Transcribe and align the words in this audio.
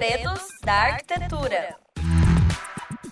Segredos 0.00 0.48
da 0.64 0.72
Arquitetura. 0.72 1.76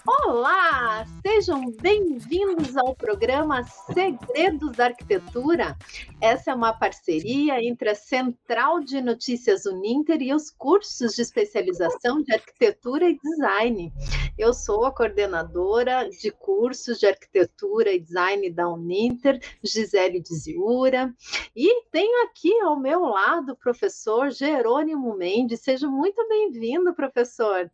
Olá, 0.07 1.05
sejam 1.21 1.71
bem-vindos 1.83 2.79
ao 2.79 2.95
programa 2.95 3.63
Segredos 3.93 4.75
da 4.75 4.87
Arquitetura. 4.87 5.77
Essa 6.19 6.53
é 6.53 6.55
uma 6.55 6.73
parceria 6.73 7.63
entre 7.63 7.91
a 7.91 7.95
Central 7.95 8.81
de 8.81 9.03
Notícias 9.03 9.67
Uninter 9.67 10.23
e 10.23 10.33
os 10.33 10.51
cursos 10.51 11.15
de 11.15 11.21
especialização 11.21 12.23
de 12.23 12.33
arquitetura 12.33 13.11
e 13.11 13.19
design. 13.19 13.93
Eu 14.39 14.55
sou 14.55 14.85
a 14.87 14.93
coordenadora 14.93 16.09
de 16.09 16.31
cursos 16.31 17.01
de 17.01 17.07
arquitetura 17.07 17.93
e 17.93 17.99
design 17.99 18.49
da 18.49 18.69
Uninter, 18.69 19.41
Gisele 19.65 20.21
Diziura, 20.21 21.13
e 21.57 21.83
tenho 21.91 22.25
aqui 22.25 22.53
ao 22.61 22.79
meu 22.79 23.01
lado 23.01 23.53
o 23.53 23.57
professor 23.57 24.31
Jerônimo 24.31 25.17
Mendes. 25.17 25.61
Seja 25.61 25.89
muito 25.89 26.25
bem-vindo, 26.29 26.95
professor. 26.95 27.69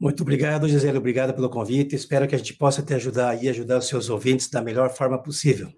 Muito 0.00 0.24
obrigado, 0.24 0.68
Gisele. 0.68 0.98
Obrigado 0.98 1.32
pelo 1.32 1.48
convite. 1.48 1.94
Espero 1.94 2.26
que 2.26 2.34
a 2.34 2.38
gente 2.38 2.54
possa 2.54 2.82
te 2.82 2.94
ajudar 2.94 3.40
e 3.40 3.48
ajudar 3.48 3.78
os 3.78 3.86
seus 3.86 4.10
ouvintes 4.10 4.50
da 4.50 4.60
melhor 4.60 4.90
forma 4.90 5.22
possível. 5.22 5.72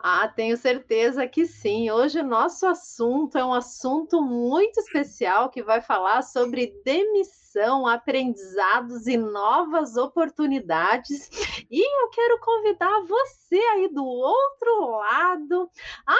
Ah, 0.00 0.28
tenho 0.28 0.56
certeza 0.56 1.26
que 1.26 1.44
sim. 1.44 1.90
Hoje 1.90 2.20
o 2.20 2.24
nosso 2.24 2.66
assunto 2.66 3.36
é 3.36 3.44
um 3.44 3.52
assunto 3.52 4.22
muito 4.22 4.78
especial 4.78 5.50
que 5.50 5.60
vai 5.60 5.80
falar 5.80 6.22
sobre 6.22 6.72
demissão, 6.84 7.84
aprendizados 7.84 9.08
e 9.08 9.16
novas 9.16 9.96
oportunidades. 9.96 11.28
E 11.68 11.80
eu 11.80 12.10
quero 12.10 12.38
convidar 12.38 13.00
você 13.08 13.56
aí 13.56 13.88
do 13.88 14.04
outro 14.04 14.90
lado 14.98 15.68
a 16.06 16.16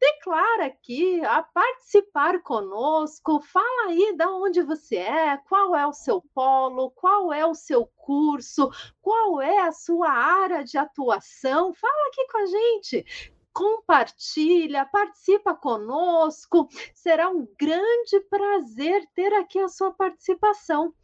declara 0.00 0.66
aqui 0.66 1.24
a 1.24 1.42
participar 1.42 2.42
conosco. 2.42 3.40
Fala 3.40 3.88
aí 3.88 4.16
de 4.16 4.26
onde 4.26 4.62
você 4.62 4.96
é, 4.96 5.36
qual 5.36 5.74
é 5.74 5.86
o 5.86 5.92
seu 5.92 6.22
polo, 6.34 6.90
qual 6.92 7.32
é 7.32 7.44
o 7.46 7.54
seu 7.54 7.86
curso, 7.96 8.70
qual 9.00 9.40
é 9.40 9.58
a 9.60 9.72
sua 9.72 10.10
área 10.10 10.64
de 10.64 10.78
atuação. 10.78 11.74
Fala 11.74 12.08
aqui 12.08 12.26
com 12.30 12.38
a 12.38 12.46
gente 12.46 13.37
compartilha, 13.58 14.86
participa 14.86 15.52
conosco. 15.52 16.68
Será 16.94 17.28
um 17.28 17.44
grande 17.58 18.20
prazer 18.30 19.04
ter 19.16 19.34
aqui 19.34 19.58
a 19.58 19.66
sua 19.66 19.90
participação. 19.90 20.94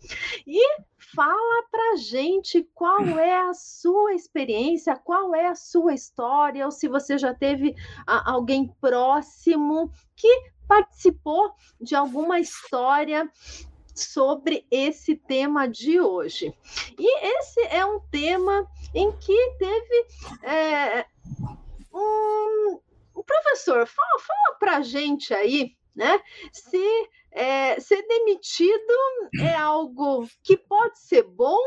E 0.47 0.62
fala 1.16 1.64
para 1.69 1.97
gente 1.97 2.62
qual 2.72 3.00
é 3.19 3.41
a 3.41 3.52
sua 3.55 4.14
experiência, 4.14 4.94
qual 4.94 5.34
é 5.34 5.48
a 5.48 5.56
sua 5.56 5.94
história, 5.94 6.64
ou 6.64 6.70
se 6.70 6.86
você 6.86 7.19
já 7.19 7.34
teve 7.34 7.75
alguém 8.06 8.72
próximo 8.80 9.91
que 10.14 10.52
participou 10.69 11.50
de 11.80 11.97
alguma 11.97 12.38
história 12.38 13.28
sobre 13.92 14.64
esse 14.70 15.16
tema 15.16 15.66
de 15.66 15.98
hoje. 15.98 16.55
E 16.97 17.38
esse 17.38 17.60
é 17.62 17.84
um 17.84 17.98
tema 18.12 18.64
em 18.94 19.10
que 19.10 19.56
teve 19.58 20.06
é, 20.44 21.06
Hum, 21.95 22.81
professor, 23.27 23.87
fala, 23.87 24.19
fala 24.19 24.59
para 24.59 24.83
gente 24.83 25.33
aí, 25.33 25.73
né? 25.95 26.20
Se 26.53 27.09
é, 27.31 27.78
ser 27.81 28.03
demitido 28.06 28.95
é 29.41 29.55
algo 29.55 30.27
que 30.42 30.56
pode 30.56 30.98
ser 30.98 31.22
bom 31.22 31.59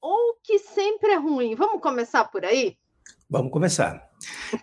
ou 0.00 0.36
que 0.42 0.58
sempre 0.58 1.12
é 1.12 1.16
ruim. 1.16 1.54
Vamos 1.54 1.80
começar 1.80 2.24
por 2.24 2.44
aí? 2.44 2.76
Vamos 3.28 3.52
começar. 3.52 4.10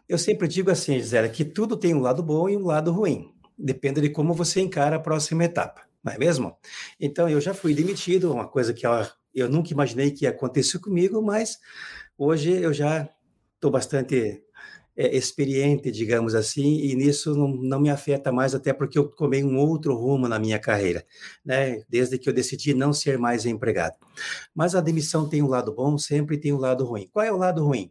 Eu 0.08 0.18
sempre 0.18 0.48
digo 0.48 0.70
assim, 0.70 1.00
Gisela, 1.00 1.30
que 1.30 1.46
tudo 1.46 1.78
tem 1.78 1.94
um 1.94 2.02
lado 2.02 2.22
bom 2.22 2.50
e 2.50 2.58
um 2.58 2.66
lado 2.66 2.92
ruim. 2.92 3.34
Depende 3.58 4.02
de 4.02 4.10
como 4.10 4.34
você 4.34 4.62
encara 4.62 4.98
a 4.98 5.00
próxima 5.00 5.44
etapa, 5.44 5.82
não 6.04 6.14
é 6.14 6.18
mesmo? 6.18 6.56
Então, 7.00 7.28
eu 7.28 7.42
já 7.42 7.54
fui 7.54 7.74
demitido, 7.74 8.32
uma 8.32 8.48
coisa 8.48 8.74
que 8.74 8.86
eu, 8.86 8.92
eu 9.34 9.50
nunca 9.50 9.74
imaginei 9.74 10.12
que 10.12 10.26
ia 10.26 10.30
acontecer 10.30 10.80
comigo, 10.80 11.22
mas 11.22 11.58
hoje 12.18 12.52
eu 12.52 12.74
já 12.74 13.10
estou 13.56 13.72
bastante 13.72 14.44
é, 15.00 15.16
experiente, 15.16 15.90
digamos 15.90 16.36
assim, 16.36 16.82
e 16.82 16.94
nisso 16.94 17.34
não, 17.34 17.48
não, 17.48 17.80
me 17.80 17.90
afeta 17.90 18.34
mais, 18.34 18.54
até 18.54 18.74
porque 18.74 19.00
eu 19.00 19.08
tomei 19.08 19.42
um 19.46 19.58
outro 19.58 19.96
rumo 19.96 20.28
na 20.28 20.38
minha 20.38 20.60
carreira, 20.60 21.06
né? 21.46 21.82
Desde 21.88 22.18
que 22.20 22.28
eu 22.28 22.34
decidi 22.34 22.74
não 22.74 22.92
ser 22.92 23.18
mais 23.18 23.46
empregado. 23.46 23.96
Mas 24.54 24.76
a 24.76 24.82
demissão 24.82 25.30
tem 25.30 25.42
um 25.42 25.48
lado 25.48 25.74
bom, 25.74 25.98
sempre 25.98 26.38
tem 26.38 26.52
um 26.52 26.58
lado 26.58 26.84
ruim. 26.84 27.08
Qual 27.14 27.26
é 27.26 27.32
o 27.32 27.38
lado 27.38 27.64
ruim? 27.64 27.90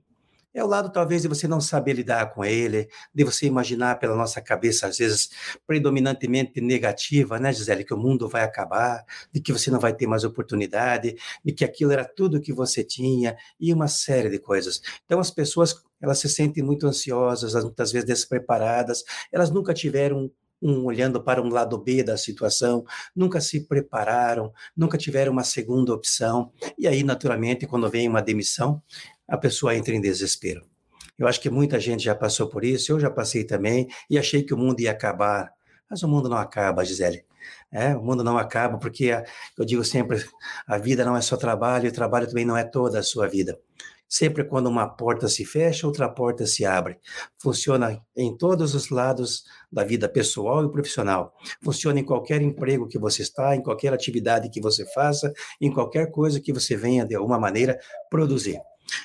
É 0.54 0.64
o 0.64 0.66
lado, 0.66 0.90
talvez, 0.90 1.22
de 1.22 1.28
você 1.28 1.46
não 1.46 1.60
saber 1.60 1.92
lidar 1.92 2.32
com 2.32 2.42
ele, 2.44 2.88
de 3.14 3.22
você 3.22 3.46
imaginar 3.46 3.98
pela 3.98 4.16
nossa 4.16 4.40
cabeça, 4.40 4.86
às 4.86 4.96
vezes, 4.96 5.28
predominantemente 5.66 6.60
negativa, 6.60 7.38
né, 7.38 7.52
Gisele? 7.52 7.84
Que 7.84 7.92
o 7.92 7.98
mundo 7.98 8.28
vai 8.28 8.42
acabar, 8.42 9.04
de 9.30 9.40
que 9.40 9.52
você 9.52 9.70
não 9.70 9.78
vai 9.78 9.94
ter 9.94 10.06
mais 10.06 10.24
oportunidade, 10.24 11.16
de 11.44 11.52
que 11.52 11.64
aquilo 11.64 11.92
era 11.92 12.04
tudo 12.04 12.40
que 12.40 12.52
você 12.52 12.82
tinha, 12.82 13.36
e 13.60 13.72
uma 13.74 13.88
série 13.88 14.30
de 14.30 14.38
coisas. 14.38 14.80
Então, 15.04 15.20
as 15.20 15.30
pessoas, 15.30 15.82
elas 16.00 16.18
se 16.18 16.28
sentem 16.28 16.64
muito 16.64 16.86
ansiosas, 16.86 17.52
muitas 17.62 17.92
vezes 17.92 18.06
despreparadas, 18.06 19.04
elas 19.30 19.50
nunca 19.50 19.74
tiveram 19.74 20.30
um 20.60 20.86
olhando 20.86 21.22
para 21.22 21.40
um 21.40 21.48
lado 21.48 21.78
B 21.78 22.02
da 22.02 22.16
situação, 22.16 22.84
nunca 23.14 23.40
se 23.40 23.60
prepararam, 23.60 24.52
nunca 24.76 24.98
tiveram 24.98 25.30
uma 25.32 25.44
segunda 25.44 25.92
opção. 25.94 26.50
E 26.76 26.88
aí, 26.88 27.04
naturalmente, 27.04 27.66
quando 27.66 27.88
vem 27.88 28.08
uma 28.08 28.20
demissão, 28.20 28.82
a 29.28 29.36
pessoa 29.36 29.76
entra 29.76 29.94
em 29.94 30.00
desespero. 30.00 30.64
Eu 31.18 31.26
acho 31.26 31.40
que 31.40 31.50
muita 31.50 31.78
gente 31.78 32.04
já 32.04 32.14
passou 32.14 32.48
por 32.48 32.64
isso, 32.64 32.92
eu 32.92 33.00
já 33.00 33.10
passei 33.10 33.44
também, 33.44 33.88
e 34.08 34.18
achei 34.18 34.42
que 34.42 34.54
o 34.54 34.56
mundo 34.56 34.80
ia 34.80 34.92
acabar. 34.92 35.52
Mas 35.90 36.02
o 36.02 36.08
mundo 36.08 36.28
não 36.28 36.36
acaba, 36.36 36.84
Gisele. 36.84 37.24
É, 37.72 37.94
o 37.94 38.02
mundo 38.02 38.22
não 38.24 38.38
acaba, 38.38 38.78
porque 38.78 39.10
eu 39.56 39.64
digo 39.64 39.84
sempre: 39.84 40.24
a 40.66 40.78
vida 40.78 41.04
não 41.04 41.16
é 41.16 41.20
só 41.20 41.36
trabalho, 41.36 41.88
o 41.88 41.92
trabalho 41.92 42.26
também 42.26 42.44
não 42.44 42.56
é 42.56 42.64
toda 42.64 42.98
a 42.98 43.02
sua 43.02 43.26
vida. 43.26 43.58
Sempre 44.08 44.42
quando 44.44 44.68
uma 44.68 44.88
porta 44.88 45.28
se 45.28 45.44
fecha, 45.44 45.86
outra 45.86 46.08
porta 46.08 46.46
se 46.46 46.64
abre. 46.64 46.98
Funciona 47.38 48.00
em 48.16 48.34
todos 48.34 48.74
os 48.74 48.88
lados 48.88 49.44
da 49.70 49.84
vida 49.84 50.08
pessoal 50.08 50.64
e 50.64 50.72
profissional. 50.72 51.34
Funciona 51.62 52.00
em 52.00 52.04
qualquer 52.04 52.40
emprego 52.40 52.88
que 52.88 52.98
você 52.98 53.20
está, 53.20 53.54
em 53.54 53.62
qualquer 53.62 53.92
atividade 53.92 54.48
que 54.48 54.62
você 54.62 54.86
faça, 54.94 55.30
em 55.60 55.70
qualquer 55.70 56.10
coisa 56.10 56.40
que 56.40 56.54
você 56.54 56.74
venha 56.74 57.04
de 57.04 57.14
alguma 57.14 57.38
maneira 57.38 57.78
produzir. 58.08 58.58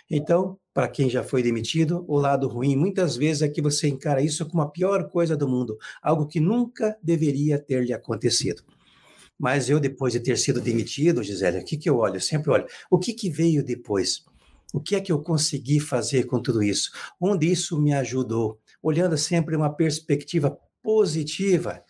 Então, 0.10 0.58
para 0.74 0.88
quem 0.88 1.10
já 1.10 1.24
foi 1.24 1.44
demitido, 1.44 2.04
o 2.08 2.18
lado 2.18 2.48
ruim 2.48 2.76
muitas 2.76 3.16
vezes 3.16 3.42
é 3.42 3.48
que 3.48 3.62
você 3.62 3.88
encara 3.88 4.22
isso 4.22 4.46
como 4.46 4.62
a 4.62 4.70
pior 4.70 5.10
coisa 5.10 5.38
do 5.38 5.48
mundo, 5.48 5.78
algo 6.02 6.28
que 6.28 6.40
nunca 6.40 6.98
deveria 7.02 7.60
ter 7.60 7.84
lhe 7.84 7.94
acontecido. 7.94 8.64
Mas 9.38 9.70
eu, 9.70 9.80
depois 9.80 10.14
de 10.14 10.20
ter 10.20 10.38
sido 10.38 10.62
demitido, 10.62 11.24
Gisele, 11.24 11.60
o 11.60 11.66
que, 11.66 11.78
que 11.78 11.90
eu 11.90 11.98
olho? 11.98 12.16
Eu 12.16 12.22
sempre 12.22 12.52
olho. 12.52 12.66
O 12.90 12.98
que, 12.98 13.14
que 13.14 13.30
veio 13.30 13.64
depois? 13.64 14.24
O 14.74 14.80
que 14.80 14.96
é 14.96 15.02
que 15.02 15.12
eu 15.12 15.22
consegui 15.22 15.80
fazer 15.80 16.26
com 16.26 16.42
tudo 16.42 16.64
isso? 16.64 16.92
Onde 17.20 17.52
isso 17.52 17.80
me 17.80 17.94
ajudou? 17.94 18.60
Olhando 18.82 19.18
sempre 19.18 19.56
uma 19.56 19.72
perspectiva 19.72 20.58
positiva 20.82 21.84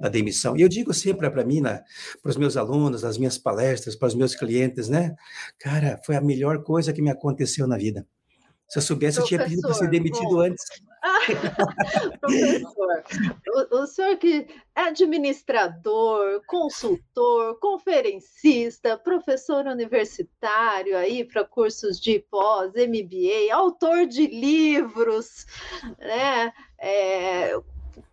da 0.00 0.08
demissão. 0.08 0.56
E 0.56 0.62
eu 0.62 0.68
digo 0.68 0.92
sempre 0.94 1.28
para 1.30 1.44
mim, 1.44 1.60
né, 1.60 1.82
para 2.22 2.30
os 2.30 2.36
meus 2.36 2.56
alunos, 2.56 3.02
nas 3.02 3.18
minhas 3.18 3.38
palestras, 3.38 3.96
para 3.96 4.08
os 4.08 4.14
meus 4.14 4.34
clientes, 4.34 4.88
né? 4.88 5.14
Cara, 5.58 6.00
foi 6.04 6.16
a 6.16 6.20
melhor 6.20 6.62
coisa 6.62 6.92
que 6.92 7.02
me 7.02 7.10
aconteceu 7.10 7.66
na 7.66 7.76
vida. 7.76 8.06
Se 8.68 8.78
eu 8.78 8.82
soubesse, 8.82 9.16
Professor, 9.16 9.22
eu 9.22 9.38
tinha 9.38 9.48
pedido 9.48 9.62
para 9.62 9.74
ser 9.74 9.88
demitido 9.88 10.28
bom. 10.28 10.40
antes. 10.40 10.64
Professor, 12.20 13.04
o, 13.48 13.78
o, 13.78 13.86
senhor 13.86 14.16
que 14.18 14.46
é 14.76 14.80
administrador, 14.82 16.42
consultor, 16.46 17.58
conferencista, 17.60 18.98
professor 18.98 19.64
universitário 19.66 20.98
aí 20.98 21.24
para 21.24 21.44
cursos 21.44 21.98
de 21.98 22.18
pós, 22.30 22.72
MBA, 22.74 23.54
autor 23.54 24.06
de 24.06 24.26
livros, 24.26 25.46
né? 25.98 26.52
É, 26.78 27.54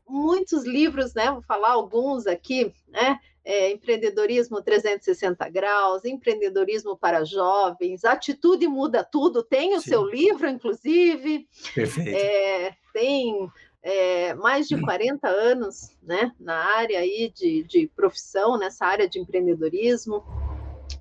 muitos 0.07 0.66
livros, 0.66 1.13
né? 1.13 1.31
Vou 1.31 1.41
falar 1.41 1.71
alguns 1.71 2.27
aqui, 2.27 2.73
né? 2.87 3.19
É, 3.43 3.72
empreendedorismo 3.72 4.59
360 4.61 5.47
graus, 5.49 6.03
empreendedorismo 6.03 6.97
para 6.97 7.23
jovens, 7.23 8.03
atitude 8.03 8.67
muda 8.67 9.03
tudo. 9.03 9.43
Tem 9.43 9.75
o 9.75 9.81
Sim. 9.81 9.90
seu 9.90 10.03
livro, 10.03 10.47
inclusive. 10.47 11.47
Perfeito. 11.75 12.09
É, 12.09 12.75
tem 12.91 13.47
é, 13.84 14.34
mais 14.34 14.67
de 14.67 14.81
40 14.81 15.28
anos, 15.28 15.96
né? 16.02 16.31
Na 16.40 16.55
área 16.75 16.99
aí 16.99 17.31
de, 17.35 17.63
de 17.63 17.87
profissão, 17.96 18.57
nessa 18.57 18.85
área 18.85 19.07
de 19.07 19.19
empreendedorismo. 19.19 20.23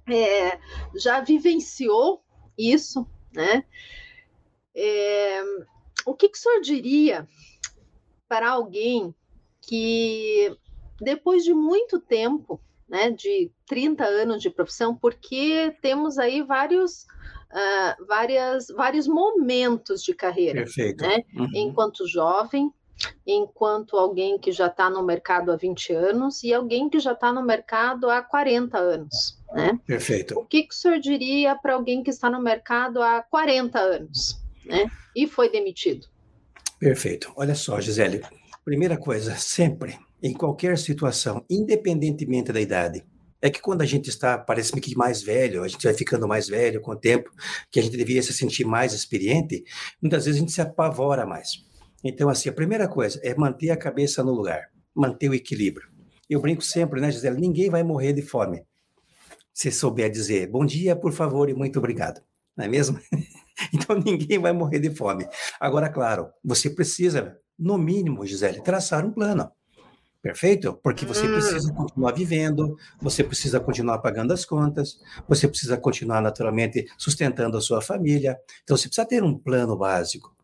É, 0.07 0.59
já 0.95 1.21
vivenciou 1.21 2.23
isso, 2.59 3.07
né? 3.33 3.65
É, 4.75 5.43
o 6.05 6.15
que, 6.15 6.29
que 6.29 6.37
o 6.37 6.41
senhor 6.41 6.61
diria 6.61 7.27
para 8.35 8.51
alguém 8.51 9.15
que, 9.61 10.53
depois 11.01 11.45
de 11.45 11.55
muito 11.55 12.01
tempo, 12.01 12.61
né, 12.89 13.13
de 13.13 13.49
30 13.65 14.05
anos 14.05 14.43
de 14.43 14.51
profissão, 14.51 14.93
porque 14.93 15.73
temos 15.81 16.19
aí 16.19 16.43
vários, 16.43 17.05
uh, 17.53 18.05
várias, 18.09 18.67
vários 18.75 19.07
momentos 19.07 20.03
de 20.03 20.13
carreira. 20.13 20.65
Perfeito. 20.65 21.05
Né? 21.05 21.23
Uhum. 21.37 21.49
Enquanto 21.55 22.09
jovem, 22.09 22.73
enquanto 23.25 23.97
alguém 23.97 24.37
que 24.37 24.51
já 24.51 24.67
está 24.67 24.91
no 24.91 25.05
mercado 25.05 25.53
há 25.53 25.57
20 25.57 25.93
anos 25.93 26.43
e 26.43 26.53
alguém 26.53 26.91
que 26.91 26.99
já 26.99 27.13
está 27.13 27.33
no 27.33 27.45
mercado 27.45 28.11
há 28.11 28.21
40 28.21 28.77
anos. 28.77 29.41
Né? 29.53 29.79
Perfeito. 29.87 30.37
O 30.37 30.45
que, 30.45 30.65
que 30.65 30.75
o 30.75 30.77
senhor 30.77 30.99
diria 30.99 31.55
para 31.55 31.75
alguém 31.75 32.03
que 32.03 32.11
está 32.11 32.29
no 32.29 32.43
mercado 32.43 33.01
há 33.01 33.23
40 33.23 33.79
anos 33.79 34.43
né? 34.67 34.91
e 35.15 35.25
foi 35.25 35.49
demitido? 35.49 36.13
Perfeito. 36.85 37.33
Olha 37.35 37.55
só, 37.55 37.81
Gisele. 37.81 38.21
Primeira 38.63 38.99
coisa, 38.99 39.35
sempre, 39.37 39.99
em 40.23 40.35
qualquer 40.35 40.77
situação, 40.77 41.43
independentemente 41.49 42.53
da 42.53 42.61
idade, 42.61 43.03
é 43.41 43.49
que 43.49 43.59
quando 43.59 43.81
a 43.81 43.87
gente 43.87 44.11
está, 44.11 44.37
parece 44.37 44.71
que 44.79 44.95
mais 44.95 45.23
velho, 45.23 45.65
a 45.65 45.69
gente 45.69 45.83
vai 45.83 45.95
ficando 45.95 46.29
mais 46.29 46.47
velho 46.47 46.83
com 46.83 46.91
o 46.91 46.97
tempo, 46.97 47.31
que 47.73 47.81
a 47.81 47.83
gente 47.83 47.97
deveria 47.97 48.23
se 48.23 48.35
sentir 48.35 48.67
mais 48.67 48.93
experiente, 48.93 49.65
muitas 49.99 50.27
vezes 50.27 50.39
a 50.39 50.41
gente 50.41 50.53
se 50.53 50.61
apavora 50.61 51.25
mais. 51.25 51.65
Então, 52.05 52.29
assim, 52.29 52.51
a 52.51 52.53
primeira 52.53 52.87
coisa 52.87 53.19
é 53.25 53.35
manter 53.35 53.71
a 53.71 53.79
cabeça 53.79 54.23
no 54.23 54.33
lugar, 54.33 54.69
manter 54.95 55.31
o 55.31 55.35
equilíbrio. 55.35 55.89
Eu 56.29 56.39
brinco 56.39 56.61
sempre, 56.61 57.01
né, 57.01 57.11
Gisele? 57.11 57.41
Ninguém 57.41 57.71
vai 57.71 57.83
morrer 57.83 58.13
de 58.13 58.21
fome. 58.21 58.63
Se 59.55 59.71
souber 59.71 60.11
dizer 60.11 60.51
bom 60.51 60.67
dia, 60.67 60.95
por 60.95 61.15
favor 61.15 61.49
e 61.49 61.55
muito 61.55 61.79
obrigado. 61.79 62.21
Não 62.55 62.67
é 62.67 62.69
mesmo? 62.69 63.01
então, 63.73 63.97
ninguém 63.97 64.39
vai 64.39 64.53
morrer 64.53 64.79
de 64.79 64.95
fome. 64.95 65.27
Agora, 65.61 65.89
claro, 65.89 66.29
você 66.45 66.71
precisa, 66.71 67.37
no 67.59 67.79
mínimo, 67.79 68.27
Gisele, 68.27 68.63
traçar 68.63 69.05
um 69.05 69.13
plano. 69.13 69.51
Perfeito? 70.25 70.73
Porque 70.83 71.05
você 71.05 71.29
precisa 71.29 71.71
hum. 71.71 71.75
continuar 71.75 72.13
vivendo, 72.13 72.79
você 72.99 73.23
precisa 73.23 73.61
continuar 73.61 73.99
pagando 73.99 74.33
as 74.33 74.43
contas, 74.47 74.99
você 75.29 75.47
precisa 75.47 75.77
continuar 75.77 76.23
naturalmente 76.23 76.87
sustentando 76.97 77.59
a 77.59 77.61
sua 77.61 77.83
família. 77.83 78.39
Então 78.63 78.75
você 78.75 78.89
precisa 78.89 79.07
ter 79.07 79.23
um 79.23 79.39
plano 79.39 79.77
básico. 79.77 80.35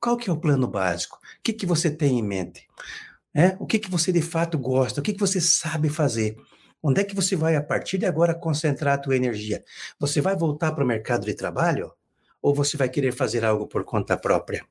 Qual 0.00 0.16
que 0.16 0.30
é 0.30 0.32
o 0.32 0.40
plano 0.40 0.66
básico? 0.66 1.16
O 1.16 1.42
que, 1.42 1.52
que 1.52 1.66
você 1.66 1.90
tem 1.90 2.18
em 2.18 2.22
mente? 2.22 2.66
É? 3.34 3.54
O 3.60 3.66
que, 3.66 3.78
que 3.78 3.90
você 3.90 4.10
de 4.10 4.22
fato 4.22 4.58
gosta? 4.58 5.00
O 5.00 5.02
que, 5.02 5.12
que 5.12 5.20
você 5.20 5.38
sabe 5.38 5.90
fazer? 5.90 6.34
Onde 6.82 7.02
é 7.02 7.04
que 7.04 7.14
você 7.14 7.36
vai, 7.36 7.56
a 7.56 7.62
partir 7.62 7.98
de 7.98 8.06
agora, 8.06 8.34
concentrar 8.34 8.94
a 8.94 8.98
tua 8.98 9.16
energia? 9.16 9.62
Você 10.00 10.22
vai 10.22 10.34
voltar 10.34 10.72
para 10.72 10.82
o 10.82 10.86
mercado 10.86 11.26
de 11.26 11.34
trabalho? 11.34 11.92
Ou 12.40 12.54
você 12.54 12.76
vai 12.76 12.88
querer 12.88 13.12
fazer 13.12 13.44
algo 13.44 13.66
por 13.66 13.84
conta 13.84 14.16
própria? 14.16 14.64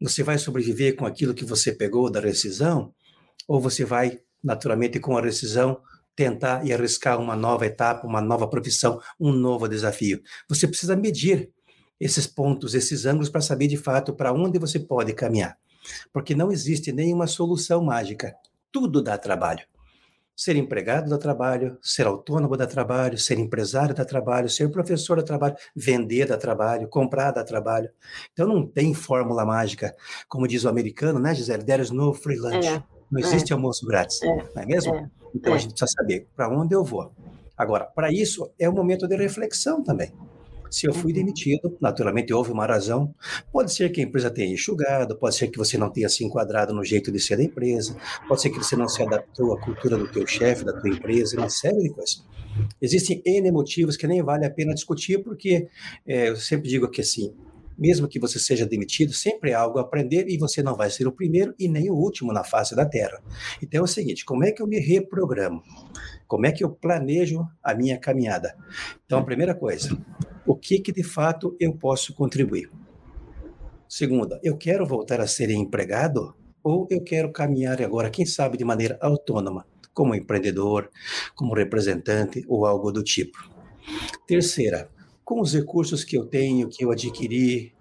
Você 0.00 0.22
vai 0.22 0.38
sobreviver 0.38 0.96
com 0.96 1.06
aquilo 1.06 1.34
que 1.34 1.44
você 1.44 1.72
pegou 1.72 2.10
da 2.10 2.20
rescisão? 2.20 2.92
Ou 3.46 3.60
você 3.60 3.84
vai, 3.84 4.20
naturalmente, 4.42 4.98
com 4.98 5.16
a 5.16 5.20
rescisão, 5.20 5.80
tentar 6.14 6.66
e 6.66 6.72
arriscar 6.72 7.20
uma 7.20 7.36
nova 7.36 7.66
etapa, 7.66 8.06
uma 8.06 8.20
nova 8.20 8.48
profissão, 8.48 9.00
um 9.18 9.32
novo 9.32 9.68
desafio? 9.68 10.20
Você 10.48 10.66
precisa 10.66 10.96
medir 10.96 11.50
esses 12.00 12.26
pontos, 12.26 12.74
esses 12.74 13.06
ângulos, 13.06 13.28
para 13.28 13.40
saber 13.40 13.68
de 13.68 13.76
fato 13.76 14.12
para 14.12 14.32
onde 14.32 14.58
você 14.58 14.80
pode 14.80 15.12
caminhar. 15.12 15.56
Porque 16.12 16.34
não 16.34 16.50
existe 16.50 16.92
nenhuma 16.92 17.26
solução 17.26 17.84
mágica. 17.84 18.34
Tudo 18.72 19.02
dá 19.02 19.16
trabalho. 19.16 19.64
Ser 20.34 20.56
empregado 20.56 21.10
dá 21.10 21.18
trabalho, 21.18 21.78
ser 21.82 22.06
autônomo 22.06 22.56
dá 22.56 22.66
trabalho, 22.66 23.18
ser 23.18 23.38
empresário 23.38 23.94
dá 23.94 24.04
trabalho, 24.04 24.48
ser 24.48 24.70
professor 24.70 25.16
dá 25.16 25.22
trabalho, 25.22 25.56
vender 25.76 26.26
dá 26.26 26.36
trabalho, 26.36 26.88
comprar 26.88 27.30
dá 27.30 27.44
trabalho. 27.44 27.90
Então 28.32 28.48
não 28.48 28.66
tem 28.66 28.94
fórmula 28.94 29.44
mágica. 29.44 29.94
Como 30.28 30.48
diz 30.48 30.64
o 30.64 30.68
americano, 30.68 31.18
né, 31.18 31.34
Gisele? 31.34 31.64
There 31.64 31.82
is 31.82 31.90
no 31.90 32.14
free 32.14 32.38
lunch. 32.38 32.66
É, 32.66 32.82
não 33.10 33.20
existe 33.20 33.52
é, 33.52 33.54
almoço 33.54 33.86
grátis, 33.86 34.22
é, 34.22 34.26
não 34.26 34.62
é 34.62 34.66
mesmo? 34.66 34.94
É, 34.94 35.10
então 35.34 35.52
a 35.52 35.56
é. 35.56 35.58
gente 35.58 35.72
precisa 35.72 35.92
saber 35.98 36.26
para 36.34 36.48
onde 36.48 36.74
eu 36.74 36.82
vou. 36.82 37.12
Agora, 37.56 37.84
para 37.84 38.10
isso, 38.10 38.50
é 38.58 38.68
um 38.68 38.72
momento 38.72 39.06
de 39.06 39.16
reflexão 39.16 39.82
também. 39.82 40.12
Se 40.72 40.86
eu 40.86 40.94
fui 40.94 41.12
demitido, 41.12 41.76
naturalmente 41.78 42.32
houve 42.32 42.50
uma 42.50 42.64
razão. 42.64 43.14
Pode 43.52 43.74
ser 43.74 43.90
que 43.90 44.00
a 44.00 44.04
empresa 44.04 44.30
tenha 44.30 44.54
enxugado, 44.54 45.18
pode 45.18 45.34
ser 45.34 45.48
que 45.48 45.58
você 45.58 45.76
não 45.76 45.90
tenha 45.90 46.08
se 46.08 46.24
enquadrado 46.24 46.72
no 46.72 46.82
jeito 46.82 47.12
de 47.12 47.20
ser 47.20 47.36
da 47.36 47.42
empresa, 47.42 47.94
pode 48.26 48.40
ser 48.40 48.48
que 48.48 48.56
você 48.56 48.74
não 48.74 48.88
se 48.88 49.02
adaptou 49.02 49.52
à 49.52 49.60
cultura 49.60 49.98
do 49.98 50.08
teu 50.08 50.26
chefe, 50.26 50.64
da 50.64 50.72
tua 50.72 50.88
empresa, 50.88 51.36
uma 51.36 51.50
série 51.50 51.78
de 51.78 51.90
coisas. 51.90 52.24
Existem 52.80 53.20
N 53.26 53.52
motivos 53.52 53.98
que 53.98 54.06
nem 54.06 54.22
vale 54.22 54.46
a 54.46 54.50
pena 54.50 54.72
discutir, 54.72 55.22
porque 55.22 55.68
é, 56.06 56.30
eu 56.30 56.36
sempre 56.36 56.70
digo 56.70 56.88
que 56.88 57.02
assim, 57.02 57.34
mesmo 57.76 58.08
que 58.08 58.18
você 58.18 58.38
seja 58.38 58.64
demitido, 58.64 59.12
sempre 59.12 59.52
há 59.52 59.60
algo 59.60 59.78
a 59.78 59.82
aprender 59.82 60.26
e 60.26 60.38
você 60.38 60.62
não 60.62 60.74
vai 60.74 60.88
ser 60.88 61.06
o 61.06 61.12
primeiro 61.12 61.54
e 61.58 61.68
nem 61.68 61.90
o 61.90 61.94
último 61.94 62.32
na 62.32 62.44
face 62.44 62.74
da 62.74 62.86
Terra. 62.86 63.22
Então 63.62 63.80
é 63.80 63.84
o 63.84 63.86
seguinte: 63.86 64.24
como 64.24 64.42
é 64.42 64.52
que 64.52 64.62
eu 64.62 64.66
me 64.66 64.78
reprogramo? 64.78 65.62
Como 66.32 66.46
é 66.46 66.50
que 66.50 66.64
eu 66.64 66.70
planejo 66.70 67.46
a 67.62 67.74
minha 67.74 67.98
caminhada? 67.98 68.56
Então, 69.04 69.18
a 69.18 69.22
primeira 69.22 69.54
coisa, 69.54 69.94
o 70.46 70.56
que, 70.56 70.78
que 70.78 70.90
de 70.90 71.02
fato 71.02 71.54
eu 71.60 71.74
posso 71.74 72.14
contribuir? 72.14 72.70
Segunda, 73.86 74.40
eu 74.42 74.56
quero 74.56 74.86
voltar 74.86 75.20
a 75.20 75.26
ser 75.26 75.50
empregado 75.50 76.34
ou 76.64 76.88
eu 76.90 77.02
quero 77.02 77.30
caminhar 77.30 77.82
agora, 77.82 78.08
quem 78.08 78.24
sabe, 78.24 78.56
de 78.56 78.64
maneira 78.64 78.96
autônoma, 79.02 79.66
como 79.92 80.14
empreendedor, 80.14 80.90
como 81.34 81.52
representante 81.52 82.42
ou 82.48 82.64
algo 82.64 82.90
do 82.90 83.04
tipo? 83.04 83.50
Terceira, 84.26 84.88
com 85.22 85.38
os 85.38 85.52
recursos 85.52 86.02
que 86.02 86.16
eu 86.16 86.24
tenho, 86.24 86.70
que 86.70 86.82
eu 86.82 86.90
adquiri, 86.90 87.74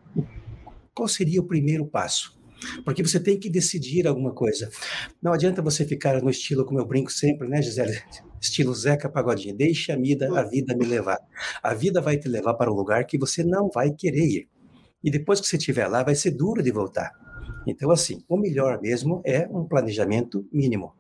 qual 0.93 1.07
seria 1.07 1.39
o 1.39 1.47
primeiro 1.47 1.85
passo? 1.85 2.37
Porque 2.83 3.01
você 3.01 3.17
tem 3.17 3.39
que 3.39 3.49
decidir 3.49 4.05
alguma 4.05 4.33
coisa. 4.33 4.69
Não 5.21 5.31
adianta 5.31 5.61
você 5.61 5.85
ficar 5.85 6.21
no 6.21 6.29
estilo, 6.29 6.65
como 6.65 6.81
eu 6.81 6.85
brinco 6.85 7.13
sempre, 7.13 7.47
né, 7.47 7.61
Gisele? 7.61 7.97
Estilo 8.41 8.73
Zeca 8.73 9.07
Pagodinho. 9.07 9.55
Deixa 9.55 9.93
a 9.93 9.95
vida, 9.95 10.27
a 10.37 10.43
vida 10.43 10.75
me 10.75 10.85
levar. 10.85 11.19
A 11.61 11.75
vida 11.75 12.01
vai 12.01 12.17
te 12.17 12.27
levar 12.27 12.55
para 12.55 12.71
um 12.71 12.75
lugar 12.75 13.05
que 13.05 13.17
você 13.17 13.43
não 13.43 13.69
vai 13.69 13.91
querer 13.91 14.25
ir. 14.25 14.49
E 15.03 15.11
depois 15.11 15.39
que 15.39 15.47
você 15.47 15.57
estiver 15.57 15.87
lá, 15.87 16.03
vai 16.03 16.15
ser 16.15 16.31
duro 16.31 16.63
de 16.63 16.71
voltar. 16.71 17.11
Então, 17.67 17.91
assim, 17.91 18.23
o 18.27 18.37
melhor 18.37 18.81
mesmo 18.81 19.21
é 19.23 19.47
um 19.47 19.65
planejamento 19.65 20.47
mínimo. 20.51 20.93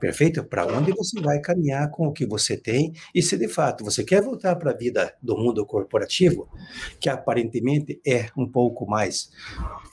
Perfeito? 0.00 0.42
Para 0.44 0.66
onde 0.66 0.92
você 0.92 1.20
vai 1.20 1.40
caminhar 1.40 1.90
com 1.90 2.06
o 2.06 2.12
que 2.12 2.26
você 2.26 2.56
tem 2.56 2.92
e 3.14 3.22
se 3.22 3.36
de 3.36 3.48
fato 3.48 3.84
você 3.84 4.02
quer 4.02 4.22
voltar 4.22 4.56
para 4.56 4.70
a 4.70 4.76
vida 4.76 5.14
do 5.22 5.36
mundo 5.36 5.64
corporativo, 5.66 6.48
que 7.00 7.08
aparentemente 7.08 8.00
é 8.06 8.28
um 8.36 8.46
pouco 8.46 8.86
mais 8.86 9.30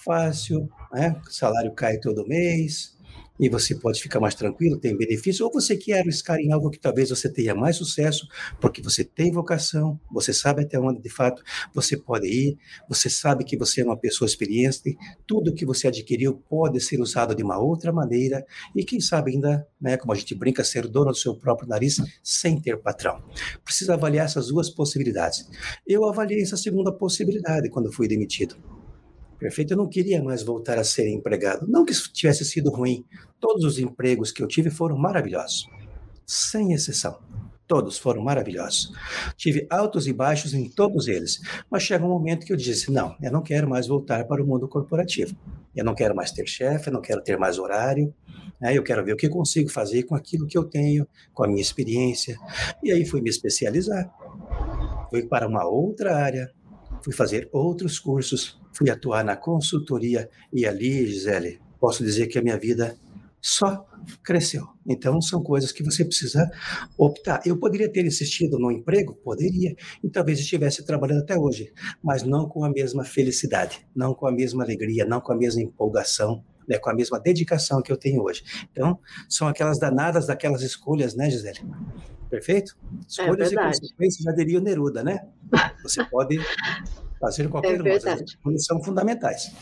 fácil, 0.04 0.70
né? 0.94 1.16
o 1.28 1.32
salário 1.32 1.74
cai 1.74 1.98
todo 1.98 2.28
mês, 2.28 2.98
e 3.40 3.50
você 3.50 3.76
pode 3.76 4.02
ficar 4.02 4.20
mais 4.20 4.36
tranquilo, 4.36 4.78
tem 4.78 4.96
benefício, 4.96 5.46
ou 5.46 5.52
você 5.52 5.76
quer 5.76 6.02
arriscar 6.02 6.38
em 6.40 6.52
algo 6.52 6.70
que 6.70 6.80
talvez 6.80 7.10
você 7.10 7.32
tenha 7.32 7.56
mais 7.56 7.76
sucesso, 7.76 8.28
porque 8.60 8.82
você 8.82 9.04
tem 9.04 9.32
vocação, 9.32 10.00
você 10.12 10.34
sabe 10.34 10.64
até 10.64 10.80
onde 10.80 11.02
de 11.02 11.10
fato 11.10 11.42
você 11.74 11.98
pode 11.98 12.28
ir, 12.28 12.58
você 12.88 13.10
sabe 13.10 13.44
que 13.44 13.58
você 13.58 13.82
é 13.82 13.86
uma 13.86 13.98
pessoa 13.98 14.28
experiente, 14.28 14.96
tudo 15.26 15.54
que 15.54 15.66
você 15.66 15.88
adquiriu 15.88 16.36
pode 16.50 16.80
ser 16.80 17.00
usado 17.00 17.34
de 17.34 17.44
uma 17.44 17.58
outra 17.58 17.92
maneira, 17.92 18.46
e 18.76 18.84
quem 18.84 19.00
sabe 19.00 19.32
ainda, 19.32 19.68
né, 19.80 19.98
como 19.98 20.14
a 20.14 20.16
gente 20.16 20.36
brinca, 20.36 20.64
ser 20.64 20.88
dono 20.88 21.12
do 21.12 21.18
seu 21.18 21.36
próprio 21.36 21.68
nariz 21.68 21.98
sem 22.24 22.60
ter 22.60 22.78
patrão. 22.78 23.24
Precisa 23.64 23.94
avaliar 23.94 24.26
essas 24.26 24.48
duas 24.48 24.70
possibilidades. 24.70 25.50
Eu 25.88 26.06
avaliei 26.06 26.42
essa 26.42 26.58
segunda 26.58 26.92
possibilidade 26.92 27.70
quando 27.70 27.92
fui 27.92 28.08
demitido. 28.08 28.81
Perfeito? 29.42 29.74
Eu 29.74 29.78
não 29.78 29.90
queria 29.90 30.22
mais 30.22 30.44
voltar 30.44 30.78
a 30.78 30.84
ser 30.84 31.10
empregado. 31.10 31.66
Não 31.68 31.84
que 31.84 31.92
isso 31.92 32.14
tivesse 32.14 32.46
sido 32.46 32.70
ruim. 32.70 33.04
Todos 33.40 33.66
os 33.66 33.80
empregos 33.80 34.32
que 34.32 34.44
eu 34.44 34.48
tive 34.48 34.70
foram 34.70 34.96
maravilhosos. 34.96 35.68
Sem 36.28 36.74
exceção. 36.74 37.18
Todos 37.66 37.98
foram 37.98 38.22
maravilhosos. 38.22 38.94
Tive 39.36 39.66
altos 39.68 40.06
e 40.06 40.14
baixos 40.14 40.54
em 40.54 40.70
todos 40.70 41.08
eles. 41.08 41.40
Mas 41.72 41.82
chega 41.82 42.06
um 42.06 42.10
momento 42.10 42.46
que 42.46 42.54
eu 42.54 42.58
disse: 42.58 42.92
não, 42.92 43.16
eu 43.20 43.32
não 43.32 43.42
quero 43.42 43.68
mais 43.68 43.88
voltar 43.88 44.26
para 44.26 44.44
o 44.44 44.46
mundo 44.46 44.68
corporativo. 44.68 45.36
Eu 45.76 45.84
não 45.84 45.96
quero 45.96 46.16
mais 46.16 46.32
ter 46.32 46.48
chefe, 46.48 46.90
eu 46.90 46.94
não 46.94 47.02
quero 47.02 47.24
ter 47.24 47.36
mais 47.36 47.58
horário. 47.58 48.14
Né? 48.60 48.78
Eu 48.78 48.84
quero 48.84 49.04
ver 49.04 49.14
o 49.14 49.18
que 49.18 49.28
consigo 49.28 49.72
fazer 49.72 50.04
com 50.04 50.14
aquilo 50.14 50.46
que 50.46 50.58
eu 50.58 50.66
tenho, 50.66 51.08
com 51.34 51.44
a 51.44 51.48
minha 51.48 51.62
experiência. 51.62 52.38
E 52.84 52.92
aí 52.92 53.06
fui 53.06 53.22
me 53.22 53.30
especializar. 53.32 54.08
Fui 55.10 55.24
para 55.24 55.48
uma 55.48 55.66
outra 55.66 56.16
área, 56.16 56.52
fui 57.04 57.14
fazer 57.14 57.50
outros 57.52 58.00
cursos, 58.00 58.60
fui 58.74 58.90
atuar 58.90 59.24
na 59.24 59.36
consultoria 59.36 60.30
e 60.52 60.66
ali, 60.66 61.08
Gisele, 61.08 61.60
posso 61.80 62.04
dizer 62.04 62.28
que 62.28 62.38
a 62.38 62.42
minha 62.42 62.58
vida 62.58 62.98
só 63.42 63.86
cresceu. 64.24 64.68
Então, 64.88 65.20
são 65.22 65.42
coisas 65.44 65.72
que 65.72 65.84
você 65.84 66.06
precisa 66.06 66.50
optar. 66.98 67.42
Eu 67.46 67.58
poderia 67.58 67.92
ter 67.92 68.06
insistido 68.06 68.60
no 68.60 68.72
emprego? 68.72 69.16
Poderia. 69.24 69.76
E 70.04 70.10
talvez 70.10 70.40
estivesse 70.40 70.86
trabalhando 70.86 71.22
até 71.22 71.38
hoje, 71.38 71.74
mas 72.04 72.24
não 72.24 72.48
com 72.48 72.64
a 72.64 72.70
mesma 72.70 73.04
felicidade, 73.04 73.86
não 73.96 74.14
com 74.14 74.28
a 74.28 74.32
mesma 74.32 74.64
alegria, 74.64 75.06
não 75.06 75.20
com 75.20 75.34
a 75.34 75.38
mesma 75.38 75.62
empolgação, 75.62 76.44
né, 76.72 76.80
com 76.80 76.90
a 76.90 76.94
mesma 76.94 77.20
dedicação 77.20 77.82
que 77.82 77.92
eu 77.92 77.98
tenho 77.98 78.24
hoje. 78.24 78.44
Então, 78.72 78.98
são 79.28 79.48
aquelas 79.48 79.78
danadas 79.78 80.26
daquelas 80.26 80.62
escolhas, 80.62 81.14
né, 81.14 81.30
Gisele? 81.30 81.60
Perfeito? 82.30 82.78
É 82.82 83.08
escolhas 83.08 83.52
é 83.52 83.56
e 83.56 83.58
consequências, 83.58 84.24
já 84.24 84.32
diria 84.32 84.58
o 84.58 84.62
Neruda, 84.62 85.04
né? 85.04 85.28
Você 85.84 86.02
pode 86.10 86.40
fazer 87.20 87.50
qualquer 87.50 87.78
é 87.78 87.84
verdade. 87.84 88.40
São 88.58 88.82
fundamentais. 88.82 89.54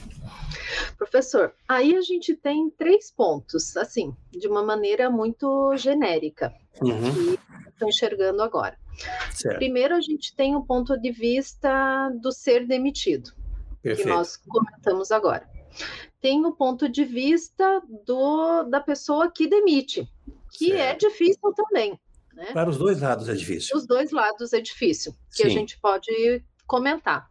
Professor, 0.97 1.51
aí 1.67 1.95
a 1.95 2.01
gente 2.01 2.35
tem 2.35 2.69
três 2.69 3.09
pontos, 3.09 3.75
assim, 3.75 4.15
de 4.31 4.47
uma 4.47 4.63
maneira 4.63 5.09
muito 5.09 5.75
genérica, 5.77 6.53
uhum. 6.79 7.35
que 7.35 7.69
estou 7.69 7.89
enxergando 7.89 8.43
agora. 8.43 8.77
Certo. 9.31 9.57
Primeiro, 9.57 9.95
a 9.95 10.01
gente 10.01 10.35
tem 10.35 10.55
o 10.55 10.61
ponto 10.61 10.95
de 10.95 11.11
vista 11.11 12.09
do 12.21 12.31
ser 12.31 12.67
demitido, 12.67 13.31
Perfeito. 13.81 14.07
que 14.07 14.13
nós 14.13 14.37
comentamos 14.37 15.11
agora. 15.11 15.49
Tem 16.21 16.45
o 16.45 16.51
ponto 16.51 16.89
de 16.89 17.03
vista 17.03 17.81
do, 18.05 18.63
da 18.63 18.79
pessoa 18.79 19.31
que 19.31 19.47
demite, 19.47 20.07
que 20.51 20.71
é 20.71 20.77
certo. 20.77 21.05
é 21.05 21.09
difícil 21.09 21.53
também. 21.53 21.99
Né? 22.33 22.51
Para 22.53 22.69
os 22.69 22.77
dois 22.77 23.01
lados 23.01 23.27
é 23.29 23.33
difícil. 23.33 23.77
Os 23.77 23.85
dois 23.85 24.11
lados 24.11 24.53
é 24.53 24.61
difícil, 24.61 25.13
que 25.31 25.43
Sim. 25.43 25.47
a 25.47 25.49
gente 25.49 25.79
pode 25.79 26.43
comentar. 26.67 27.29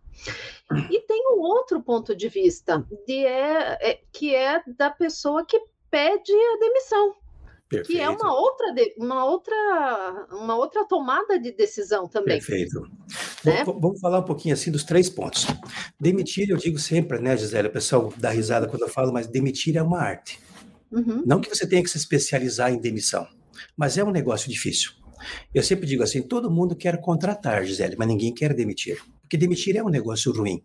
E 0.91 1.01
tem 1.03 1.23
um 1.33 1.41
outro 1.41 1.81
ponto 1.83 2.15
de 2.15 2.29
vista, 2.29 2.85
de 3.07 3.25
é, 3.25 3.79
é, 3.81 4.01
que 4.13 4.35
é 4.35 4.63
da 4.67 4.91
pessoa 4.91 5.45
que 5.45 5.61
pede 5.91 6.33
a 6.33 6.59
demissão. 6.59 7.15
Perfeito. 7.69 7.93
Que 7.93 8.01
é 8.01 8.09
uma 8.09 8.33
outra, 8.33 8.75
uma, 8.97 9.25
outra, 9.27 10.27
uma 10.31 10.57
outra 10.57 10.87
tomada 10.87 11.39
de 11.39 11.53
decisão 11.53 12.09
também. 12.09 12.39
Perfeito. 12.39 12.81
Né? 13.45 13.63
Vamos, 13.65 13.83
vamos, 13.83 14.01
falar 14.01 14.21
um 14.21 14.25
pouquinho 14.25 14.55
assim 14.55 14.71
dos 14.71 14.85
três 14.85 15.11
pontos. 15.11 15.47
Demitir, 16.01 16.49
eu 16.49 16.57
digo 16.57 16.79
sempre, 16.79 17.19
né, 17.19 17.37
Gisele? 17.37 17.69
O 17.69 17.73
pessoal 17.73 18.13
dá 18.17 18.31
risada 18.31 18.67
quando 18.67 18.83
eu 18.83 18.89
falo, 18.89 19.13
mas 19.13 19.27
demitir 19.27 19.77
é 19.77 19.83
uma 19.83 20.01
arte. 20.01 20.41
Uhum. 20.91 21.23
Não 21.27 21.41
que 21.41 21.49
você 21.55 21.67
tenha 21.67 21.83
que 21.83 21.91
se 21.91 21.99
especializar 21.99 22.73
em 22.73 22.79
demissão, 22.79 23.29
mas 23.77 23.99
é 23.99 24.05
um 24.05 24.11
negócio 24.11 24.51
difícil. 24.51 24.93
Eu 25.55 25.63
sempre 25.63 25.87
digo 25.87 26.03
assim: 26.03 26.23
todo 26.23 26.51
mundo 26.51 26.75
quer 26.75 26.99
contratar, 27.01 27.65
Gisele, 27.65 27.97
mas 27.99 28.09
ninguém 28.09 28.33
quer 28.33 28.55
demitir. 28.55 28.99
Porque 29.21 29.37
demitir 29.37 29.77
é 29.77 29.83
um 29.83 29.91
negócio 29.91 30.33
ruim. 30.33 30.63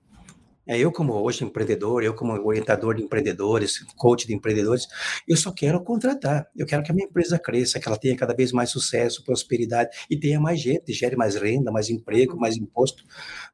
É, 0.65 0.79
eu, 0.79 0.91
como 0.91 1.13
hoje 1.13 1.43
empreendedor, 1.43 2.03
eu, 2.03 2.13
como 2.13 2.33
orientador 2.45 2.95
de 2.95 3.03
empreendedores, 3.03 3.79
coach 3.97 4.25
de 4.25 4.33
empreendedores, 4.33 4.87
eu 5.27 5.35
só 5.35 5.51
quero 5.51 5.83
contratar. 5.83 6.47
Eu 6.55 6.65
quero 6.65 6.83
que 6.83 6.91
a 6.91 6.95
minha 6.95 7.07
empresa 7.07 7.37
cresça, 7.37 7.79
que 7.79 7.87
ela 7.87 7.97
tenha 7.97 8.15
cada 8.15 8.33
vez 8.33 8.51
mais 8.51 8.69
sucesso, 8.69 9.23
prosperidade 9.25 9.89
e 10.09 10.17
tenha 10.17 10.39
mais 10.39 10.61
gente, 10.61 10.93
gere 10.93 11.15
mais 11.15 11.35
renda, 11.35 11.71
mais 11.71 11.89
emprego, 11.89 12.39
mais 12.39 12.55
imposto. 12.55 13.03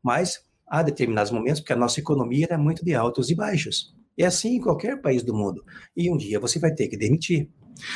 Mas 0.04 0.44
há 0.68 0.84
determinados 0.84 1.32
momentos, 1.32 1.62
porque 1.62 1.74
a 1.74 1.78
nossa 1.78 2.00
economia 2.00 2.48
é 2.50 2.58
muito 2.58 2.86
de 2.86 2.94
altos 2.94 3.30
e 3.32 3.36
baixos. 3.36 3.94
É 4.18 4.26
assim 4.26 4.56
em 4.56 4.62
qualquer 4.62 5.02
país 5.02 5.24
do 5.24 5.34
mundo. 5.34 5.64
E 5.96 6.12
um 6.12 6.18
dia 6.18 6.40
você 6.40 6.60
vai 6.60 6.74
ter 6.74 6.88
que 6.90 6.98
demitir. 6.98 7.50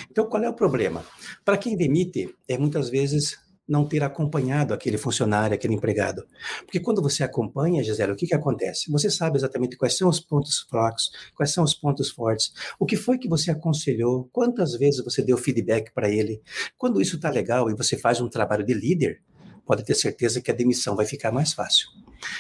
Então, 0.10 0.26
qual 0.26 0.42
é 0.44 0.50
o 0.50 0.54
problema? 0.54 1.06
Para 1.44 1.58
quem 1.58 1.76
demite, 1.76 2.34
é 2.48 2.58
muitas 2.58 2.90
vezes 2.90 3.38
não 3.68 3.88
ter 3.88 4.04
acompanhado 4.04 4.74
aquele 4.74 4.98
funcionário, 4.98 5.56
aquele 5.56 5.74
empregado. 5.74 6.26
Porque 6.66 6.80
quando 6.80 7.02
você 7.02 7.24
acompanha, 7.24 7.84
Gisele, 7.84 8.12
o 8.12 8.16
que, 8.16 8.28
que 8.28 8.36
acontece? 8.36 8.92
Você 8.92 9.10
sabe 9.10 9.38
exatamente 9.38 9.78
quais 9.78 9.98
são 9.98 10.10
os 10.10 10.20
pontos 10.20 10.60
fracos, 10.70 11.12
quais 11.36 11.52
são 11.52 11.64
os 11.64 11.74
pontos 11.74 12.10
fortes, 12.10 12.52
o 12.80 12.86
que 12.86 12.98
foi 12.98 13.18
que 13.18 13.30
você 13.30 13.52
aconselhou, 13.52 14.30
quantas 14.32 14.74
vezes 14.74 15.04
você 15.04 15.22
deu 15.22 15.38
feedback 15.38 15.94
para 15.94 16.10
ele. 16.10 16.42
Quando 16.78 17.02
isso 17.02 17.16
está 17.16 17.30
legal 17.30 17.70
e 17.70 17.76
você 17.76 17.98
faz 17.98 18.20
um 18.20 18.30
trabalho 18.30 18.66
de 18.66 18.74
líder, 18.74 19.22
pode 19.66 19.84
ter 19.84 19.96
certeza 19.96 20.42
que 20.42 20.52
a 20.52 20.54
demissão 20.54 20.96
vai 20.96 21.06
ficar 21.06 21.32
mais 21.32 21.54
fácil. 21.54 21.88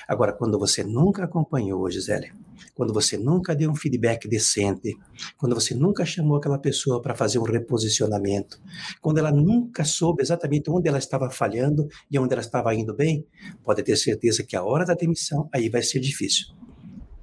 Agora, 0.07 0.33
quando 0.33 0.57
você 0.59 0.83
nunca 0.83 1.23
acompanhou, 1.23 1.89
Gisele, 1.89 2.31
quando 2.75 2.93
você 2.93 3.17
nunca 3.17 3.55
deu 3.55 3.71
um 3.71 3.75
feedback 3.75 4.27
decente, 4.27 4.95
quando 5.37 5.55
você 5.55 5.73
nunca 5.75 6.05
chamou 6.05 6.37
aquela 6.37 6.57
pessoa 6.57 7.01
para 7.01 7.15
fazer 7.15 7.39
um 7.39 7.43
reposicionamento, 7.43 8.59
quando 9.01 9.17
ela 9.17 9.31
nunca 9.31 9.83
soube 9.83 10.21
exatamente 10.21 10.69
onde 10.69 10.87
ela 10.87 10.97
estava 10.97 11.29
falhando 11.29 11.87
e 12.09 12.17
onde 12.17 12.33
ela 12.33 12.41
estava 12.41 12.73
indo 12.73 12.93
bem, 12.93 13.25
pode 13.63 13.83
ter 13.83 13.95
certeza 13.95 14.43
que 14.43 14.55
a 14.55 14.63
hora 14.63 14.85
da 14.85 14.93
demissão 14.93 15.49
aí 15.53 15.69
vai 15.69 15.81
ser 15.81 15.99
difícil. 15.99 16.47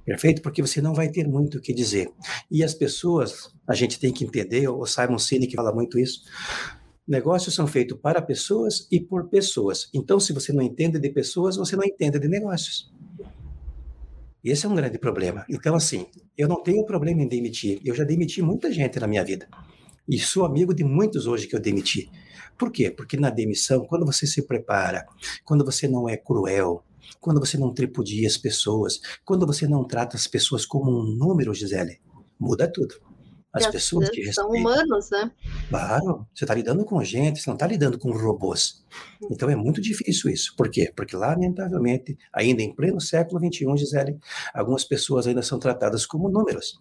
Perfeito? 0.03 0.41
Porque 0.41 0.61
você 0.61 0.81
não 0.81 0.93
vai 0.93 1.09
ter 1.09 1.27
muito 1.27 1.57
o 1.57 1.61
que 1.61 1.73
dizer. 1.73 2.11
E 2.49 2.63
as 2.63 2.73
pessoas, 2.73 3.51
a 3.67 3.75
gente 3.75 3.99
tem 3.99 4.11
que 4.11 4.25
entender, 4.25 4.67
o 4.67 4.85
Simon 4.85 5.19
Sinek 5.19 5.55
fala 5.55 5.71
muito 5.71 5.99
isso, 5.99 6.23
Negócios 7.11 7.53
são 7.53 7.67
feitos 7.67 7.99
para 7.99 8.21
pessoas 8.21 8.87
e 8.89 8.97
por 8.97 9.27
pessoas. 9.27 9.89
Então, 9.93 10.17
se 10.17 10.31
você 10.31 10.53
não 10.53 10.61
entende 10.61 10.97
de 10.97 11.09
pessoas, 11.09 11.57
você 11.57 11.75
não 11.75 11.83
entende 11.83 12.17
de 12.17 12.29
negócios. 12.29 12.89
Esse 14.41 14.65
é 14.65 14.69
um 14.69 14.75
grande 14.75 14.97
problema. 14.97 15.45
Então, 15.49 15.75
assim, 15.75 16.05
eu 16.37 16.47
não 16.47 16.63
tenho 16.63 16.85
problema 16.85 17.21
em 17.21 17.27
demitir. 17.27 17.81
Eu 17.83 17.93
já 17.93 18.05
demiti 18.05 18.41
muita 18.41 18.71
gente 18.71 18.97
na 18.97 19.07
minha 19.07 19.25
vida. 19.25 19.45
E 20.07 20.17
sou 20.17 20.45
amigo 20.45 20.73
de 20.73 20.85
muitos 20.85 21.27
hoje 21.27 21.47
que 21.47 21.55
eu 21.57 21.59
demiti. 21.59 22.09
Por 22.57 22.71
quê? 22.71 22.89
Porque 22.89 23.17
na 23.17 23.29
demissão, 23.29 23.85
quando 23.85 24.05
você 24.05 24.25
se 24.25 24.47
prepara, 24.47 25.05
quando 25.43 25.65
você 25.65 25.89
não 25.89 26.07
é 26.07 26.15
cruel, 26.15 26.81
quando 27.19 27.41
você 27.41 27.57
não 27.57 27.73
tripudia 27.73 28.25
as 28.25 28.37
pessoas, 28.37 29.01
quando 29.25 29.45
você 29.45 29.67
não 29.67 29.83
trata 29.83 30.15
as 30.15 30.27
pessoas 30.27 30.65
como 30.65 30.89
um 30.89 31.03
número, 31.03 31.53
Gisele, 31.53 31.99
muda 32.39 32.71
tudo. 32.71 32.95
As 33.53 33.67
pessoas 33.67 34.09
que 34.09 34.21
respeitam. 34.21 34.49
São 34.49 34.51
humanos, 34.51 35.09
né? 35.09 35.31
Claro, 35.69 36.25
você 36.33 36.45
está 36.45 36.53
lidando 36.53 36.85
com 36.85 37.03
gente, 37.03 37.41
você 37.41 37.49
não 37.49 37.55
está 37.55 37.67
lidando 37.67 37.99
com 37.99 38.11
robôs. 38.11 38.85
Então 39.29 39.49
é 39.49 39.55
muito 39.55 39.81
difícil 39.81 40.31
isso. 40.31 40.55
Por 40.55 40.69
quê? 40.69 40.91
Porque, 40.95 41.15
lamentavelmente, 41.17 42.17
ainda 42.33 42.61
em 42.61 42.73
pleno 42.73 43.01
século 43.01 43.39
XXI, 43.39 43.77
Gisele, 43.77 44.17
algumas 44.53 44.85
pessoas 44.85 45.27
ainda 45.27 45.41
são 45.41 45.59
tratadas 45.59 46.05
como 46.05 46.29
números. 46.29 46.79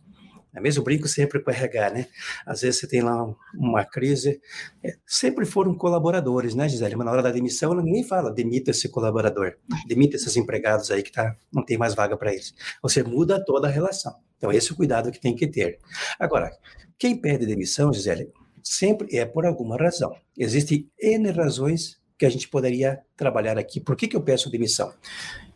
É 0.54 0.60
mesmo 0.60 0.82
brinco 0.82 1.06
sempre 1.06 1.40
com 1.40 1.50
RH, 1.50 1.90
né? 1.90 2.06
Às 2.44 2.62
vezes 2.62 2.80
você 2.80 2.88
tem 2.88 3.02
lá 3.02 3.24
uma 3.54 3.84
crise, 3.84 4.40
é, 4.82 4.96
sempre 5.06 5.46
foram 5.46 5.76
colaboradores, 5.76 6.54
né, 6.54 6.68
Gisele? 6.68 6.96
Mas 6.96 7.06
na 7.06 7.12
hora 7.12 7.22
da 7.22 7.30
demissão, 7.30 7.72
ninguém 7.74 8.02
fala, 8.02 8.32
demita 8.32 8.72
esse 8.72 8.88
colaborador, 8.88 9.54
demita 9.86 10.16
esses 10.16 10.36
empregados 10.36 10.90
aí 10.90 11.02
que 11.02 11.12
tá, 11.12 11.36
não 11.52 11.64
tem 11.64 11.78
mais 11.78 11.94
vaga 11.94 12.16
para 12.16 12.32
eles. 12.32 12.52
Você 12.82 13.02
muda 13.02 13.42
toda 13.44 13.68
a 13.68 13.70
relação. 13.70 14.12
Então, 14.40 14.50
esse 14.50 14.70
é 14.70 14.72
o 14.72 14.76
cuidado 14.76 15.12
que 15.12 15.20
tem 15.20 15.36
que 15.36 15.46
ter. 15.46 15.78
Agora, 16.18 16.50
quem 16.98 17.14
pede 17.14 17.44
demissão, 17.44 17.92
Gisele, 17.92 18.32
sempre 18.62 19.14
é 19.14 19.26
por 19.26 19.44
alguma 19.44 19.76
razão. 19.76 20.16
Existem 20.34 20.88
N 20.98 21.30
razões 21.30 22.00
que 22.18 22.24
a 22.24 22.30
gente 22.30 22.48
poderia 22.48 23.02
trabalhar 23.18 23.58
aqui. 23.58 23.80
Por 23.80 23.94
que, 23.94 24.08
que 24.08 24.16
eu 24.16 24.22
peço 24.22 24.50
demissão? 24.50 24.90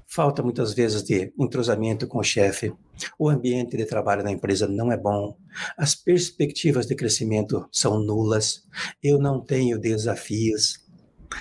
Falta 0.06 0.42
muitas 0.42 0.74
vezes 0.74 1.02
de 1.02 1.32
entrosamento 1.38 2.06
com 2.06 2.18
o 2.18 2.22
chefe, 2.22 2.74
o 3.18 3.30
ambiente 3.30 3.74
de 3.74 3.86
trabalho 3.86 4.22
na 4.22 4.30
empresa 4.30 4.68
não 4.68 4.92
é 4.92 4.98
bom, 4.98 5.34
as 5.78 5.94
perspectivas 5.94 6.86
de 6.86 6.94
crescimento 6.94 7.66
são 7.72 7.98
nulas, 7.98 8.64
eu 9.02 9.18
não 9.18 9.40
tenho 9.40 9.80
desafios, 9.80 10.84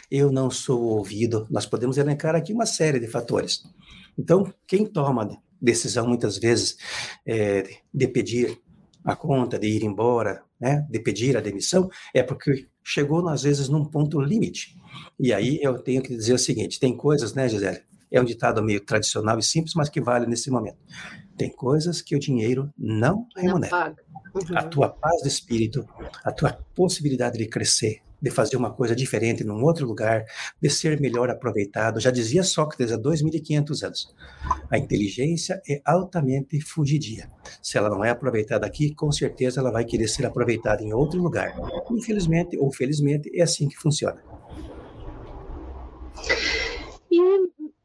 eu 0.10 0.32
não 0.32 0.50
sou 0.50 0.82
ouvido. 0.82 1.46
Nós 1.52 1.66
podemos 1.66 1.98
elencar 1.98 2.36
aqui 2.36 2.54
uma 2.54 2.66
série 2.66 3.02
de 3.02 3.08
fatores. 3.08 3.64
Então, 4.18 4.52
quem 4.66 4.86
toma 4.86 5.40
decisão 5.64 6.06
muitas 6.08 6.38
vezes 6.38 6.78
é, 7.26 7.78
de 7.94 8.08
pedir 8.08 8.62
a 9.04 9.16
conta, 9.16 9.58
de 9.58 9.68
ir 9.68 9.84
embora, 9.84 10.44
né, 10.60 10.86
de 10.90 11.00
pedir 11.00 11.36
a 11.36 11.42
demissão, 11.42 11.90
é 12.14 12.24
porque 12.24 12.68
chegou 12.84 13.28
às 13.28 13.44
vezes 13.44 13.70
num 13.70 13.84
ponto 13.86 14.20
limite. 14.20 14.78
E 15.20 15.34
aí 15.34 15.60
eu 15.62 15.80
tenho 15.80 16.02
que 16.02 16.16
dizer 16.16 16.34
o 16.34 16.40
seguinte: 16.40 16.80
tem 16.80 16.96
coisas, 16.96 17.34
né, 17.34 17.48
Gisele? 17.48 17.82
É 18.12 18.22
um 18.22 18.26
ditado 18.26 18.62
meio 18.62 18.80
tradicional 18.80 19.40
e 19.40 19.44
simples, 19.44 19.74
mas 19.74 19.90
que 19.90 20.00
vale 20.00 20.28
nesse 20.28 20.52
momento. 20.52 20.78
Tem 21.36 21.50
coisas 21.50 22.02
que 22.02 22.16
o 22.16 22.20
dinheiro 22.20 22.72
não 22.78 23.26
remunera. 23.36 23.96
Uhum. 24.36 24.58
A 24.58 24.64
tua 24.64 24.90
paz 24.90 25.22
de 25.22 25.28
espírito, 25.28 25.88
a 26.24 26.32
tua 26.32 26.54
possibilidade 26.76 27.38
de 27.38 27.48
crescer, 27.48 28.02
de 28.24 28.32
fazer 28.32 28.56
uma 28.56 28.72
coisa 28.72 28.96
diferente 28.96 29.44
num 29.44 29.62
outro 29.62 29.86
lugar, 29.86 30.24
de 30.62 30.70
ser 30.70 30.98
melhor 31.02 31.30
aproveitado. 31.30 32.00
Já 32.00 32.10
dizia 32.10 32.42
Sócrates 32.42 32.94
há 32.94 32.98
2.500 32.98 33.84
anos. 33.84 34.16
A 34.72 34.78
inteligência 34.78 35.62
é 35.70 35.82
altamente 35.84 36.62
fugidia. 36.62 37.30
Se 37.62 37.78
ela 37.78 37.90
não 37.90 38.04
é 38.04 38.10
aproveitada 38.10 38.66
aqui, 38.66 38.96
com 38.96 39.12
certeza 39.12 39.60
ela 39.60 39.72
vai 39.72 39.84
querer 39.84 40.08
ser 40.08 40.26
aproveitada 40.26 40.82
em 40.82 40.94
outro 40.94 41.22
lugar. 41.22 41.54
Infelizmente 41.92 42.58
ou 42.58 42.72
felizmente, 42.72 43.30
é 43.38 43.44
assim 43.44 43.68
que 43.68 43.76
funciona. 43.76 44.24
E 47.12 47.20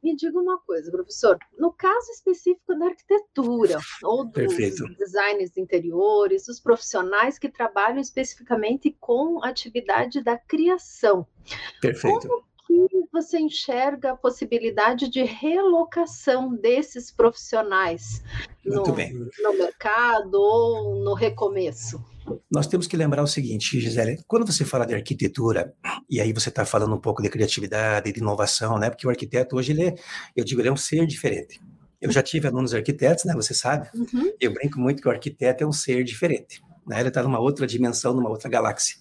me 0.08 0.16
diga 0.16 0.38
uma 0.38 0.58
coisa, 0.58 0.90
professor. 0.90 1.38
No 1.58 1.72
caso 1.72 2.10
específico 2.12 2.74
da 2.78 2.86
arquitetura 2.86 3.78
ou 4.02 4.24
dos 4.24 4.32
Perfeito. 4.32 4.88
designs 4.94 5.56
interiores, 5.56 6.48
os 6.48 6.58
profissionais 6.58 7.38
que 7.38 7.48
trabalham 7.48 8.00
especificamente 8.00 8.96
com 8.98 9.44
a 9.44 9.48
atividade 9.48 10.22
da 10.22 10.38
criação. 10.38 11.26
Perfeito. 11.80 12.26
Como 12.26 12.44
que 12.66 13.08
você 13.12 13.38
enxerga 13.38 14.12
a 14.12 14.16
possibilidade 14.16 15.08
de 15.08 15.22
relocação 15.22 16.54
desses 16.54 17.10
profissionais 17.10 18.22
no, 18.64 18.82
no 18.84 19.58
mercado 19.58 20.34
ou 20.34 21.02
no 21.02 21.14
recomeço? 21.14 22.02
Nós 22.50 22.66
temos 22.66 22.86
que 22.86 22.96
lembrar 22.96 23.22
o 23.22 23.26
seguinte, 23.26 23.80
Gisele, 23.80 24.22
quando 24.26 24.46
você 24.46 24.64
fala 24.64 24.86
de 24.86 24.94
arquitetura, 24.94 25.74
e 26.08 26.20
aí 26.20 26.32
você 26.32 26.48
está 26.48 26.64
falando 26.64 26.94
um 26.94 27.00
pouco 27.00 27.22
de 27.22 27.28
criatividade, 27.28 28.12
de 28.12 28.20
inovação, 28.20 28.78
né? 28.78 28.90
Porque 28.90 29.06
o 29.06 29.10
arquiteto 29.10 29.56
hoje, 29.56 29.72
ele 29.72 29.84
é, 29.84 29.94
eu 30.36 30.44
digo, 30.44 30.60
ele 30.60 30.68
é 30.68 30.72
um 30.72 30.76
ser 30.76 31.06
diferente. 31.06 31.60
Eu 32.00 32.12
já 32.12 32.22
tive 32.22 32.46
alunos 32.46 32.74
arquitetos, 32.74 33.24
né? 33.24 33.34
Você 33.34 33.52
sabe? 33.52 33.88
Uhum. 33.94 34.32
Eu 34.40 34.52
brinco 34.52 34.78
muito 34.78 35.02
que 35.02 35.08
o 35.08 35.10
arquiteto 35.10 35.64
é 35.64 35.66
um 35.66 35.72
ser 35.72 36.04
diferente. 36.04 36.62
Né? 36.86 37.00
Ele 37.00 37.08
está 37.08 37.22
numa 37.22 37.40
outra 37.40 37.66
dimensão, 37.66 38.14
numa 38.14 38.30
outra 38.30 38.48
galáxia. 38.48 38.96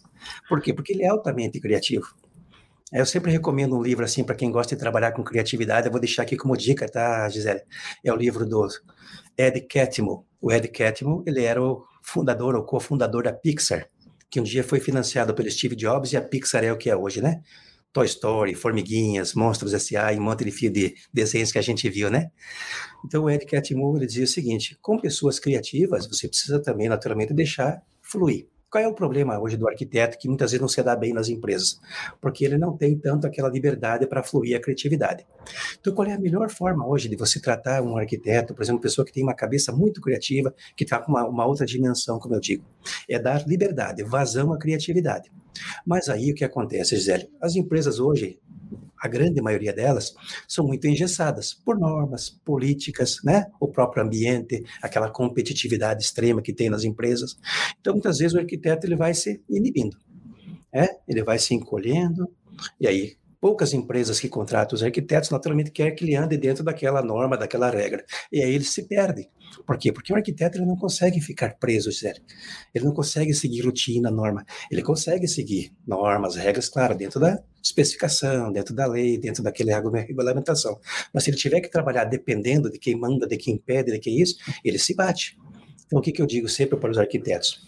Por 0.50 0.62
quê? 0.62 0.74
Porque 0.74 0.94
ele 0.94 1.04
é 1.04 1.08
altamente 1.08 1.60
criativo. 1.60 2.08
Eu 2.92 3.06
sempre 3.06 3.32
recomendo 3.32 3.78
um 3.78 3.82
livro 3.82 4.06
assim 4.06 4.24
para 4.24 4.36
quem 4.36 4.52
gosta 4.52 4.76
de 4.76 4.80
trabalhar 4.80 5.12
com 5.12 5.24
criatividade. 5.24 5.88
Eu 5.88 5.92
vou 5.92 6.00
deixar 6.00 6.24
aqui 6.24 6.38
como 6.38 6.56
dica, 6.56 6.88
tá, 6.88 7.28
Gisele? 7.30 7.62
É 8.04 8.12
o 8.12 8.16
livro 8.16 8.46
do 8.46 8.68
Ed 9.38 9.62
Catmull. 9.62 10.26
O 10.42 10.52
Ed 10.52 10.68
Catmull, 10.68 11.24
ele 11.26 11.44
era 11.44 11.62
o 11.62 11.84
fundador 12.04 12.56
ou 12.56 12.64
cofundador 12.64 13.24
da 13.24 13.34
Pixar, 13.34 13.90
que 14.30 14.40
um 14.40 14.44
dia 14.44 14.64
foi 14.64 14.80
financiado 14.80 15.34
pelo 15.34 15.50
Steve 15.50 15.76
Jobs 15.76 16.14
e 16.14 16.18
a 16.18 16.22
Pixar 16.22 16.64
é 16.64 16.72
o 16.72 16.78
que 16.78 16.90
é 16.90 16.96
hoje, 16.96 17.22
né? 17.22 17.42
Toy 17.92 18.06
Story, 18.06 18.54
Formiguinhas, 18.54 19.34
Monstros 19.34 19.74
S.A. 19.74 20.14
e 20.14 20.20
um 20.20 20.22
monte 20.22 20.46
de 20.46 20.52
fio 20.52 20.70
de 20.70 20.94
desenhos 21.12 21.52
que 21.52 21.58
a 21.58 21.62
gente 21.62 21.90
viu, 21.90 22.12
né? 22.12 22.30
Então 23.04 23.24
o 23.24 23.30
Eric 23.30 23.56
Atmore 23.56 24.06
dizia 24.06 24.26
o 24.26 24.28
seguinte: 24.28 24.78
com 24.82 25.00
pessoas 25.00 25.40
criativas, 25.40 26.08
você 26.08 26.28
precisa 26.28 26.62
também, 26.62 26.88
naturalmente, 26.88 27.34
deixar 27.34 27.82
fluir. 28.02 28.48
Qual 28.70 28.84
é 28.84 28.88
o 28.88 28.94
problema 28.94 29.40
hoje 29.40 29.56
do 29.56 29.66
arquiteto 29.66 30.18
que 30.18 30.28
muitas 30.28 30.52
vezes 30.52 30.62
não 30.62 30.68
se 30.68 30.84
dá 30.84 30.94
bem 30.94 31.14
nas 31.14 31.30
empresas? 31.30 31.80
Porque 32.20 32.44
ele 32.44 32.58
não 32.58 32.76
tem 32.76 32.98
tanto 32.98 33.26
aquela 33.26 33.48
liberdade 33.48 34.06
para 34.06 34.22
fluir 34.22 34.58
a 34.58 34.60
criatividade. 34.60 35.26
Então, 35.80 35.94
qual 35.94 36.06
é 36.06 36.14
a 36.14 36.20
melhor 36.20 36.50
forma 36.50 36.86
hoje 36.86 37.08
de 37.08 37.16
você 37.16 37.40
tratar 37.40 37.82
um 37.82 37.96
arquiteto, 37.96 38.54
por 38.54 38.62
exemplo, 38.62 38.82
pessoa 38.82 39.06
que 39.06 39.14
tem 39.14 39.24
uma 39.24 39.34
cabeça 39.34 39.72
muito 39.72 40.02
criativa, 40.02 40.54
que 40.76 40.84
está 40.84 41.00
com 41.00 41.14
uma, 41.14 41.26
uma 41.26 41.46
outra 41.46 41.66
dimensão, 41.66 42.20
como 42.20 42.36
eu 42.36 42.42
digo? 42.42 42.66
É 43.10 43.18
dar 43.18 43.48
liberdade, 43.48 44.04
vazão 44.04 44.52
à 44.52 44.58
criatividade. 44.58 45.32
Mas 45.86 46.10
aí 46.10 46.32
o 46.32 46.36
que 46.36 46.44
acontece, 46.44 46.96
Gisele? 46.96 47.30
As 47.42 47.56
empresas 47.56 48.00
hoje, 48.00 48.40
a 49.00 49.08
grande 49.08 49.42
maioria 49.42 49.74
delas, 49.74 50.14
são 50.48 50.66
muito 50.66 50.88
engessadas 50.88 51.54
por 51.54 51.78
normas, 51.80 52.30
políticas, 52.30 53.20
né? 53.24 53.48
o 53.60 53.68
próprio 53.68 54.04
ambiente, 54.04 54.64
aquela 54.82 55.10
competitividade 55.10 56.04
extrema 56.04 56.42
que 56.42 56.54
tem 56.54 56.70
nas 56.70 56.84
empresas. 56.84 57.38
Então, 57.80 57.94
muitas 57.94 58.18
vezes, 58.18 58.36
o 58.36 58.40
arquiteto 58.40 58.86
ele 58.86 58.96
vai 58.96 59.14
se 59.14 59.42
inibindo, 59.50 59.98
né? 60.74 60.88
ele 61.08 61.24
vai 61.24 61.38
se 61.40 61.54
encolhendo, 61.54 62.28
e 62.80 62.88
aí 62.88 63.18
poucas 63.40 63.74
empresas 63.74 64.20
que 64.20 64.30
contratam 64.30 64.76
os 64.76 64.84
arquitetos 64.84 65.30
naturalmente 65.30 65.72
querem 65.72 65.96
que 65.96 66.04
ele 66.04 66.16
ande 66.16 66.38
dentro 66.38 66.64
daquela 66.64 67.02
norma, 67.02 67.38
daquela 67.38 67.70
regra. 67.70 68.06
E 68.32 68.42
aí 68.42 68.54
ele 68.54 68.64
se 68.64 68.88
perde. 68.88 69.30
Por 69.66 69.78
quê? 69.78 69.92
Porque 69.92 70.12
o 70.12 70.16
arquiteto 70.16 70.58
ele 70.58 70.66
não 70.66 70.76
consegue 70.76 71.20
ficar 71.22 71.58
preso, 71.58 71.92
sério. 71.92 72.22
Ele 72.74 72.86
não 72.86 72.94
consegue 72.94 73.34
seguir 73.34 73.62
rotina, 73.62 74.12
norma. 74.12 74.46
Ele 74.72 74.82
consegue 74.82 75.28
seguir 75.28 75.72
normas, 75.86 76.36
regras, 76.36 76.70
claro, 76.70 76.96
dentro 76.96 77.20
da 77.20 77.42
especificação, 77.64 78.52
dentro 78.52 78.74
da 78.74 78.86
lei, 78.86 79.18
dentro 79.18 79.44
daquela 79.44 79.82
regulamentação. 80.00 80.80
Mas 81.14 81.24
se 81.24 81.30
ele 81.30 81.38
tiver 81.38 81.62
que 81.62 81.70
trabalhar 81.70 82.06
dependendo 82.06 82.70
de 82.70 82.78
quem 82.78 82.96
manda, 82.96 83.28
de 83.28 83.38
quem 83.38 83.58
pede, 83.58 83.92
de 83.92 84.00
quem 84.00 84.20
isso, 84.20 84.38
ele 84.64 84.80
se 84.80 84.94
bate. 84.94 85.38
Então, 85.86 86.00
o 86.00 86.02
que, 86.02 86.12
que 86.12 86.22
eu 86.22 86.26
digo 86.26 86.50
sempre 86.50 86.78
para 86.78 86.92
os 86.92 86.98
arquitetos? 86.98 87.66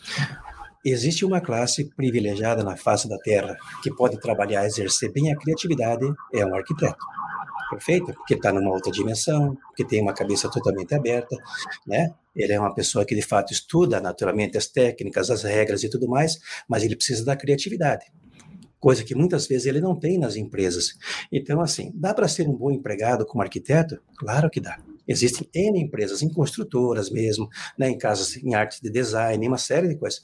Existe 0.85 1.25
uma 1.25 1.41
classe 1.41 1.85
privilegiada 1.95 2.63
na 2.63 2.77
face 2.77 3.07
da 3.07 3.17
Terra 3.17 3.57
que 3.83 3.93
pode 3.93 4.19
trabalhar, 4.19 4.65
exercer 4.65 5.11
bem 5.11 5.31
a 5.31 5.37
criatividade, 5.37 6.05
é 6.33 6.45
um 6.45 6.55
arquiteto. 6.55 7.05
Perfeito? 7.69 8.13
Porque 8.13 8.33
está 8.33 8.51
numa 8.51 8.71
outra 8.71 8.91
dimensão, 8.91 9.55
que 9.75 9.85
tem 9.85 10.01
uma 10.01 10.13
cabeça 10.13 10.49
totalmente 10.49 10.95
aberta, 10.95 11.35
né? 11.85 12.13
Ele 12.35 12.53
é 12.53 12.59
uma 12.59 12.73
pessoa 12.73 13.05
que 13.05 13.13
de 13.13 13.21
fato 13.21 13.53
estuda 13.53 13.99
naturalmente 13.99 14.57
as 14.57 14.67
técnicas, 14.67 15.29
as 15.29 15.43
regras 15.43 15.83
e 15.83 15.89
tudo 15.89 16.07
mais, 16.07 16.39
mas 16.67 16.83
ele 16.83 16.95
precisa 16.95 17.23
da 17.25 17.35
criatividade 17.35 18.05
coisa 18.79 19.03
que 19.03 19.15
muitas 19.15 19.47
vezes 19.47 19.65
ele 19.67 19.81
não 19.81 19.97
tem 19.97 20.17
nas 20.17 20.35
empresas. 20.35 20.93
Então, 21.31 21.61
assim, 21.61 21.91
dá 21.95 22.13
para 22.13 22.27
ser 22.27 22.47
um 22.47 22.55
bom 22.55 22.71
empregado 22.71 23.25
como 23.25 23.41
arquiteto? 23.41 23.99
Claro 24.17 24.49
que 24.49 24.59
dá. 24.59 24.79
Existem 25.07 25.49
N 25.53 25.81
empresas, 25.81 26.21
em 26.21 26.31
construtoras 26.31 27.09
mesmo, 27.09 27.49
né, 27.77 27.89
em 27.89 27.97
casas 27.97 28.37
em 28.37 28.53
arte 28.53 28.79
de 28.81 28.91
design, 28.91 29.47
uma 29.47 29.57
série 29.57 29.87
de 29.87 29.97
coisas. 29.97 30.23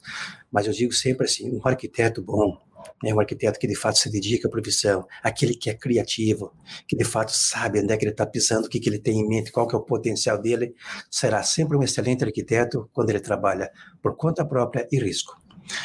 Mas 0.51 0.67
eu 0.67 0.74
digo 0.74 0.93
sempre 0.93 1.25
assim, 1.25 1.51
um 1.51 1.67
arquiteto 1.67 2.21
bom, 2.21 2.55
é 3.03 3.13
um 3.13 3.19
arquiteto 3.19 3.59
que 3.59 3.67
de 3.67 3.75
fato 3.75 3.97
se 3.97 4.12
dedica 4.12 4.47
à 4.47 4.51
profissão, 4.51 5.07
aquele 5.24 5.55
que 5.55 5.69
é 5.69 5.74
criativo, 5.74 6.53
que 6.88 6.95
de 6.95 7.03
fato 7.03 7.31
sabe 7.31 7.79
onde 7.79 7.91
é 7.91 7.97
que 7.97 8.05
ele 8.05 8.12
está 8.12 8.25
pisando, 8.25 8.67
o 8.67 8.69
que, 8.69 8.79
que 8.79 8.88
ele 8.88 9.00
tem 9.00 9.19
em 9.19 9.27
mente, 9.27 9.51
qual 9.51 9.67
que 9.67 9.75
é 9.75 9.77
o 9.77 9.81
potencial 9.81 10.39
dele, 10.39 10.75
será 11.09 11.41
sempre 11.43 11.75
um 11.75 11.83
excelente 11.83 12.24
arquiteto 12.24 12.89
quando 12.93 13.09
ele 13.09 13.19
trabalha 13.19 13.71
por 14.01 14.15
conta 14.15 14.45
própria 14.45 14.88
e 14.91 15.00
risco. 15.00 15.35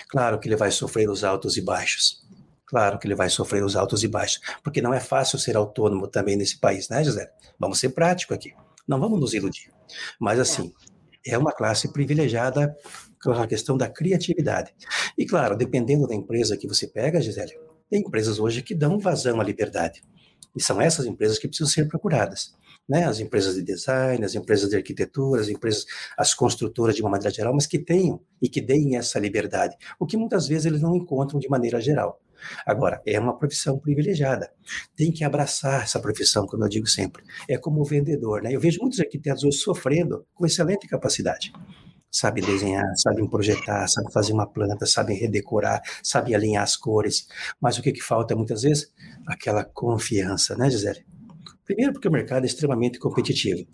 Claro 0.08 0.38
que 0.38 0.46
ele 0.46 0.56
vai 0.56 0.70
sofrer 0.70 1.08
os 1.08 1.24
altos 1.24 1.56
e 1.56 1.62
baixos. 1.62 2.20
Claro 2.70 3.00
que 3.00 3.06
ele 3.08 3.16
vai 3.16 3.28
sofrer 3.28 3.64
os 3.64 3.74
altos 3.74 4.04
e 4.04 4.08
baixos, 4.08 4.40
porque 4.62 4.80
não 4.80 4.94
é 4.94 5.00
fácil 5.00 5.40
ser 5.40 5.56
autônomo 5.56 6.06
também 6.06 6.36
nesse 6.36 6.56
país, 6.56 6.88
né, 6.88 7.02
José? 7.02 7.28
Vamos 7.58 7.80
ser 7.80 7.88
prático 7.88 8.32
aqui. 8.32 8.54
Não 8.86 9.00
vamos 9.00 9.18
nos 9.18 9.34
iludir. 9.34 9.72
Mas, 10.20 10.38
é. 10.38 10.42
assim, 10.42 10.72
é 11.26 11.36
uma 11.36 11.50
classe 11.50 11.92
privilegiada 11.92 12.72
com 13.20 13.32
a 13.32 13.46
questão 13.48 13.76
da 13.76 13.88
criatividade. 13.88 14.72
E, 15.18 15.26
claro, 15.26 15.56
dependendo 15.56 16.06
da 16.06 16.14
empresa 16.14 16.56
que 16.56 16.68
você 16.68 16.86
pega, 16.86 17.20
Gisele, 17.20 17.58
tem 17.90 18.02
empresas 18.02 18.38
hoje 18.38 18.62
que 18.62 18.72
dão 18.72 19.00
vazão 19.00 19.40
à 19.40 19.44
liberdade. 19.44 20.00
E 20.54 20.62
são 20.62 20.80
essas 20.80 21.06
empresas 21.06 21.40
que 21.40 21.48
precisam 21.48 21.72
ser 21.72 21.88
procuradas. 21.88 22.54
Né? 22.88 23.04
As 23.04 23.18
empresas 23.18 23.56
de 23.56 23.62
design, 23.64 24.24
as 24.24 24.36
empresas 24.36 24.70
de 24.70 24.76
arquitetura, 24.76 25.40
as 25.40 25.48
empresas, 25.48 25.86
as 26.16 26.32
construtoras 26.34 26.94
de 26.94 27.02
uma 27.02 27.10
maneira 27.10 27.34
geral, 27.34 27.52
mas 27.52 27.66
que 27.66 27.80
tenham 27.80 28.20
e 28.40 28.48
que 28.48 28.60
deem 28.60 28.96
essa 28.96 29.18
liberdade, 29.18 29.76
o 29.98 30.06
que 30.06 30.16
muitas 30.16 30.46
vezes 30.46 30.66
eles 30.66 30.80
não 30.80 30.94
encontram 30.94 31.40
de 31.40 31.48
maneira 31.48 31.80
geral. 31.80 32.20
Agora, 32.66 33.00
é 33.06 33.18
uma 33.18 33.36
profissão 33.36 33.78
privilegiada. 33.78 34.50
Tem 34.96 35.12
que 35.12 35.24
abraçar 35.24 35.82
essa 35.82 36.00
profissão, 36.00 36.46
como 36.46 36.64
eu 36.64 36.68
digo 36.68 36.86
sempre. 36.86 37.22
É 37.48 37.56
como 37.56 37.80
o 37.80 37.84
vendedor, 37.84 38.42
né? 38.42 38.54
Eu 38.54 38.60
vejo 38.60 38.80
muitos 38.80 39.00
arquitetos 39.00 39.44
hoje 39.44 39.58
sofrendo 39.58 40.26
com 40.34 40.46
excelente 40.46 40.86
capacidade. 40.86 41.52
Sabem 42.10 42.42
desenhar, 42.42 42.84
sabem 42.96 43.28
projetar, 43.28 43.86
sabem 43.86 44.10
fazer 44.10 44.32
uma 44.32 44.46
planta, 44.46 44.84
sabem 44.84 45.16
redecorar, 45.16 45.80
sabem 46.02 46.34
alinhar 46.34 46.64
as 46.64 46.76
cores. 46.76 47.28
Mas 47.60 47.78
o 47.78 47.82
que, 47.82 47.92
que 47.92 48.02
falta 48.02 48.34
muitas 48.34 48.62
vezes? 48.62 48.92
Aquela 49.26 49.64
confiança, 49.64 50.56
né, 50.56 50.68
Gisele? 50.68 51.09
Primeiro, 51.70 51.92
porque 51.92 52.08
o 52.08 52.10
mercado 52.10 52.42
é 52.42 52.46
extremamente 52.46 52.98
competitivo. 52.98 53.64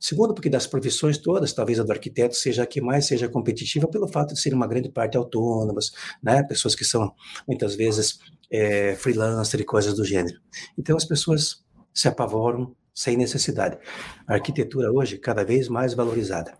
Segundo, 0.00 0.34
porque 0.34 0.50
das 0.50 0.66
profissões 0.66 1.18
todas, 1.18 1.52
talvez 1.52 1.78
a 1.78 1.84
do 1.84 1.92
arquiteto 1.92 2.34
seja 2.34 2.64
a 2.64 2.66
que 2.66 2.80
mais 2.80 3.06
seja 3.06 3.28
competitiva 3.28 3.86
pelo 3.86 4.08
fato 4.08 4.34
de 4.34 4.40
ser 4.40 4.52
uma 4.52 4.66
grande 4.66 4.88
parte 4.88 5.16
autônomas, 5.16 5.92
né? 6.20 6.42
pessoas 6.42 6.74
que 6.74 6.84
são 6.84 7.14
muitas 7.46 7.76
vezes 7.76 8.18
é, 8.50 8.96
freelancer 8.96 9.60
e 9.60 9.64
coisas 9.64 9.94
do 9.94 10.04
gênero. 10.04 10.36
Então 10.76 10.96
as 10.96 11.04
pessoas 11.04 11.64
se 11.94 12.08
apavoram 12.08 12.74
sem 12.92 13.16
necessidade. 13.16 13.78
A 14.26 14.34
arquitetura 14.34 14.90
hoje 14.90 15.16
cada 15.16 15.44
vez 15.44 15.68
mais 15.68 15.94
valorizada. 15.94 16.58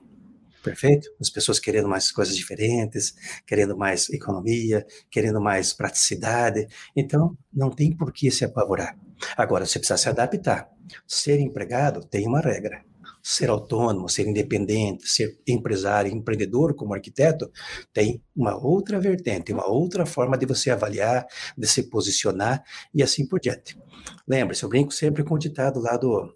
Perfeito? 0.68 1.08
As 1.20 1.30
pessoas 1.30 1.58
querendo 1.58 1.88
mais 1.88 2.10
coisas 2.10 2.36
diferentes, 2.36 3.14
querendo 3.46 3.76
mais 3.76 4.08
economia, 4.10 4.86
querendo 5.10 5.40
mais 5.40 5.72
praticidade. 5.72 6.66
Então, 6.96 7.36
não 7.52 7.70
tem 7.70 7.96
por 7.96 8.12
que 8.12 8.30
se 8.30 8.44
apavorar. 8.44 8.98
Agora, 9.36 9.66
você 9.66 9.78
precisa 9.78 9.96
se 9.96 10.08
adaptar. 10.08 10.68
Ser 11.06 11.40
empregado 11.40 12.04
tem 12.04 12.26
uma 12.26 12.40
regra 12.40 12.82
ser 13.28 13.50
autônomo, 13.50 14.08
ser 14.08 14.26
independente, 14.26 15.06
ser 15.06 15.38
empresário, 15.46 16.10
empreendedor 16.10 16.74
como 16.74 16.94
arquiteto, 16.94 17.50
tem 17.92 18.22
uma 18.34 18.56
outra 18.56 18.98
vertente, 18.98 19.52
uma 19.52 19.66
outra 19.66 20.06
forma 20.06 20.38
de 20.38 20.46
você 20.46 20.70
avaliar, 20.70 21.26
de 21.56 21.66
se 21.66 21.90
posicionar 21.90 22.62
e 22.94 23.02
assim 23.02 23.26
por 23.26 23.38
diante. 23.38 23.78
Lembre-se, 24.26 24.62
eu 24.62 24.68
brinco 24.70 24.92
sempre 24.92 25.22
com 25.22 25.34
o 25.34 25.38
ditado 25.38 25.78
lá 25.78 25.98
do, 25.98 26.34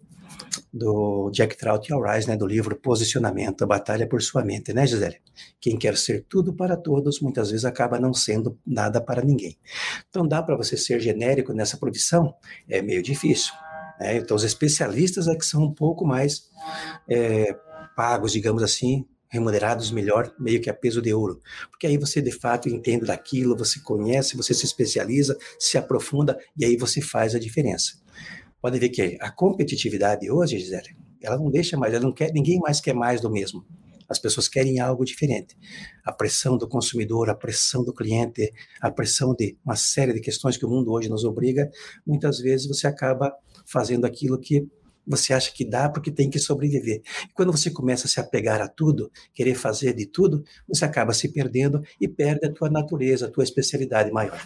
do 0.73 1.31
Jack 1.31 1.57
Trout 1.57 1.89
e 1.89 1.95
Al 1.95 2.03
Rice, 2.03 2.29
né, 2.29 2.37
do 2.37 2.47
livro 2.47 2.77
Posicionamento, 2.77 3.63
a 3.63 3.67
Batalha 3.67 4.07
por 4.07 4.23
Sua 4.23 4.45
Mente, 4.45 4.73
né, 4.73 4.87
Gisele? 4.87 5.21
Quem 5.61 5.79
quer 5.79 5.97
ser 5.97 6.25
tudo 6.29 6.53
para 6.53 6.77
todos, 6.77 7.21
muitas 7.21 7.51
vezes 7.51 7.65
acaba 7.65 7.99
não 7.99 8.13
sendo 8.13 8.59
nada 8.67 9.01
para 9.01 9.23
ninguém. 9.23 9.57
Então, 10.09 10.27
dá 10.27 10.43
para 10.43 10.57
você 10.57 10.77
ser 10.77 11.01
genérico 11.01 11.53
nessa 11.53 11.77
profissão? 11.77 12.35
É 12.69 12.83
meio 12.83 13.03
difícil. 13.03 13.53
Né? 14.01 14.17
Então, 14.17 14.37
os 14.37 14.45
especialistas 14.45 15.29
é 15.29 15.37
que 15.37 15.45
são 15.45 15.63
um 15.63 15.73
pouco 15.73 16.07
mais 16.07 16.49
é, 17.09 17.55
pagos, 17.97 18.33
digamos 18.33 18.63
assim, 18.63 19.07
remunerados 19.33 19.91
melhor, 19.91 20.31
meio 20.39 20.61
que 20.61 20.69
a 20.69 20.75
peso 20.75 21.01
de 21.01 21.15
ouro. 21.15 21.41
Porque 21.71 21.87
aí 21.87 21.97
você, 21.97 22.21
de 22.21 22.31
fato, 22.31 22.69
entende 22.69 23.07
daquilo, 23.07 23.57
você 23.57 23.81
conhece, 23.81 24.37
você 24.37 24.53
se 24.53 24.67
especializa, 24.67 25.39
se 25.59 25.79
aprofunda, 25.79 26.39
e 26.55 26.67
aí 26.67 26.77
você 26.77 27.01
faz 27.01 27.35
a 27.35 27.39
diferença. 27.39 27.95
Pode 28.63 28.79
ver 28.79 28.91
que 28.91 29.19
a 29.21 29.29
competitividade 29.29 30.31
hoje, 30.31 30.57
Gisele, 30.57 30.97
ela 31.21 31.37
não 31.37 31.51
deixa 31.51 31.77
mais, 31.77 31.93
ela 31.93 32.05
não 32.05 32.13
quer, 32.13 32.33
ninguém 32.33 32.61
mais 32.61 32.81
quer 32.81 32.95
mais 32.95 33.21
do 33.21 33.29
mesmo. 33.29 33.67
As 34.09 34.21
pessoas 34.21 34.47
querem 34.47 34.79
algo 34.79 35.05
diferente. 35.05 35.57
A 36.05 36.13
pressão 36.13 36.57
do 36.57 36.69
consumidor, 36.69 37.29
a 37.29 37.35
pressão 37.35 37.83
do 37.83 37.93
cliente, 37.93 38.53
a 38.81 38.89
pressão 38.89 39.35
de 39.35 39.57
uma 39.65 39.75
série 39.75 40.13
de 40.13 40.21
questões 40.21 40.57
que 40.57 40.65
o 40.65 40.69
mundo 40.69 40.93
hoje 40.93 41.09
nos 41.09 41.25
obriga, 41.25 41.69
muitas 42.07 42.39
vezes 42.39 42.69
você 42.69 42.87
acaba 42.87 43.35
fazendo 43.67 44.05
aquilo 44.05 44.39
que 44.39 44.65
você 45.05 45.33
acha 45.33 45.53
que 45.53 45.65
dá 45.65 45.89
porque 45.89 46.13
tem 46.13 46.31
que 46.31 46.39
sobreviver. 46.39 47.03
E 47.29 47.33
quando 47.35 47.51
você 47.51 47.69
começa 47.69 48.07
a 48.07 48.09
se 48.09 48.21
apegar 48.21 48.61
a 48.61 48.69
tudo, 48.69 49.11
querer 49.35 49.57
fazer 49.57 49.93
de 49.93 50.07
tudo, 50.07 50.45
você 50.69 50.85
acaba 50.85 51.13
se 51.13 51.33
perdendo 51.33 51.83
e 52.01 52.07
perde 52.07 52.47
a 52.47 52.53
tua 52.53 52.71
natureza, 52.71 53.27
a 53.27 53.31
tua 53.31 53.43
especialidade 53.43 54.13
maior. 54.13 54.41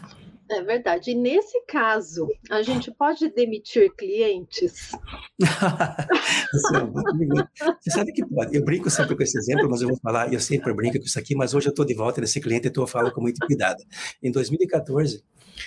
É 0.48 0.62
verdade. 0.62 1.10
E 1.10 1.14
nesse 1.14 1.60
caso, 1.66 2.28
a 2.50 2.62
gente 2.62 2.92
pode 2.92 3.28
demitir 3.30 3.92
clientes? 3.96 4.92
Você 7.80 7.90
sabe 7.90 8.12
que 8.12 8.24
pode. 8.26 8.56
Eu 8.56 8.64
brinco 8.64 8.88
sempre 8.88 9.16
com 9.16 9.22
esse 9.22 9.36
exemplo, 9.36 9.68
mas 9.68 9.82
eu 9.82 9.88
vou 9.88 9.98
falar, 9.98 10.32
eu 10.32 10.38
sempre 10.38 10.72
brinco 10.72 10.98
com 10.98 11.04
isso 11.04 11.18
aqui, 11.18 11.34
mas 11.34 11.52
hoje 11.52 11.68
eu 11.68 11.70
estou 11.70 11.84
de 11.84 11.94
volta 11.94 12.20
nesse 12.20 12.40
cliente 12.40 12.68
e 12.68 12.72
eu 12.74 12.86
falo 12.86 13.12
com 13.12 13.20
muito 13.20 13.44
cuidado. 13.44 13.82
Em 14.22 14.30
2014, 14.30 15.22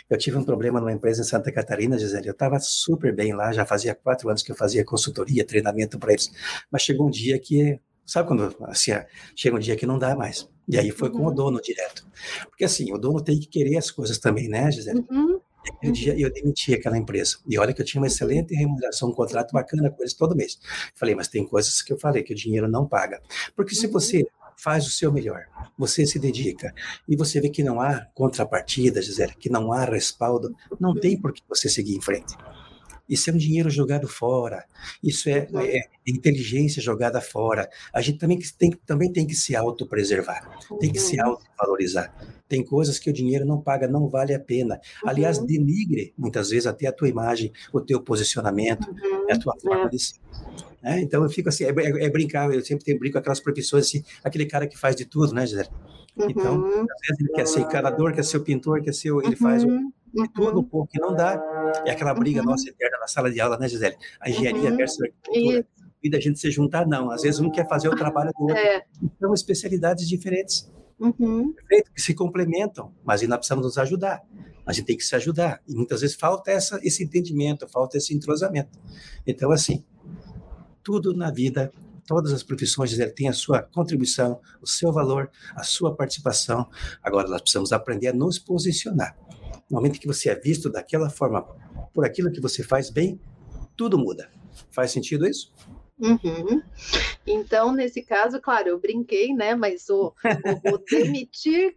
eu 0.09 0.17
tive 0.17 0.37
um 0.37 0.43
problema 0.43 0.79
numa 0.79 0.91
empresa 0.91 1.21
em 1.21 1.25
Santa 1.25 1.51
Catarina, 1.51 1.97
Gisele. 1.97 2.27
Eu 2.27 2.33
estava 2.33 2.59
super 2.59 3.13
bem 3.13 3.33
lá, 3.33 3.51
já 3.51 3.65
fazia 3.65 3.93
quatro 3.93 4.29
anos 4.29 4.43
que 4.43 4.51
eu 4.51 4.55
fazia 4.55 4.85
consultoria, 4.85 5.45
treinamento 5.45 5.99
para 5.99 6.13
eles. 6.13 6.31
Mas 6.71 6.83
chegou 6.83 7.07
um 7.07 7.11
dia 7.11 7.39
que, 7.39 7.79
sabe 8.09 8.27
quando 8.27 8.55
assim, 8.63 8.91
chega 9.35 9.55
um 9.55 9.59
dia 9.59 9.75
que 9.75 9.85
não 9.85 9.97
dá 9.97 10.15
mais. 10.15 10.49
E 10.67 10.77
aí 10.77 10.91
foi 10.91 11.09
uhum. 11.09 11.15
com 11.15 11.23
o 11.23 11.27
uhum. 11.27 11.35
dono 11.35 11.61
direto. 11.61 12.05
Porque 12.49 12.65
assim, 12.65 12.91
o 12.93 12.97
dono 12.97 13.21
tem 13.21 13.39
que 13.39 13.47
querer 13.47 13.77
as 13.77 13.91
coisas 13.91 14.17
também, 14.17 14.47
né, 14.47 14.71
Gisele? 14.71 15.05
Uhum. 15.09 15.39
Eu, 15.83 15.93
eu 16.17 16.33
demiti 16.33 16.73
aquela 16.73 16.97
empresa. 16.97 17.37
E 17.47 17.57
olha 17.57 17.73
que 17.73 17.81
eu 17.81 17.85
tinha 17.85 18.01
uma 18.01 18.07
excelente 18.07 18.55
remuneração, 18.55 19.09
um 19.09 19.13
contrato 19.13 19.51
bacana 19.51 19.89
com 19.91 20.01
eles 20.01 20.13
todo 20.13 20.35
mês. 20.35 20.59
Falei, 20.95 21.15
mas 21.15 21.27
tem 21.27 21.45
coisas 21.45 21.81
que 21.81 21.93
eu 21.93 21.99
falei 21.99 22.23
que 22.23 22.33
o 22.33 22.35
dinheiro 22.35 22.67
não 22.67 22.87
paga. 22.87 23.21
Porque 23.55 23.75
se 23.75 23.87
você 23.87 24.25
faz 24.57 24.85
o 24.85 24.89
seu 24.89 25.11
melhor, 25.11 25.45
você 25.77 26.05
se 26.05 26.19
dedica 26.19 26.73
e 27.07 27.15
você 27.15 27.39
vê 27.39 27.49
que 27.49 27.63
não 27.63 27.79
há 27.79 28.05
contrapartida, 28.13 29.01
Gisele, 29.01 29.33
que 29.39 29.49
não 29.49 29.71
há 29.71 29.85
respaldo, 29.85 30.53
não 30.79 30.93
tem 30.93 31.19
por 31.19 31.31
que 31.31 31.41
você 31.47 31.69
seguir 31.69 31.95
em 31.95 32.01
frente. 32.01 32.35
Isso 33.09 33.29
é 33.29 33.33
um 33.33 33.37
dinheiro 33.37 33.69
jogado 33.69 34.07
fora. 34.07 34.65
Isso 35.03 35.29
é, 35.29 35.47
uhum. 35.51 35.61
é 35.61 35.81
inteligência 36.05 36.81
jogada 36.81 37.19
fora. 37.19 37.69
A 37.93 38.01
gente 38.01 38.19
também 38.19 38.39
tem, 38.57 38.71
também 38.85 39.11
tem 39.11 39.25
que 39.25 39.35
se 39.35 39.55
autopreservar, 39.55 40.59
tem 40.79 40.91
que 40.91 40.99
se 40.99 41.19
uhum. 41.19 41.29
autovalorizar. 41.29 42.13
Tem 42.47 42.63
coisas 42.63 42.99
que 42.99 43.09
o 43.09 43.13
dinheiro 43.13 43.45
não 43.45 43.59
paga, 43.61 43.87
não 43.87 44.07
vale 44.07 44.33
a 44.33 44.39
pena. 44.39 44.79
Aliás, 45.03 45.39
uhum. 45.39 45.45
denigre 45.45 46.13
muitas 46.17 46.49
vezes 46.49 46.67
até 46.67 46.87
a 46.87 46.91
tua 46.91 47.09
imagem, 47.09 47.51
o 47.73 47.81
teu 47.81 48.01
posicionamento, 48.01 48.87
a 49.29 49.39
tua 49.39 49.55
forma 49.59 49.85
é. 49.85 49.89
de 49.89 49.99
ser. 49.99 50.19
É, 50.81 50.99
então 50.99 51.23
eu 51.23 51.29
fico 51.29 51.49
assim, 51.49 51.65
é, 51.65 51.69
é, 51.69 52.05
é, 52.05 52.09
brincar, 52.09 52.53
eu 52.53 52.63
sempre 52.63 52.85
tenho 52.85 52.97
brinco 52.97 53.13
com 53.13 53.19
aquelas 53.19 53.39
profissões 53.39 53.85
assim, 53.85 54.03
aquele 54.23 54.45
cara 54.45 54.65
que 54.65 54.77
faz 54.77 54.95
de 54.95 55.05
tudo, 55.05 55.33
né, 55.33 55.45
Gisele? 55.45 55.69
Então, 56.17 56.57
uhum. 56.57 56.81
às 56.81 57.07
vezes 57.07 57.19
ele 57.19 57.29
quer 57.33 57.47
ser 57.47 57.59
encanador, 57.61 58.13
quer 58.13 58.23
ser 58.23 58.39
pintor, 58.41 58.81
quer 58.81 58.93
ser, 58.93 59.13
ele 59.23 59.35
faz 59.35 59.63
uhum. 60.15 60.27
tudo 60.33 60.59
um 60.59 60.63
pouco 60.63 60.91
que 60.91 60.99
não 60.99 61.15
dá. 61.15 61.41
É 61.85 61.91
aquela 61.91 62.13
briga 62.13 62.41
uhum. 62.41 62.47
nossa 62.47 62.69
eterna 62.69 62.97
na 62.99 63.07
sala 63.07 63.31
de 63.31 63.39
aula, 63.39 63.57
né, 63.57 63.67
Gisele? 63.67 63.95
A 64.19 64.29
engenharia 64.29 64.69
uhum. 64.69 64.77
versus 64.77 65.01
a 65.01 65.05
arquitetura. 65.05 65.67
E 66.01 66.09
da 66.09 66.19
gente 66.19 66.39
se 66.39 66.49
juntar, 66.49 66.87
não. 66.87 67.11
Às 67.11 67.23
vezes 67.23 67.39
um 67.39 67.51
quer 67.51 67.67
fazer 67.67 67.89
o 67.89 67.95
trabalho 67.95 68.31
do 68.37 68.43
outro. 68.43 68.57
É. 68.57 68.85
São 69.19 69.33
especialidades 69.33 70.07
diferentes. 70.07 70.71
Uhum. 70.99 71.53
Perfeito? 71.53 71.91
Que 71.91 72.01
se 72.01 72.13
complementam, 72.13 72.93
mas 73.03 73.21
ainda 73.21 73.37
precisamos 73.37 73.65
nos 73.65 73.77
ajudar. 73.77 74.21
A 74.65 74.71
gente 74.71 74.85
tem 74.85 74.97
que 74.97 75.03
se 75.03 75.15
ajudar. 75.15 75.61
E 75.67 75.75
muitas 75.75 76.01
vezes 76.01 76.15
falta 76.15 76.51
essa, 76.51 76.79
esse 76.83 77.03
entendimento, 77.03 77.67
falta 77.67 77.97
esse 77.97 78.13
entrosamento. 78.13 78.79
Então, 79.25 79.51
assim, 79.51 79.83
tudo 80.83 81.13
na 81.13 81.31
vida 81.31 81.71
todas 82.09 82.33
as 82.33 82.41
profissões 82.41 82.97
têm 83.15 83.29
a 83.29 83.33
sua 83.33 83.61
contribuição, 83.61 84.41
o 84.59 84.65
seu 84.65 84.91
valor, 84.91 85.29
a 85.55 85.61
sua 85.61 85.95
participação. 85.95 86.67
Agora 87.03 87.27
nós 87.27 87.39
precisamos 87.39 87.71
aprender 87.71 88.07
a 88.07 88.13
nos 88.13 88.39
posicionar. 88.39 89.15
No 89.69 89.77
momento 89.77 89.99
que 89.99 90.08
você 90.08 90.29
é 90.29 90.36
visto 90.36 90.69
daquela 90.69 91.10
forma, 91.10 91.43
por 91.93 92.05
aquilo 92.05 92.32
que 92.32 92.41
você 92.41 92.63
faz 92.63 92.89
bem, 92.89 93.19
tudo 93.75 93.97
muda. 93.97 94.29
Faz 94.71 94.91
sentido 94.91 95.27
isso? 95.27 95.53
Uhum. 95.99 96.62
Então, 97.27 97.73
nesse 97.73 98.01
caso, 98.01 98.39
claro, 98.39 98.69
eu 98.69 98.79
brinquei, 98.79 99.34
né? 99.34 99.53
Mas 99.53 99.89
o, 99.89 100.13
o, 100.65 100.75
o 100.75 100.77
demitir, 100.89 101.75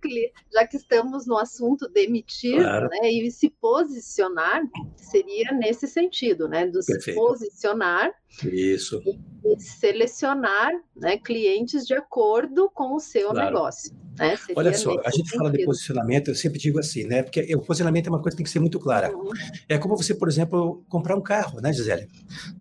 já 0.52 0.66
que 0.66 0.76
estamos 0.76 1.26
no 1.26 1.36
assunto 1.36 1.88
demitir, 1.88 2.56
claro. 2.56 2.88
né? 2.88 3.10
E 3.10 3.30
se 3.30 3.50
posicionar 3.50 4.62
seria 4.96 5.52
nesse 5.52 5.88
sentido, 5.88 6.48
né? 6.48 6.66
Do 6.66 6.78
Perfeito. 6.84 7.02
se 7.02 7.14
posicionar. 7.14 8.12
Isso. 8.44 9.02
E, 9.04 9.60
selecionar 9.60 10.72
né, 10.96 11.18
clientes 11.18 11.84
de 11.84 11.94
acordo 11.94 12.70
com 12.70 12.94
o 12.94 13.00
seu 13.00 13.30
claro. 13.30 13.46
negócio. 13.46 13.92
Né? 14.18 14.36
Olha 14.54 14.74
só, 14.74 14.90
a 15.00 15.10
gente 15.10 15.28
sentido. 15.28 15.38
fala 15.38 15.50
de 15.50 15.64
posicionamento, 15.64 16.28
eu 16.28 16.34
sempre 16.34 16.58
digo 16.58 16.78
assim, 16.78 17.04
né? 17.04 17.22
Porque 17.22 17.54
o 17.54 17.60
posicionamento 17.60 18.06
é 18.06 18.10
uma 18.10 18.20
coisa 18.20 18.36
que 18.36 18.38
tem 18.38 18.44
que 18.44 18.50
ser 18.50 18.60
muito 18.60 18.78
clara. 18.78 19.14
Uhum. 19.14 19.30
É 19.68 19.78
como 19.78 19.96
você, 19.96 20.14
por 20.14 20.28
exemplo, 20.28 20.84
comprar 20.88 21.16
um 21.16 21.22
carro, 21.22 21.60
né, 21.60 21.72
Gisele? 21.72 22.08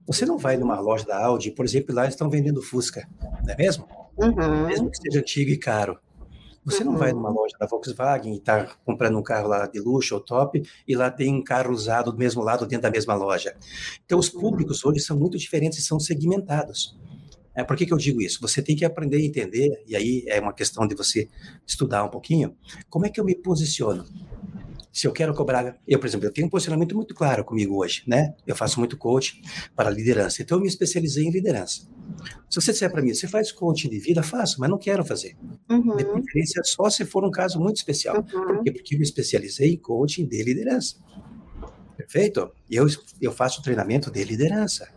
Você 0.08 0.26
não 0.26 0.38
vai 0.38 0.58
numa 0.58 0.80
loja 0.80 1.06
da 1.06 1.24
Audi, 1.24 1.52
por 1.52 1.66
exemplo, 1.66 1.94
lá 1.94 2.04
eles 2.04 2.14
estão 2.14 2.30
vendendo 2.30 2.62
Fusca, 2.62 3.08
não 3.44 3.54
é 3.54 3.58
mesmo? 3.58 3.88
Uhum. 4.18 4.68
Mesmo 4.68 4.90
que 4.90 4.98
seja 4.98 5.20
antigo 5.20 5.52
e 5.52 5.58
caro. 5.58 6.00
Você 6.64 6.84
uhum. 6.84 6.92
não 6.92 6.98
vai 6.98 7.12
numa 7.12 7.30
uhum. 7.30 7.36
loja 7.36 7.56
da 7.60 7.66
Volkswagen 7.66 8.34
e 8.34 8.38
está 8.38 8.76
comprando 8.86 9.18
um 9.18 9.24
carro 9.24 9.48
lá 9.48 9.66
de 9.66 9.80
luxo 9.80 10.16
ou 10.16 10.22
top 10.22 10.62
e 10.88 10.96
lá 10.96 11.10
tem 11.10 11.34
um 11.34 11.44
carro 11.44 11.74
usado 11.74 12.12
do 12.12 12.18
mesmo 12.18 12.44
lado 12.44 12.68
dentro 12.68 12.84
da 12.84 12.92
mesma 12.92 13.16
loja. 13.16 13.56
Então, 14.06 14.20
os 14.20 14.32
uhum. 14.32 14.42
públicos 14.42 14.86
hoje 14.86 15.00
são 15.00 15.18
muito 15.18 15.38
diferentes 15.38 15.80
e 15.80 15.82
são 15.82 16.00
segmentados. 16.00 16.96
É, 17.62 17.64
por 17.64 17.78
que, 17.78 17.86
que 17.86 17.94
eu 17.94 17.98
digo 17.98 18.20
isso? 18.22 18.40
Você 18.42 18.60
tem 18.60 18.76
que 18.76 18.84
aprender 18.84 19.18
a 19.18 19.22
entender, 19.22 19.84
e 19.88 19.96
aí 19.96 20.24
é 20.28 20.40
uma 20.40 20.52
questão 20.52 20.88
de 20.88 20.96
você 20.96 21.30
estudar 21.66 22.04
um 22.04 22.10
pouquinho, 22.10 22.58
como 22.90 23.06
é 23.06 23.10
que 23.10 23.20
eu 23.20 23.24
me 23.24 23.36
posiciono. 23.36 24.04
Se 24.92 25.08
eu 25.08 25.14
quero 25.14 25.34
cobrar, 25.34 25.80
eu, 25.88 26.00
por 26.00 26.08
exemplo, 26.08 26.26
eu 26.26 26.34
tenho 26.34 26.48
um 26.48 26.50
posicionamento 26.50 26.96
muito 26.96 27.14
claro 27.14 27.46
comigo 27.46 27.78
hoje, 27.78 28.04
né? 28.06 28.34
Eu 28.46 28.56
faço 28.56 28.80
muito 28.80 28.98
coaching 28.98 29.42
para 29.76 29.90
liderança, 29.90 30.42
então 30.42 30.58
eu 30.58 30.62
me 30.62 30.68
especializei 30.68 31.24
em 31.24 31.32
liderança. 31.32 31.88
Se 32.50 32.60
você 32.60 32.72
disser 32.72 32.92
para 32.92 33.02
mim, 33.02 33.14
você 33.14 33.28
faz 33.28 33.52
coaching 33.52 33.90
de 33.90 34.00
vida, 34.00 34.24
faço, 34.24 34.60
mas 34.60 34.70
não 34.70 34.78
quero 34.78 35.06
fazer. 35.06 35.38
Uhum. 35.70 35.96
De 35.96 36.04
preferência, 36.04 36.62
só 36.66 36.90
se 36.90 37.06
for 37.06 37.24
um 37.24 37.32
caso 37.32 37.60
muito 37.60 37.78
especial. 37.78 38.18
Uhum. 38.18 38.24
Por 38.48 38.64
quê? 38.64 38.72
Porque 38.72 38.96
eu 38.96 39.00
me 39.00 39.06
especializei 39.06 39.74
em 39.74 39.78
coaching 39.78 40.26
de 40.26 40.44
liderança. 40.44 40.98
Perfeito? 41.96 42.52
E 42.70 42.76
eu, 42.76 42.88
eu 43.22 43.32
faço 43.32 43.62
treinamento 43.62 44.12
de 44.12 44.24
liderança. 44.24 44.92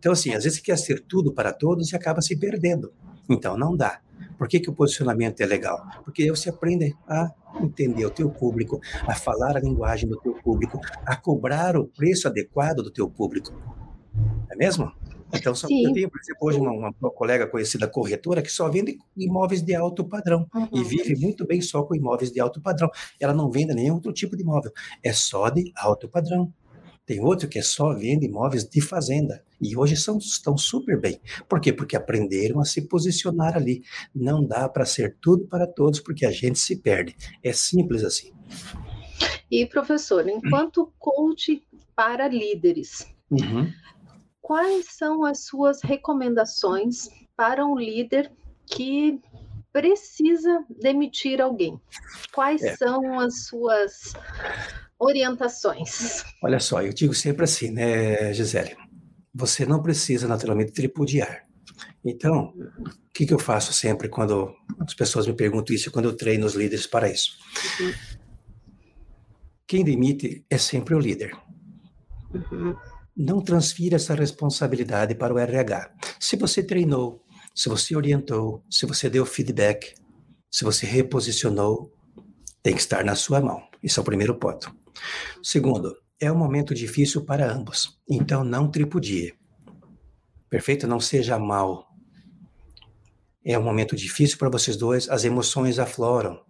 Então, 0.00 0.12
assim, 0.12 0.32
às 0.32 0.44
vezes 0.44 0.58
você 0.58 0.64
quer 0.64 0.78
ser 0.78 1.00
tudo 1.00 1.30
para 1.30 1.52
todos 1.52 1.92
e 1.92 1.96
acaba 1.96 2.22
se 2.22 2.34
perdendo. 2.34 2.90
Então, 3.28 3.54
não 3.54 3.76
dá. 3.76 4.00
Por 4.38 4.48
que, 4.48 4.58
que 4.58 4.70
o 4.70 4.72
posicionamento 4.72 5.42
é 5.42 5.46
legal? 5.46 5.78
Porque 6.02 6.30
você 6.30 6.48
aprende 6.48 6.96
a 7.06 7.30
entender 7.60 8.06
o 8.06 8.10
teu 8.10 8.30
público, 8.30 8.80
a 9.06 9.14
falar 9.14 9.58
a 9.58 9.60
linguagem 9.60 10.08
do 10.08 10.16
teu 10.16 10.32
público, 10.32 10.80
a 11.04 11.14
cobrar 11.16 11.76
o 11.76 11.84
preço 11.84 12.26
adequado 12.26 12.76
do 12.76 12.90
teu 12.90 13.10
público. 13.10 13.52
É 14.50 14.56
mesmo? 14.56 14.90
Então, 15.34 15.54
só, 15.54 15.68
eu 15.70 15.92
tenho, 15.92 16.10
por 16.10 16.18
exemplo, 16.18 16.48
hoje 16.48 16.58
uma, 16.58 16.72
uma, 16.98 17.10
colega 17.10 17.46
conhecida 17.46 17.86
corretora 17.86 18.40
que 18.40 18.50
só 18.50 18.70
vende 18.70 18.98
imóveis 19.14 19.62
de 19.62 19.74
alto 19.74 20.02
padrão 20.02 20.46
uhum. 20.54 20.68
e 20.72 20.82
vive 20.82 21.14
muito 21.14 21.46
bem 21.46 21.60
só 21.60 21.82
com 21.82 21.94
imóveis 21.94 22.32
de 22.32 22.40
alto 22.40 22.58
padrão. 22.62 22.88
Ela 23.20 23.34
não 23.34 23.50
vende 23.50 23.74
nenhum 23.74 23.96
outro 23.96 24.14
tipo 24.14 24.34
de 24.34 24.42
imóvel, 24.42 24.72
é 25.02 25.12
só 25.12 25.50
de 25.50 25.70
alto 25.76 26.08
padrão. 26.08 26.50
Tem 27.10 27.18
outro 27.18 27.48
que 27.48 27.58
é 27.58 27.62
só 27.62 27.92
vende 27.92 28.26
imóveis 28.26 28.64
de 28.64 28.80
fazenda. 28.80 29.42
E 29.60 29.76
hoje 29.76 29.96
são, 29.96 30.18
estão 30.18 30.56
super 30.56 30.96
bem. 30.96 31.20
Por 31.48 31.60
quê? 31.60 31.72
Porque 31.72 31.96
aprenderam 31.96 32.60
a 32.60 32.64
se 32.64 32.82
posicionar 32.82 33.56
ali. 33.56 33.82
Não 34.14 34.46
dá 34.46 34.68
para 34.68 34.86
ser 34.86 35.16
tudo 35.20 35.44
para 35.48 35.66
todos, 35.66 35.98
porque 35.98 36.24
a 36.24 36.30
gente 36.30 36.60
se 36.60 36.76
perde. 36.76 37.16
É 37.42 37.52
simples 37.52 38.04
assim. 38.04 38.32
E, 39.50 39.66
professor, 39.66 40.28
enquanto 40.28 40.92
coach 41.00 41.60
para 41.96 42.28
líderes, 42.28 43.12
uhum. 43.28 43.68
quais 44.40 44.86
são 44.90 45.24
as 45.24 45.46
suas 45.46 45.82
recomendações 45.82 47.08
para 47.36 47.66
um 47.66 47.76
líder 47.76 48.30
que 48.64 49.20
precisa 49.72 50.64
demitir 50.80 51.40
alguém? 51.40 51.76
Quais 52.32 52.62
é. 52.62 52.76
são 52.76 53.18
as 53.18 53.46
suas 53.46 54.12
orientações? 55.00 56.22
Olha 56.42 56.60
só, 56.60 56.82
eu 56.82 56.92
digo 56.92 57.14
sempre 57.14 57.44
assim, 57.44 57.70
né, 57.70 58.32
Gisele? 58.34 58.76
Você 59.34 59.64
não 59.64 59.82
precisa 59.82 60.28
naturalmente 60.28 60.72
tripudiar. 60.72 61.42
Então, 62.04 62.52
o 62.78 63.12
que, 63.12 63.26
que 63.26 63.32
eu 63.32 63.38
faço 63.38 63.72
sempre 63.72 64.08
quando 64.08 64.54
as 64.78 64.94
pessoas 64.94 65.26
me 65.26 65.32
perguntam 65.32 65.74
isso, 65.74 65.90
quando 65.90 66.06
eu 66.06 66.16
treino 66.16 66.46
os 66.46 66.54
líderes 66.54 66.86
para 66.86 67.10
isso? 67.10 67.32
Uhum. 67.80 67.92
Quem 69.66 69.84
demite 69.84 70.44
é 70.50 70.58
sempre 70.58 70.94
o 70.94 70.98
líder. 70.98 71.36
Uhum. 72.34 72.74
Não 73.16 73.40
transfira 73.40 73.96
essa 73.96 74.14
responsabilidade 74.14 75.14
para 75.14 75.32
o 75.32 75.38
RH. 75.38 75.92
Se 76.18 76.36
você 76.36 76.62
treinou, 76.62 77.22
se 77.54 77.68
você 77.68 77.94
orientou, 77.94 78.64
se 78.70 78.86
você 78.86 79.08
deu 79.08 79.24
feedback, 79.26 79.94
se 80.50 80.64
você 80.64 80.86
reposicionou, 80.86 81.92
tem 82.62 82.74
que 82.74 82.80
estar 82.80 83.04
na 83.04 83.14
sua 83.14 83.40
mão. 83.40 83.62
Isso 83.82 84.00
é 84.00 84.02
o 84.02 84.04
primeiro 84.04 84.34
ponto. 84.34 84.74
Segundo, 85.42 85.96
é 86.20 86.30
um 86.30 86.36
momento 86.36 86.74
difícil 86.74 87.24
para 87.24 87.50
ambos, 87.50 87.98
então 88.08 88.44
não 88.44 88.70
tripudie. 88.70 89.34
Perfeito? 90.48 90.86
Não 90.86 91.00
seja 91.00 91.38
mal. 91.38 91.88
É 93.44 93.58
um 93.58 93.62
momento 93.62 93.96
difícil 93.96 94.36
para 94.36 94.50
vocês 94.50 94.76
dois, 94.76 95.08
as 95.08 95.24
emoções 95.24 95.78
afloram. 95.78 96.40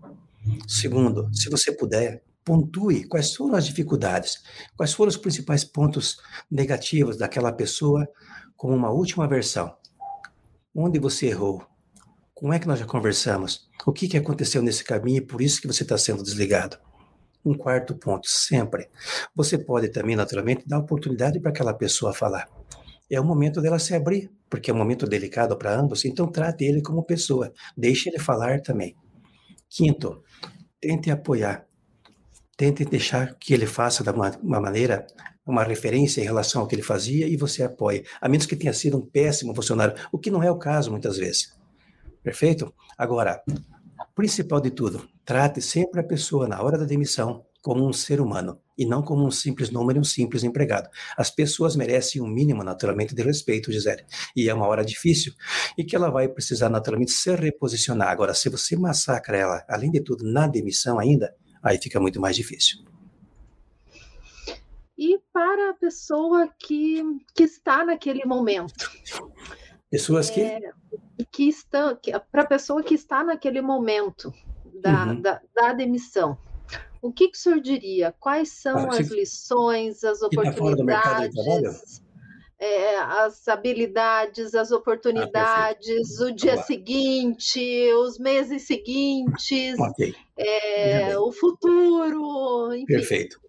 Segundo, 0.66 1.29
se 1.33 1.48
você 1.48 1.70
puder, 1.70 2.24
pontue 2.44 3.05
quais 3.05 3.35
foram 3.35 3.55
as 3.55 3.66
dificuldades, 3.66 4.42
quais 4.76 4.92
foram 4.92 5.11
os 5.11 5.16
principais 5.16 5.64
pontos 5.64 6.16
negativos 6.50 7.16
daquela 7.16 7.53
pessoa, 7.53 8.09
como 8.57 8.74
uma 8.74 8.90
última 8.90 9.29
versão. 9.29 9.72
Onde 10.74 10.98
você 10.98 11.26
errou? 11.26 11.64
Como 12.35 12.53
é 12.53 12.59
que 12.59 12.66
nós 12.66 12.79
já 12.79 12.87
conversamos? 12.87 13.68
O 13.87 13.92
que, 13.92 14.09
que 14.09 14.16
aconteceu 14.16 14.62
nesse 14.62 14.83
caminho 14.83 15.18
e 15.18 15.26
por 15.26 15.42
isso 15.42 15.61
que 15.61 15.66
você 15.66 15.83
está 15.83 15.96
sendo 15.96 16.22
desligado? 16.22 16.79
Um 17.44 17.55
quarto 17.55 17.94
ponto, 17.94 18.29
sempre. 18.29 18.88
Você 19.35 19.57
pode 19.57 19.88
também, 19.88 20.14
naturalmente, 20.14 20.66
dar 20.66 20.79
oportunidade 20.79 21.40
para 21.40 21.50
aquela 21.50 21.72
pessoa 21.72 22.12
falar. 22.12 22.48
É 23.11 23.18
o 23.20 23.24
momento 23.24 23.61
dela 23.61 23.79
se 23.79 23.94
abrir, 23.94 24.31
porque 24.48 24.70
é 24.70 24.74
um 24.74 24.76
momento 24.76 25.07
delicado 25.07 25.57
para 25.57 25.74
ambos, 25.74 26.05
então 26.05 26.31
trate 26.31 26.64
ele 26.64 26.83
como 26.83 27.03
pessoa. 27.03 27.53
Deixe 27.76 28.09
ele 28.09 28.18
falar 28.18 28.61
também. 28.61 28.94
Quinto, 29.68 30.22
tente 30.81 31.11
apoiar. 31.11 31.66
Tente 32.57 32.85
deixar 32.85 33.35
que 33.37 33.55
ele 33.55 33.66
faça 33.66 34.05
de 34.05 34.11
uma, 34.11 34.31
uma 34.42 34.61
maneira, 34.61 35.07
uma 35.46 35.64
referência 35.64 36.20
em 36.20 36.24
relação 36.24 36.61
ao 36.61 36.68
que 36.68 36.74
ele 36.74 36.83
fazia 36.83 37.26
e 37.26 37.37
você 37.37 37.62
apoie. 37.62 38.05
A 38.20 38.29
menos 38.29 38.46
que 38.46 38.55
tenha 38.55 38.72
sido 38.72 38.98
um 38.98 39.07
péssimo 39.07 39.55
funcionário, 39.55 39.96
o 40.12 40.18
que 40.18 40.31
não 40.31 40.42
é 40.42 40.50
o 40.50 40.59
caso 40.59 40.90
muitas 40.90 41.16
vezes. 41.16 41.57
Perfeito? 42.22 42.72
Agora, 42.98 43.42
principal 44.20 44.61
de 44.61 44.70
tudo, 44.70 45.09
trate 45.24 45.62
sempre 45.62 45.98
a 45.98 46.04
pessoa 46.04 46.46
na 46.46 46.62
hora 46.62 46.76
da 46.76 46.85
demissão 46.85 47.46
como 47.62 47.88
um 47.88 47.90
ser 47.90 48.20
humano 48.20 48.61
e 48.76 48.85
não 48.85 49.02
como 49.02 49.26
um 49.26 49.30
simples 49.30 49.70
número 49.70 49.98
um 49.98 50.04
simples 50.04 50.44
empregado. 50.44 50.90
As 51.16 51.30
pessoas 51.30 51.74
merecem 51.74 52.20
um 52.20 52.26
mínimo, 52.26 52.62
naturalmente, 52.62 53.14
de 53.14 53.22
respeito, 53.22 53.72
Gisele. 53.72 54.04
E 54.37 54.50
é 54.50 54.52
uma 54.52 54.66
hora 54.66 54.85
difícil 54.85 55.33
e 55.78 55.83
que 55.85 55.96
ela 55.96 56.11
vai 56.11 56.28
precisar, 56.28 56.68
naturalmente, 56.68 57.12
se 57.12 57.35
reposicionar. 57.35 58.09
Agora, 58.09 58.35
se 58.35 58.50
você 58.50 58.76
massacra 58.76 59.38
ela, 59.38 59.64
além 59.66 59.90
de 59.90 60.02
tudo, 60.02 60.22
na 60.30 60.46
demissão 60.46 60.98
ainda, 60.98 61.35
aí 61.62 61.78
fica 61.78 61.98
muito 61.98 62.20
mais 62.20 62.37
difícil. 62.37 62.85
E 64.98 65.18
para 65.33 65.70
a 65.70 65.74
pessoa 65.80 66.46
que, 66.59 67.02
que 67.35 67.44
está 67.44 67.87
naquele 67.87 68.26
momento? 68.26 68.90
Pessoas 69.90 70.31
que. 70.31 70.40
É, 70.40 70.61
que 71.31 71.48
estão. 71.48 71.98
Para 72.31 72.42
a 72.42 72.46
pessoa 72.46 72.83
que 72.83 72.94
está 72.94 73.24
naquele 73.24 73.61
momento 73.61 74.33
da, 74.81 75.07
uhum. 75.07 75.20
da, 75.20 75.40
da 75.55 75.72
demissão 75.72 76.38
o 77.03 77.11
que, 77.11 77.29
que 77.29 77.37
o 77.37 77.40
senhor 77.40 77.61
diria? 77.61 78.14
Quais 78.18 78.50
são 78.50 78.76
ah, 78.76 78.98
as 78.98 79.09
lições, 79.09 80.05
as 80.05 80.20
oportunidades, 80.22 81.35
tá 81.35 82.11
é, 82.59 82.98
as 82.98 83.48
habilidades, 83.48 84.55
as 84.55 84.70
oportunidades, 84.70 86.20
ah, 86.20 86.24
o 86.26 86.31
dia 86.31 86.62
seguinte, 86.62 87.90
os 87.94 88.18
meses 88.18 88.66
seguintes, 88.66 89.79
okay. 89.79 90.14
é, 90.37 91.18
o 91.18 91.33
futuro, 91.33 92.74
enfim. 92.74 92.85
Perfeito. 92.85 93.40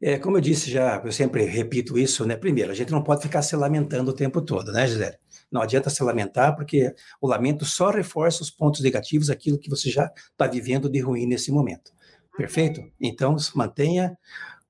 É, 0.00 0.18
como 0.18 0.38
eu 0.38 0.40
disse 0.40 0.70
já, 0.70 1.02
eu 1.04 1.12
sempre 1.12 1.44
repito 1.44 1.98
isso, 1.98 2.24
né? 2.24 2.36
Primeiro, 2.36 2.70
a 2.70 2.74
gente 2.74 2.92
não 2.92 3.02
pode 3.02 3.22
ficar 3.22 3.42
se 3.42 3.54
lamentando 3.54 4.12
o 4.12 4.14
tempo 4.14 4.40
todo, 4.40 4.72
né, 4.72 4.86
Gisele? 4.86 5.16
Não 5.50 5.62
adianta 5.62 5.90
se 5.90 6.02
lamentar, 6.02 6.54
porque 6.54 6.94
o 7.20 7.26
lamento 7.26 7.64
só 7.64 7.90
reforça 7.90 8.42
os 8.42 8.50
pontos 8.50 8.80
negativos, 8.82 9.30
aquilo 9.30 9.58
que 9.58 9.70
você 9.70 9.90
já 9.90 10.12
está 10.30 10.46
vivendo 10.46 10.88
de 10.88 11.00
ruim 11.00 11.26
nesse 11.26 11.50
momento. 11.50 11.92
Perfeito? 12.36 12.82
Então, 13.00 13.34
mantenha, 13.54 14.16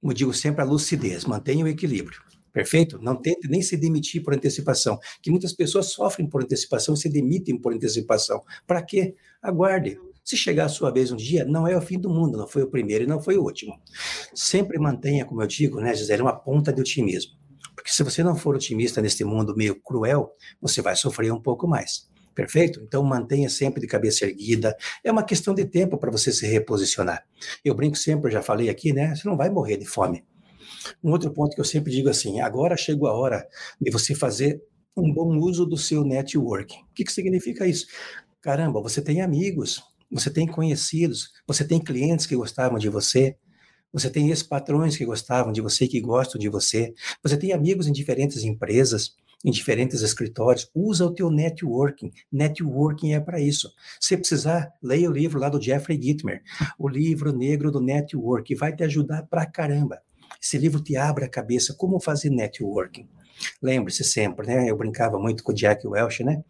como 0.00 0.14
digo 0.14 0.32
sempre, 0.32 0.62
a 0.62 0.64
lucidez, 0.64 1.24
mantenha 1.24 1.64
o 1.64 1.68
equilíbrio. 1.68 2.20
Perfeito? 2.52 2.98
Não 3.00 3.14
tente 3.14 3.48
nem 3.48 3.62
se 3.62 3.76
demitir 3.76 4.22
por 4.22 4.34
antecipação, 4.34 4.98
que 5.22 5.30
muitas 5.30 5.52
pessoas 5.52 5.92
sofrem 5.92 6.28
por 6.28 6.42
antecipação 6.42 6.94
e 6.94 6.96
se 6.96 7.08
demitem 7.08 7.60
por 7.60 7.72
antecipação. 7.72 8.42
Para 8.66 8.82
quê? 8.82 9.14
Aguarde. 9.42 9.98
Se 10.24 10.36
chegar 10.36 10.66
a 10.66 10.68
sua 10.68 10.90
vez 10.90 11.10
um 11.10 11.16
dia, 11.16 11.44
não 11.44 11.66
é 11.66 11.76
o 11.76 11.80
fim 11.80 11.98
do 11.98 12.10
mundo, 12.10 12.36
não 12.36 12.46
foi 12.46 12.62
o 12.62 12.70
primeiro 12.70 13.04
e 13.04 13.06
não 13.06 13.20
foi 13.20 13.38
o 13.38 13.42
último. 13.42 13.80
Sempre 14.34 14.78
mantenha, 14.78 15.24
como 15.24 15.40
eu 15.40 15.46
digo, 15.46 15.80
né, 15.80 15.94
Gisele, 15.94 16.20
uma 16.20 16.34
ponta 16.34 16.72
de 16.72 16.80
otimismo. 16.80 17.37
Porque 17.88 17.96
se 17.96 18.02
você 18.02 18.22
não 18.22 18.36
for 18.36 18.54
otimista 18.54 19.00
neste 19.00 19.24
mundo 19.24 19.56
meio 19.56 19.74
cruel, 19.80 20.30
você 20.60 20.82
vai 20.82 20.94
sofrer 20.94 21.32
um 21.32 21.40
pouco 21.40 21.66
mais. 21.66 22.06
Perfeito? 22.34 22.82
Então 22.82 23.02
mantenha 23.02 23.48
sempre 23.48 23.80
de 23.80 23.86
cabeça 23.86 24.26
erguida. 24.26 24.76
É 25.02 25.10
uma 25.10 25.22
questão 25.22 25.54
de 25.54 25.64
tempo 25.64 25.96
para 25.96 26.10
você 26.10 26.30
se 26.30 26.46
reposicionar. 26.46 27.24
Eu 27.64 27.74
brinco 27.74 27.96
sempre, 27.96 28.30
já 28.30 28.42
falei 28.42 28.68
aqui, 28.68 28.92
né? 28.92 29.14
Você 29.14 29.26
não 29.26 29.38
vai 29.38 29.48
morrer 29.48 29.78
de 29.78 29.86
fome. 29.86 30.22
Um 31.02 31.12
outro 31.12 31.32
ponto 31.32 31.54
que 31.54 31.60
eu 31.62 31.64
sempre 31.64 31.90
digo 31.90 32.10
assim: 32.10 32.40
agora 32.40 32.76
chegou 32.76 33.08
a 33.08 33.14
hora 33.14 33.48
de 33.80 33.90
você 33.90 34.14
fazer 34.14 34.62
um 34.94 35.10
bom 35.10 35.38
uso 35.38 35.64
do 35.64 35.78
seu 35.78 36.04
networking. 36.04 36.82
O 36.82 36.94
que, 36.94 37.04
que 37.04 37.12
significa 37.12 37.66
isso? 37.66 37.86
Caramba, 38.42 38.82
você 38.82 39.00
tem 39.00 39.22
amigos, 39.22 39.82
você 40.12 40.28
tem 40.28 40.46
conhecidos, 40.46 41.30
você 41.46 41.64
tem 41.64 41.80
clientes 41.80 42.26
que 42.26 42.36
gostavam 42.36 42.78
de 42.78 42.90
você, 42.90 43.34
você 43.92 44.10
tem 44.10 44.28
ex-patrões 44.28 44.96
que 44.96 45.04
gostavam 45.04 45.52
de 45.52 45.60
você, 45.60 45.86
que 45.86 46.00
gostam 46.00 46.38
de 46.38 46.48
você, 46.48 46.92
você 47.22 47.36
tem 47.36 47.52
amigos 47.52 47.86
em 47.86 47.92
diferentes 47.92 48.44
empresas 48.44 49.16
em 49.44 49.50
diferentes 49.50 50.02
escritórios, 50.02 50.68
usa 50.74 51.06
o 51.06 51.14
teu 51.14 51.30
networking. 51.30 52.10
Networking 52.30 53.12
é 53.12 53.20
para 53.20 53.40
isso. 53.40 53.72
Se 54.00 54.16
precisar, 54.16 54.72
leia 54.82 55.08
o 55.08 55.12
livro 55.12 55.38
lá 55.38 55.48
do 55.48 55.62
Jeffrey 55.62 56.00
Gitmer, 56.00 56.42
o 56.78 56.88
livro 56.88 57.32
negro 57.32 57.70
do 57.70 57.80
networking, 57.80 58.56
vai 58.56 58.74
te 58.74 58.82
ajudar 58.84 59.22
pra 59.28 59.46
caramba. 59.46 60.00
Esse 60.42 60.58
livro 60.58 60.82
te 60.82 60.96
abre 60.96 61.24
a 61.24 61.28
cabeça 61.28 61.74
como 61.74 62.00
fazer 62.00 62.30
networking. 62.30 63.08
Lembre-se 63.62 64.04
sempre, 64.04 64.46
né? 64.46 64.70
Eu 64.70 64.76
brincava 64.76 65.18
muito 65.18 65.42
com 65.42 65.52
o 65.52 65.54
Jack 65.54 65.86
Welch, 65.86 66.24
né? 66.24 66.42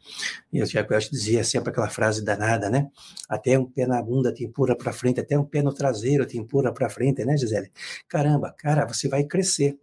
E 0.53 0.62
o 0.62 0.66
Jack 0.66 0.92
Welch 0.92 1.11
dizia 1.11 1.44
sempre 1.44 1.70
aquela 1.70 1.88
frase 1.88 2.24
danada, 2.24 2.70
né? 2.70 2.88
Até 3.29 3.59
um 3.59 3.64
pé 3.64 3.87
na 3.87 4.03
bunda 4.03 4.33
te 4.33 4.44
empurra 4.44 4.77
para 4.77 4.92
frente, 4.92 5.20
até 5.20 5.38
um 5.38 5.44
pé 5.44 5.62
no 5.62 5.72
traseiro 5.72 6.27
te 6.27 6.38
empurra 6.38 6.72
para 6.72 6.88
frente, 6.88 7.24
né, 7.24 7.37
Gisele? 7.37 7.70
Caramba, 8.09 8.55
cara, 8.57 8.87
você 8.87 9.09
vai 9.09 9.24
crescer 9.24 9.79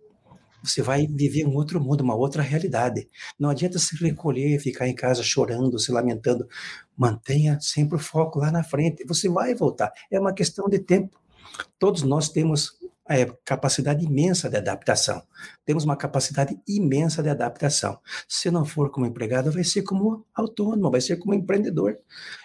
você 0.66 0.82
vai 0.82 1.06
viver 1.06 1.46
um 1.46 1.56
outro 1.56 1.80
mundo, 1.80 2.02
uma 2.02 2.16
outra 2.16 2.42
realidade. 2.42 3.08
Não 3.40 3.50
adianta 3.50 3.78
se 3.78 3.96
recolher, 3.98 4.60
ficar 4.60 4.88
em 4.88 4.96
casa 4.96 5.22
chorando, 5.22 5.78
se 5.78 5.92
lamentando. 5.92 6.48
Mantenha 6.98 7.60
sempre 7.62 7.98
o 7.98 8.00
foco 8.00 8.40
lá 8.40 8.52
na 8.52 8.64
frente. 8.64 9.06
Você 9.06 9.30
vai 9.30 9.54
voltar. 9.54 9.92
É 10.10 10.20
uma 10.20 10.34
questão 10.34 10.68
de 10.68 10.80
tempo. 10.80 11.20
Todos 11.78 12.02
nós 12.02 12.30
temos 12.30 12.80
é, 13.10 13.26
capacidade 13.44 14.04
imensa 14.04 14.50
de 14.50 14.58
adaptação. 14.58 15.22
Temos 15.64 15.84
uma 15.84 15.96
capacidade 15.96 16.60
imensa 16.68 17.22
de 17.22 17.30
adaptação. 17.30 18.00
Se 18.28 18.50
não 18.50 18.66
for 18.66 18.90
como 18.90 19.06
empregado, 19.06 19.52
vai 19.52 19.64
ser 19.64 19.84
como 19.84 20.26
autônomo, 20.34 20.92
vai 20.92 21.02
ser 21.02 21.18
como 21.18 21.34
empreendedor. 21.34 21.98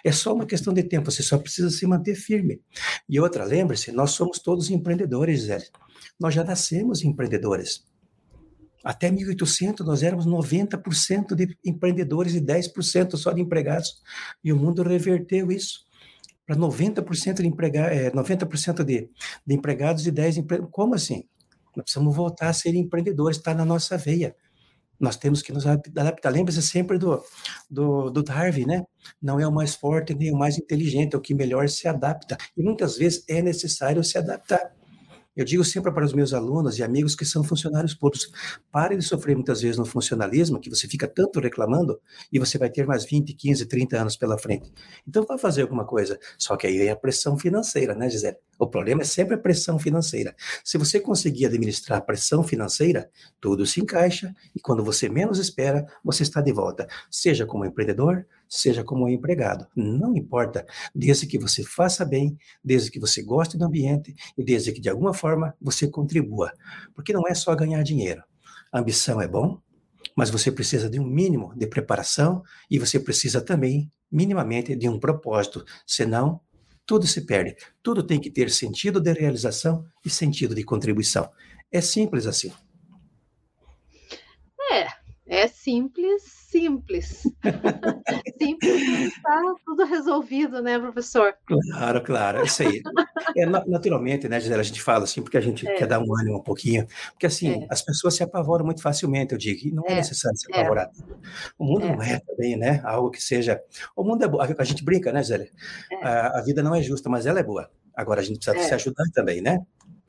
É 0.03 0.11
só 0.11 0.33
uma 0.33 0.45
questão 0.45 0.73
de 0.73 0.83
tempo, 0.83 1.11
você 1.11 1.23
só 1.23 1.37
precisa 1.37 1.69
se 1.69 1.85
manter 1.87 2.15
firme. 2.15 2.61
E 3.09 3.19
outra, 3.19 3.43
lembre-se, 3.43 3.91
nós 3.91 4.11
somos 4.11 4.39
todos 4.39 4.69
empreendedores, 4.69 5.43
Zé. 5.43 5.59
Nós 6.19 6.33
já 6.33 6.43
nascemos 6.43 7.03
empreendedores. 7.03 7.83
Até 8.83 9.11
1800 9.11 9.85
nós 9.85 10.01
éramos 10.01 10.25
90% 10.25 11.35
de 11.35 11.55
empreendedores 11.63 12.33
e 12.33 12.41
10% 12.41 13.15
só 13.15 13.31
de 13.31 13.41
empregados. 13.41 14.01
E 14.43 14.51
o 14.51 14.57
mundo 14.57 14.81
reverteu 14.83 15.51
isso 15.51 15.90
para 16.51 16.55
90% 16.57 17.35
de 17.41 17.47
empregados, 17.47 17.97
é, 17.97 18.11
90% 18.11 18.83
de, 18.83 19.09
de 19.45 19.55
empregados 19.55 20.05
e 20.05 20.11
10 20.11 20.37
empregados. 20.37 20.71
Como 20.71 20.95
assim? 20.95 21.23
Nós 21.75 21.83
precisamos 21.83 22.13
voltar 22.13 22.49
a 22.49 22.53
ser 22.53 22.75
empreendedores, 22.75 23.37
está 23.37 23.53
na 23.53 23.63
nossa 23.63 23.97
veia. 23.97 24.35
Nós 24.99 25.15
temos 25.15 25.41
que 25.41 25.53
nos 25.53 25.65
adaptar. 25.65 26.29
Lembre-se 26.29 26.61
sempre 26.61 26.97
do, 26.97 27.23
do, 27.69 28.09
do 28.09 28.21
Darwin, 28.21 28.65
né? 28.65 28.83
Não 29.21 29.39
é 29.39 29.47
o 29.47 29.51
mais 29.51 29.73
forte 29.73 30.13
nem 30.13 30.31
o 30.31 30.37
mais 30.37 30.57
inteligente, 30.57 31.15
é 31.15 31.17
o 31.17 31.21
que 31.21 31.33
melhor 31.33 31.67
se 31.69 31.87
adapta. 31.87 32.37
E 32.55 32.61
muitas 32.61 32.97
vezes 32.97 33.23
é 33.27 33.41
necessário 33.41 34.03
se 34.03 34.17
adaptar. 34.17 34.73
Eu 35.33 35.45
digo 35.45 35.63
sempre 35.63 35.93
para 35.93 36.03
os 36.03 36.11
meus 36.13 36.33
alunos 36.33 36.77
e 36.77 36.83
amigos 36.83 37.15
que 37.15 37.23
são 37.23 37.41
funcionários 37.41 37.93
públicos, 37.93 38.29
pare 38.69 38.97
de 38.97 39.01
sofrer 39.01 39.33
muitas 39.33 39.61
vezes 39.61 39.77
no 39.77 39.85
funcionalismo, 39.85 40.59
que 40.59 40.69
você 40.69 40.89
fica 40.89 41.07
tanto 41.07 41.39
reclamando, 41.39 42.01
e 42.31 42.37
você 42.37 42.57
vai 42.57 42.69
ter 42.69 42.85
mais 42.85 43.05
20, 43.05 43.33
15, 43.33 43.65
30 43.65 43.97
anos 43.97 44.17
pela 44.17 44.37
frente. 44.37 44.69
Então, 45.07 45.25
vai 45.25 45.37
fazer 45.37 45.61
alguma 45.61 45.85
coisa. 45.85 46.19
Só 46.37 46.57
que 46.57 46.67
aí 46.67 46.77
vem 46.77 46.89
a 46.89 46.95
pressão 46.97 47.37
financeira, 47.37 47.95
né, 47.95 48.09
Gisele? 48.09 48.35
O 48.59 48.67
problema 48.67 49.03
é 49.03 49.05
sempre 49.05 49.35
a 49.35 49.37
pressão 49.37 49.79
financeira. 49.79 50.35
Se 50.65 50.77
você 50.77 50.99
conseguir 50.99 51.45
administrar 51.45 51.99
a 51.99 52.01
pressão 52.01 52.43
financeira, 52.43 53.09
tudo 53.39 53.65
se 53.65 53.79
encaixa, 53.79 54.35
e 54.53 54.59
quando 54.59 54.83
você 54.83 55.07
menos 55.07 55.39
espera, 55.39 55.85
você 56.03 56.23
está 56.23 56.41
de 56.41 56.51
volta, 56.51 56.87
seja 57.09 57.45
como 57.45 57.65
empreendedor, 57.65 58.25
seja 58.51 58.83
como 58.83 59.07
empregado. 59.07 59.65
Não 59.73 60.13
importa, 60.13 60.65
desde 60.93 61.25
que 61.25 61.39
você 61.39 61.63
faça 61.63 62.03
bem, 62.03 62.37
desde 62.61 62.91
que 62.91 62.99
você 62.99 63.23
goste 63.23 63.57
do 63.57 63.63
ambiente 63.63 64.13
e 64.37 64.43
desde 64.43 64.73
que 64.73 64.81
de 64.81 64.89
alguma 64.89 65.13
forma 65.13 65.55
você 65.61 65.87
contribua. 65.87 66.51
Porque 66.93 67.13
não 67.13 67.23
é 67.25 67.33
só 67.33 67.55
ganhar 67.55 67.81
dinheiro. 67.81 68.21
A 68.69 68.79
ambição 68.79 69.21
é 69.21 69.27
bom, 69.27 69.57
mas 70.17 70.29
você 70.29 70.51
precisa 70.51 70.89
de 70.89 70.99
um 70.99 71.05
mínimo 71.05 71.53
de 71.55 71.65
preparação 71.65 72.43
e 72.69 72.77
você 72.77 72.99
precisa 72.99 73.39
também, 73.39 73.89
minimamente, 74.11 74.75
de 74.75 74.89
um 74.89 74.99
propósito. 74.99 75.63
Senão, 75.87 76.41
tudo 76.85 77.07
se 77.07 77.25
perde. 77.25 77.55
Tudo 77.81 78.03
tem 78.03 78.19
que 78.19 78.29
ter 78.29 78.51
sentido 78.51 78.99
de 78.99 79.13
realização 79.13 79.85
e 80.03 80.09
sentido 80.09 80.53
de 80.53 80.65
contribuição. 80.65 81.29
É 81.71 81.79
simples 81.79 82.27
assim. 82.27 82.51
É 85.33 85.47
simples, 85.47 86.40
simples. 86.51 87.23
simples 88.37 88.81
está 89.07 89.41
tudo 89.65 89.85
resolvido, 89.85 90.61
né, 90.61 90.77
professor? 90.77 91.33
Claro, 91.45 92.03
claro, 92.03 92.39
é 92.39 92.43
isso 92.43 92.61
aí. 92.61 92.81
É, 93.37 93.45
naturalmente, 93.45 94.27
né, 94.27 94.39
Gisela, 94.39 94.59
a 94.59 94.63
gente 94.63 94.81
fala 94.81 95.05
assim 95.05 95.21
porque 95.21 95.37
a 95.37 95.41
gente 95.41 95.65
é. 95.65 95.75
quer 95.75 95.87
dar 95.87 95.99
um 95.99 96.15
ânimo 96.19 96.39
um 96.39 96.43
pouquinho, 96.43 96.85
porque 97.11 97.25
assim, 97.25 97.63
é. 97.63 97.67
as 97.69 97.81
pessoas 97.81 98.15
se 98.15 98.23
apavoram 98.23 98.65
muito 98.65 98.81
facilmente, 98.81 99.31
eu 99.31 99.37
digo, 99.37 99.67
e 99.67 99.71
não 99.71 99.83
é, 99.87 99.93
é 99.93 99.95
necessário 99.95 100.37
se 100.37 100.51
é. 100.51 100.59
apavorar. 100.59 100.89
O 101.57 101.63
mundo 101.63 101.87
não 101.87 102.01
é 102.01 102.19
também, 102.19 102.57
né, 102.57 102.81
algo 102.83 103.09
que 103.09 103.23
seja... 103.23 103.61
O 103.95 104.03
mundo 104.03 104.23
é 104.23 104.27
bom, 104.27 104.39
a 104.41 104.63
gente 104.63 104.83
brinca, 104.83 105.11
né, 105.11 105.23
Gisela? 105.23 105.45
É. 105.91 106.05
A, 106.05 106.39
a, 106.39 106.41
vida 106.41 106.61
não 106.61 106.75
é 106.75 106.81
justa, 106.81 107.09
mas 107.09 107.25
ela 107.25 107.39
é 107.39 107.43
boa. 107.43 107.69
Agora 107.95 108.19
a 108.19 108.23
gente 108.23 108.39
precisa 108.39 108.67
se 108.67 108.73
ajudar 108.73 109.05
também, 109.13 109.41
né? 109.41 109.59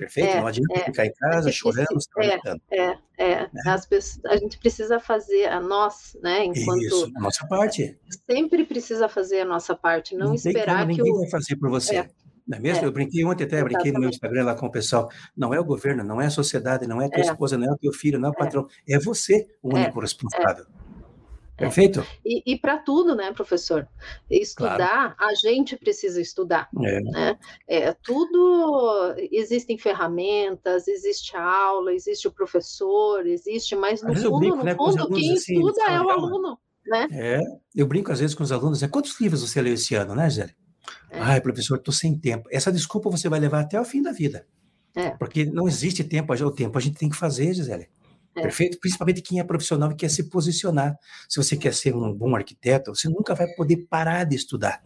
Perfeito? 0.03 0.31
É, 0.31 0.41
não 0.41 0.47
adianta 0.47 0.75
é, 0.75 0.85
ficar 0.85 1.07
em 1.07 1.13
casa 1.13 1.53
chorando, 1.53 2.01
se 2.01 2.09
é, 2.19 2.57
é, 2.73 2.99
é. 3.19 3.41
Né? 3.41 3.63
As 3.67 3.87
pessoas, 3.87 4.25
a 4.25 4.37
gente 4.37 4.59
precisa 4.59 4.99
fazer 4.99 5.47
a 5.47 5.61
nós, 5.61 6.17
né? 6.21 6.45
Enquanto 6.45 6.83
Isso, 6.83 7.13
a 7.17 7.21
nossa 7.21 7.47
parte. 7.47 7.97
Sempre 8.29 8.65
precisa 8.65 9.09
fazer 9.09 9.41
a 9.41 9.45
nossa 9.45 9.77
parte, 9.77 10.17
não, 10.17 10.29
não 10.29 10.35
esperar 10.35 10.87
que 10.87 10.97
ninguém 10.97 11.13
o... 11.13 11.21
vai 11.21 11.31
fazer 11.31 11.57
por 11.57 11.71
você. 11.71 11.99
É. 11.99 12.09
Não 12.47 12.59
é 12.59 12.61
mesmo? 12.61 12.85
É. 12.85 12.87
Eu 12.89 12.93
brinquei 12.93 13.25
ontem 13.25 13.45
até, 13.45 13.57
Exatamente. 13.57 13.75
brinquei 13.75 13.93
no 13.93 14.01
meu 14.01 14.11
Instagram 14.11 14.45
lá 14.45 14.55
com 14.57 14.67
o 14.67 14.71
pessoal. 14.71 15.09
Não 15.37 15.55
é 15.55 15.61
o 15.61 15.65
governo, 15.65 16.03
não 16.03 16.21
é 16.21 16.27
a 16.27 16.31
sociedade, 16.31 16.87
não 16.89 17.01
é 17.01 17.07
a 17.07 17.09
tua 17.09 17.21
é. 17.21 17.27
esposa, 17.27 17.57
não 17.57 17.69
é 17.69 17.73
o 17.73 17.79
teu 17.79 17.93
filho, 17.93 18.19
não 18.19 18.29
é 18.29 18.33
o 18.33 18.35
patrão. 18.35 18.67
É, 18.89 18.99
você 18.99 19.47
o 19.63 19.77
único 19.77 20.01
responsável. 20.01 20.67
Perfeito? 21.63 22.07
E, 22.25 22.53
e 22.53 22.59
para 22.59 22.79
tudo, 22.79 23.15
né, 23.15 23.33
professor? 23.33 23.89
Estudar, 24.31 25.17
claro. 25.17 25.33
a 25.33 25.35
gente 25.35 25.77
precisa 25.77 26.21
estudar. 26.21 26.69
É. 26.83 27.01
Né? 27.01 27.39
É, 27.69 27.93
tudo, 27.93 29.15
existem 29.31 29.79
ferramentas, 29.79 30.89
existe 30.89 31.37
aula, 31.37 31.95
existe 31.95 32.27
o 32.27 32.33
professor, 32.33 33.27
existe, 33.27 33.77
mas 33.77 34.03
no 34.03 34.15
fundo, 34.15 34.39
brinco, 34.39 34.57
no 34.57 34.65
né, 34.65 34.75
fundo, 34.75 35.09
quem 35.09 35.33
assim, 35.33 35.55
estuda 35.55 35.83
é 35.89 36.01
o 36.01 36.11
aluno. 36.11 36.59
Né? 36.85 37.07
É, 37.13 37.41
eu 37.77 37.87
brinco 37.87 38.11
às 38.11 38.19
vezes 38.19 38.35
com 38.35 38.43
os 38.43 38.51
alunos, 38.51 38.83
né? 38.83 38.89
quantos 38.89 39.19
livros 39.21 39.41
você 39.49 39.63
leu 39.63 39.75
esse 39.75 39.95
ano, 39.95 40.15
né, 40.15 40.29
Gisele? 40.29 40.55
É. 41.11 41.21
Ai, 41.21 41.41
professor, 41.41 41.77
estou 41.79 41.95
sem 41.95 42.19
tempo. 42.19 42.49
Essa 42.51 42.73
desculpa 42.73 43.09
você 43.09 43.29
vai 43.29 43.39
levar 43.39 43.61
até 43.61 43.81
o 43.81 43.85
fim 43.85 44.03
da 44.03 44.11
vida. 44.11 44.47
É. 44.95 45.11
Porque 45.11 45.45
não 45.45 45.69
existe 45.69 46.03
tempo, 46.03 46.35
o 46.35 46.51
tempo 46.51 46.77
a 46.77 46.81
gente 46.81 46.99
tem 46.99 47.09
que 47.09 47.17
fazer, 47.17 47.55
Gisele. 47.55 47.89
É. 48.35 48.43
Perfeito? 48.43 48.79
Principalmente 48.81 49.23
quem 49.23 49.41
é 49.41 49.45
profissional 49.45 49.91
e 49.93 49.95
quer 49.95 50.11
se 50.11 50.29
posicionar. 50.29 50.97
Se 51.29 51.43
você 51.43 51.57
quer 51.57 51.75
ser 51.75 51.95
um 51.95 52.13
bom 52.13 52.35
arquiteto, 52.35 52.95
você 52.95 53.09
nunca 53.09 53.35
vai 53.35 53.47
poder 53.49 53.87
parar 53.89 54.25
de 54.25 54.37
estudar. 54.37 54.83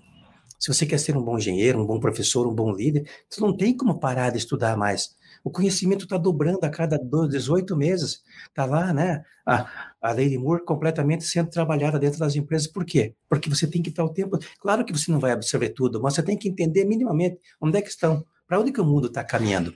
Se 0.58 0.72
você 0.72 0.86
quer 0.86 0.98
ser 0.98 1.16
um 1.16 1.22
bom 1.22 1.38
engenheiro, 1.38 1.80
um 1.80 1.86
bom 1.86 2.00
professor, 2.00 2.46
um 2.46 2.54
bom 2.54 2.72
líder, 2.72 3.08
você 3.28 3.40
não 3.40 3.54
tem 3.56 3.76
como 3.76 4.00
parar 4.00 4.30
de 4.30 4.38
estudar 4.38 4.76
mais. 4.76 5.14
O 5.44 5.50
conhecimento 5.50 6.04
está 6.04 6.16
dobrando 6.18 6.64
a 6.64 6.70
cada 6.70 6.98
18 6.98 7.76
meses. 7.76 8.22
Está 8.48 8.64
lá, 8.64 8.92
né? 8.92 9.22
A, 9.46 9.92
a 10.00 10.10
Lady 10.10 10.36
Moore 10.36 10.64
completamente 10.64 11.24
sendo 11.24 11.50
trabalhada 11.50 11.98
dentro 11.98 12.18
das 12.18 12.34
empresas. 12.34 12.66
Por 12.66 12.84
quê? 12.84 13.14
Porque 13.28 13.48
você 13.48 13.66
tem 13.66 13.80
que 13.80 13.90
estar 13.90 14.04
o 14.04 14.12
tempo. 14.12 14.38
Claro 14.58 14.84
que 14.84 14.92
você 14.92 15.12
não 15.12 15.20
vai 15.20 15.30
absorver 15.30 15.68
tudo, 15.68 16.02
mas 16.02 16.14
você 16.14 16.22
tem 16.22 16.36
que 16.36 16.48
entender 16.48 16.84
minimamente 16.84 17.38
onde 17.60 17.78
é 17.78 17.82
que 17.82 17.90
estão, 17.90 18.24
para 18.48 18.58
onde 18.58 18.72
que 18.72 18.80
o 18.80 18.84
mundo 18.84 19.06
está 19.06 19.22
caminhando. 19.22 19.72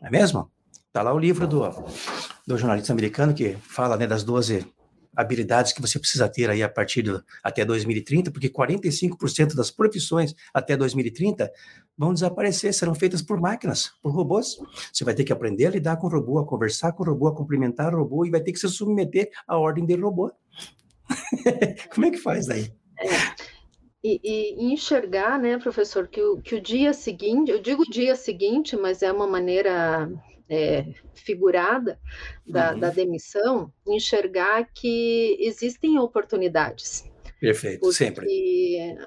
Não 0.00 0.08
é 0.08 0.10
mesmo? 0.10 0.50
Está 0.88 1.02
lá 1.02 1.12
o 1.12 1.18
livro 1.18 1.46
do, 1.46 1.62
do 2.46 2.56
jornalista 2.58 2.92
americano 2.92 3.34
que 3.34 3.56
fala 3.60 3.96
né, 3.96 4.06
das 4.06 4.22
12 4.22 4.66
habilidades 5.16 5.72
que 5.72 5.80
você 5.80 5.98
precisa 5.98 6.28
ter 6.28 6.50
aí 6.50 6.62
a 6.62 6.68
partir 6.68 7.02
do, 7.02 7.22
até 7.42 7.64
2030, 7.64 8.30
porque 8.30 8.48
45% 8.48 9.54
das 9.54 9.70
profissões 9.70 10.34
até 10.52 10.76
2030 10.76 11.50
vão 11.96 12.12
desaparecer, 12.12 12.74
serão 12.74 12.94
feitas 12.94 13.22
por 13.22 13.40
máquinas, 13.40 13.92
por 14.02 14.12
robôs. 14.12 14.56
Você 14.92 15.04
vai 15.04 15.14
ter 15.14 15.24
que 15.24 15.32
aprender 15.32 15.66
a 15.66 15.70
lidar 15.70 15.96
com 15.96 16.06
o 16.06 16.10
robô, 16.10 16.38
a 16.38 16.46
conversar 16.46 16.92
com 16.92 17.04
o 17.04 17.06
robô, 17.06 17.28
a 17.28 17.34
cumprimentar 17.34 17.94
o 17.94 17.98
robô 17.98 18.26
e 18.26 18.30
vai 18.30 18.40
ter 18.40 18.52
que 18.52 18.58
se 18.58 18.68
submeter 18.68 19.30
à 19.46 19.56
ordem 19.56 19.86
do 19.86 20.00
robô. 20.00 20.32
Como 21.94 22.06
é 22.06 22.10
que 22.10 22.18
faz 22.18 22.48
aí? 22.48 22.72
É. 22.98 23.54
E, 24.02 24.20
e, 24.22 24.72
enxergar, 24.72 25.38
né, 25.38 25.56
professor, 25.56 26.06
que 26.08 26.20
o, 26.20 26.36
que 26.36 26.56
o 26.56 26.60
dia 26.60 26.92
seguinte, 26.92 27.50
eu 27.50 27.58
digo 27.58 27.84
dia 27.90 28.14
seguinte, 28.14 28.76
mas 28.76 29.02
é 29.02 29.10
uma 29.10 29.26
maneira 29.26 30.10
é, 30.48 30.86
figurada 31.14 31.98
da, 32.46 32.72
uhum. 32.72 32.80
da 32.80 32.90
demissão, 32.90 33.72
enxergar 33.86 34.68
que 34.72 35.36
existem 35.40 35.98
oportunidades. 35.98 37.04
Perfeito, 37.40 37.80
Porque, 37.80 37.94
sempre. 37.94 38.26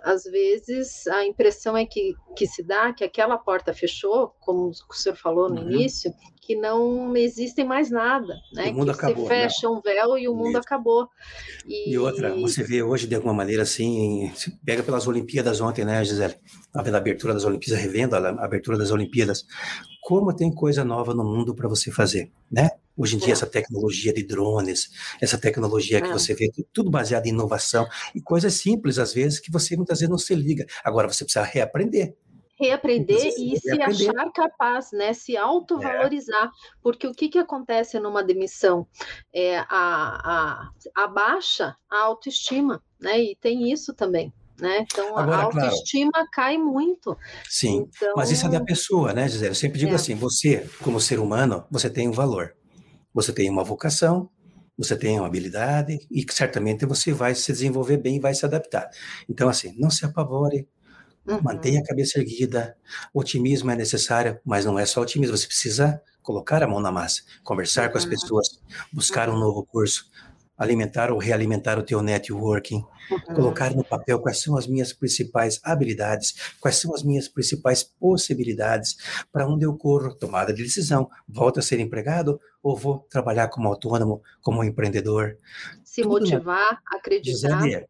às 0.04 0.24
vezes 0.26 1.08
a 1.08 1.26
impressão 1.26 1.76
é 1.76 1.86
que, 1.86 2.14
que 2.36 2.46
se 2.46 2.62
dá 2.62 2.94
que 2.94 3.04
aquela 3.04 3.38
porta 3.38 3.74
fechou, 3.74 4.36
como 4.40 4.70
o 4.70 4.94
senhor 4.94 5.16
falou 5.16 5.50
no 5.50 5.62
uhum. 5.62 5.72
início, 5.72 6.14
que 6.48 6.56
não 6.56 7.14
existem 7.18 7.66
mais 7.66 7.92
nada, 7.92 8.40
né? 8.54 8.70
O 8.70 8.74
mundo 8.74 8.94
que 8.94 9.00
acabou. 9.00 9.28
Né? 9.28 9.30
fecha 9.30 9.70
um 9.70 9.82
véu 9.82 10.18
e 10.18 10.30
o 10.30 10.34
mundo 10.34 10.56
acabou. 10.56 11.10
E... 11.68 11.92
e... 11.92 11.98
outra, 11.98 12.34
você 12.36 12.64
vê 12.64 12.82
hoje 12.82 13.06
de 13.06 13.16
alguma 13.16 13.34
maneira 13.34 13.64
assim, 13.64 14.32
pega 14.66 14.82
pelas 14.82 15.06
Olimpíadas 15.08 15.60
ontem, 15.60 15.84
né, 15.84 16.02
Gisele? 16.06 16.36
A 16.74 16.80
abertura 16.80 17.34
das 17.34 17.44
Olimpíadas, 17.44 17.84
revendo 17.84 18.16
a 18.16 18.30
abertura 18.46 18.78
das 18.78 18.92
Olimpíadas 18.92 19.46
como 20.02 20.34
tem 20.34 20.50
coisa 20.50 20.86
nova 20.86 21.14
no 21.14 21.26
mundo 21.26 21.54
para 21.54 21.68
você 21.68 21.92
fazer, 21.92 22.32
né? 22.50 22.70
Hoje 22.96 23.18
em 23.18 23.20
dia, 23.20 23.30
é. 23.30 23.32
essa 23.34 23.46
tecnologia 23.46 24.14
de 24.14 24.24
drones, 24.24 24.90
essa 25.22 25.38
tecnologia 25.38 26.00
que 26.00 26.08
é. 26.08 26.14
você 26.14 26.34
vê, 26.34 26.50
tudo 26.72 26.90
baseado 26.90 27.26
em 27.26 27.30
inovação, 27.30 27.86
e 28.16 28.22
coisas 28.22 28.54
simples, 28.54 29.00
às 29.00 29.14
vezes, 29.14 29.38
que 29.38 29.52
você 29.52 29.76
muitas 29.76 30.00
vezes 30.00 30.10
não 30.10 30.18
se 30.18 30.34
liga. 30.34 30.66
Agora, 30.82 31.10
você 31.10 31.26
precisa 31.26 31.44
reaprender. 31.44 32.16
Reaprender 32.60 33.34
e 33.38 33.60
se 33.60 33.82
achar 33.82 34.32
capaz, 34.32 34.92
né? 34.92 35.14
Se 35.14 35.38
autovalorizar. 35.38 36.46
É. 36.46 36.50
Porque 36.82 37.08
o 37.08 37.14
que, 37.14 37.30
que 37.30 37.38
acontece 37.38 38.00
numa 38.00 38.24
demissão? 38.24 38.88
É, 39.34 39.60
a, 39.60 39.68
a, 39.70 40.72
abaixa 40.96 41.76
a 41.90 42.00
autoestima, 42.00 42.82
né? 43.00 43.20
E 43.20 43.36
tem 43.36 43.72
isso 43.72 43.94
também 43.94 44.34
né? 44.60 44.86
Então 44.92 45.18
Agora, 45.18 45.38
a 45.38 45.44
autoestima 45.44 46.12
claro, 46.12 46.30
cai 46.32 46.58
muito. 46.58 47.18
Sim, 47.50 47.88
então... 47.96 48.14
mas 48.16 48.32
isso 48.32 48.46
é 48.46 48.50
da 48.50 48.60
pessoa, 48.60 49.14
né, 49.14 49.28
Gisele? 49.28 49.52
Eu 49.52 49.56
sempre 49.56 49.80
digo 49.80 49.92
é. 49.92 49.96
assim: 49.96 50.16
você, 50.16 50.68
como 50.82 51.00
ser 51.00 51.20
humano, 51.20 51.66
você 51.70 51.90
tem 51.90 52.08
um 52.08 52.12
valor, 52.12 52.56
você 53.14 53.32
tem 53.32 53.50
uma 53.50 53.64
vocação, 53.64 54.30
você 54.78 54.98
tem 54.98 55.20
uma 55.20 55.28
habilidade 55.28 56.00
e 56.12 56.26
certamente 56.32 56.86
você 56.86 57.14
vai 57.14 57.36
se 57.36 57.52
desenvolver 57.52 57.98
bem 57.98 58.18
e 58.18 58.20
vai 58.20 58.34
se 58.34 58.46
adaptar. 58.46 58.90
Então, 59.30 59.48
assim, 59.50 59.74
não 59.78 59.90
se 59.90 60.06
apavore, 60.06 60.68
uhum. 61.28 61.42
mantenha 61.42 61.80
a 61.80 61.84
cabeça 61.84 62.20
erguida. 62.20 62.76
Otimismo 63.14 63.72
é 63.72 63.76
necessário, 63.76 64.40
mas 64.46 64.66
não 64.66 64.80
é 64.80 64.86
só 64.86 65.02
otimismo, 65.02 65.38
você 65.38 65.48
precisa 65.48 66.02
colocar 66.22 66.62
a 66.62 66.68
mão 66.68 66.82
na 66.82 66.92
massa, 66.92 67.22
conversar 67.44 67.90
com 67.90 67.98
as 67.98 68.04
uhum. 68.04 68.10
pessoas, 68.10 68.62
buscar 68.92 69.30
um 69.30 69.34
uhum. 69.34 69.40
novo 69.40 69.66
curso, 69.66 70.10
alimentar 70.58 71.12
ou 71.12 71.20
realimentar 71.20 71.78
o 71.80 71.84
teu 71.84 72.02
networking, 72.02 72.84
uhum. 73.10 73.36
colocar 73.36 73.74
no 73.74 73.84
papel 73.84 74.20
quais 74.20 74.42
são 74.42 74.58
as 74.58 74.68
minhas 74.68 74.92
principais 74.92 75.60
habilidades, 75.64 76.56
quais 76.60 76.78
são 76.78 76.94
as 76.94 77.04
minhas 77.04 77.28
principais 77.30 77.84
possibilidades, 77.84 78.98
para 79.32 79.48
onde 79.48 79.66
eu 79.66 79.78
corro, 79.78 80.14
tomada 80.16 80.54
de 80.54 80.64
decisão, 80.64 81.10
volto 81.28 81.60
a 81.60 81.64
ser 81.64 81.80
empregado 81.80 82.42
ou 82.62 82.76
vou 82.76 83.06
trabalhar 83.10 83.48
como 83.48 83.70
autônomo, 83.70 84.22
como 84.42 84.64
empreendedor. 84.64 85.38
Se 85.84 86.02
tudo 86.02 86.20
motivar, 86.20 86.82
acreditar. 86.92 87.86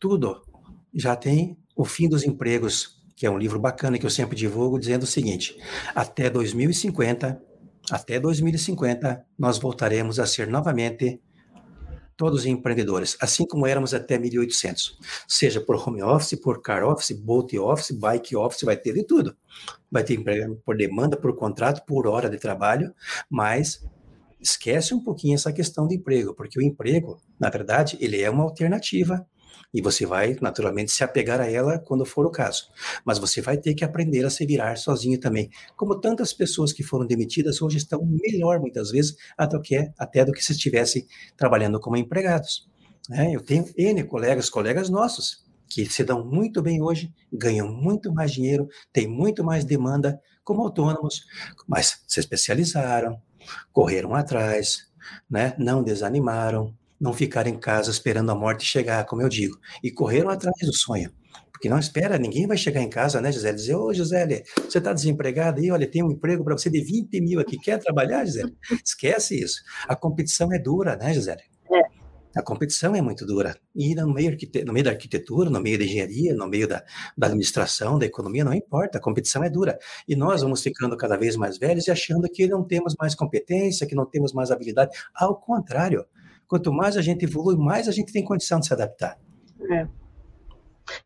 tudo 0.00 0.42
já 0.92 1.14
tem 1.14 1.56
o 1.76 1.84
fim 1.84 2.08
dos 2.08 2.24
empregos, 2.24 3.02
que 3.14 3.26
é 3.26 3.30
um 3.30 3.38
livro 3.38 3.60
bacana 3.60 3.98
que 3.98 4.06
eu 4.06 4.10
sempre 4.10 4.34
divulgo, 4.34 4.80
dizendo 4.80 5.02
o 5.02 5.06
seguinte: 5.06 5.56
até 5.94 6.30
2050, 6.30 7.40
até 7.90 8.18
2050, 8.18 9.24
nós 9.38 9.58
voltaremos 9.58 10.18
a 10.18 10.26
ser 10.26 10.48
novamente 10.48 11.20
todos 12.16 12.46
empreendedores, 12.46 13.16
assim 13.20 13.46
como 13.46 13.66
éramos 13.66 13.92
até 13.92 14.18
1800. 14.18 14.98
Seja 15.28 15.60
por 15.60 15.76
home 15.76 16.02
office, 16.02 16.40
por 16.40 16.62
car 16.62 16.82
office, 16.82 17.12
boat 17.12 17.58
office, 17.58 17.90
bike 17.90 18.34
office, 18.34 18.62
vai 18.62 18.76
ter 18.76 18.94
de 18.94 19.04
tudo. 19.04 19.36
Vai 19.90 20.02
ter 20.02 20.14
emprego 20.14 20.56
por 20.64 20.76
demanda, 20.76 21.16
por 21.16 21.36
contrato, 21.36 21.84
por 21.84 22.06
hora 22.06 22.30
de 22.30 22.38
trabalho, 22.38 22.94
mas 23.28 23.84
esquece 24.40 24.94
um 24.94 25.02
pouquinho 25.02 25.34
essa 25.34 25.52
questão 25.52 25.86
do 25.86 25.92
emprego, 25.92 26.34
porque 26.34 26.58
o 26.58 26.62
emprego, 26.62 27.20
na 27.38 27.50
verdade, 27.50 27.98
ele 28.00 28.20
é 28.20 28.30
uma 28.30 28.44
alternativa 28.44 29.26
e 29.72 29.82
você 29.82 30.06
vai, 30.06 30.36
naturalmente, 30.40 30.92
se 30.92 31.04
apegar 31.04 31.40
a 31.40 31.50
ela 31.50 31.78
quando 31.78 32.04
for 32.04 32.26
o 32.26 32.30
caso. 32.30 32.68
Mas 33.04 33.18
você 33.18 33.40
vai 33.40 33.56
ter 33.56 33.74
que 33.74 33.84
aprender 33.84 34.24
a 34.24 34.30
se 34.30 34.46
virar 34.46 34.76
sozinho 34.76 35.18
também. 35.18 35.50
Como 35.76 36.00
tantas 36.00 36.32
pessoas 36.32 36.72
que 36.72 36.82
foram 36.82 37.06
demitidas 37.06 37.60
hoje 37.60 37.78
estão 37.78 38.00
melhor, 38.04 38.60
muitas 38.60 38.90
vezes, 38.90 39.16
até 39.36 39.56
do 39.56 39.62
que, 39.62 39.92
até 39.98 40.24
do 40.24 40.32
que 40.32 40.44
se 40.44 40.52
estivessem 40.52 41.06
trabalhando 41.36 41.80
como 41.80 41.96
empregados. 41.96 42.68
É, 43.10 43.34
eu 43.34 43.40
tenho 43.40 43.64
N 43.76 44.02
colegas, 44.04 44.50
colegas 44.50 44.88
nossos, 44.88 45.44
que 45.68 45.86
se 45.86 46.04
dão 46.04 46.24
muito 46.24 46.62
bem 46.62 46.82
hoje, 46.82 47.12
ganham 47.32 47.68
muito 47.68 48.12
mais 48.12 48.32
dinheiro, 48.32 48.68
têm 48.92 49.06
muito 49.06 49.44
mais 49.44 49.64
demanda 49.64 50.20
como 50.44 50.62
autônomos, 50.62 51.24
mas 51.66 52.02
se 52.06 52.20
especializaram, 52.20 53.20
correram 53.72 54.14
atrás, 54.14 54.86
né? 55.28 55.54
não 55.58 55.82
desanimaram, 55.82 56.74
não 57.00 57.12
ficaram 57.12 57.50
em 57.50 57.58
casa 57.58 57.90
esperando 57.90 58.30
a 58.30 58.34
morte 58.34 58.64
chegar, 58.64 59.04
como 59.04 59.22
eu 59.22 59.28
digo, 59.28 59.58
e 59.82 59.90
correram 59.90 60.30
atrás 60.30 60.56
do 60.62 60.74
sonho. 60.74 61.10
Porque 61.56 61.70
não 61.70 61.78
espera, 61.78 62.18
ninguém 62.18 62.46
vai 62.46 62.58
chegar 62.58 62.82
em 62.82 62.90
casa, 62.90 63.18
né, 63.18 63.32
Gisele? 63.32 63.56
Dizer, 63.56 63.76
ô 63.76 63.90
Gisele, 63.92 64.42
você 64.68 64.76
está 64.76 64.92
desempregado 64.92 65.58
aí, 65.58 65.70
olha, 65.70 65.90
tem 65.90 66.02
um 66.02 66.10
emprego 66.10 66.44
para 66.44 66.56
você 66.56 66.68
de 66.68 66.82
20 66.82 67.18
mil 67.22 67.40
aqui, 67.40 67.56
quer 67.56 67.78
trabalhar, 67.78 68.26
Gisele? 68.26 68.54
Esquece 68.84 69.42
isso. 69.42 69.62
A 69.88 69.96
competição 69.96 70.52
é 70.52 70.58
dura, 70.58 70.96
né, 70.96 71.14
Gisele? 71.14 71.40
É. 71.72 71.96
A 72.38 72.42
competição 72.42 72.94
é 72.94 73.00
muito 73.00 73.24
dura. 73.24 73.56
E 73.74 73.94
no 73.94 74.12
meio, 74.12 74.36
no 74.66 74.72
meio 74.74 74.84
da 74.84 74.90
arquitetura, 74.90 75.48
no 75.48 75.58
meio 75.58 75.78
da 75.78 75.84
engenharia, 75.84 76.34
no 76.34 76.46
meio 76.46 76.68
da, 76.68 76.84
da, 77.16 77.28
administração, 77.28 77.98
da 77.98 78.04
economia, 78.04 78.44
não 78.44 78.52
importa, 78.52 78.98
a 78.98 79.00
competição 79.00 79.42
é 79.42 79.48
dura. 79.48 79.78
E 80.06 80.14
nós 80.14 80.42
vamos 80.42 80.62
ficando 80.62 80.94
cada 80.98 81.16
vez 81.16 81.34
mais 81.36 81.56
velhos 81.56 81.86
e 81.86 81.90
achando 81.90 82.28
que 82.28 82.46
não 82.46 82.62
temos 82.62 82.94
mais 83.00 83.14
competência, 83.14 83.86
que 83.86 83.94
não 83.94 84.04
temos 84.04 84.34
mais 84.34 84.50
habilidade. 84.50 84.90
Ao 85.14 85.34
contrário, 85.34 86.04
Quanto 86.48 86.72
mais 86.72 86.96
a 86.96 87.02
gente 87.02 87.24
evolui, 87.24 87.56
mais 87.56 87.88
a 87.88 87.92
gente 87.92 88.12
tem 88.12 88.24
condição 88.24 88.60
de 88.60 88.66
se 88.66 88.72
adaptar. 88.72 89.18
É. 89.70 89.86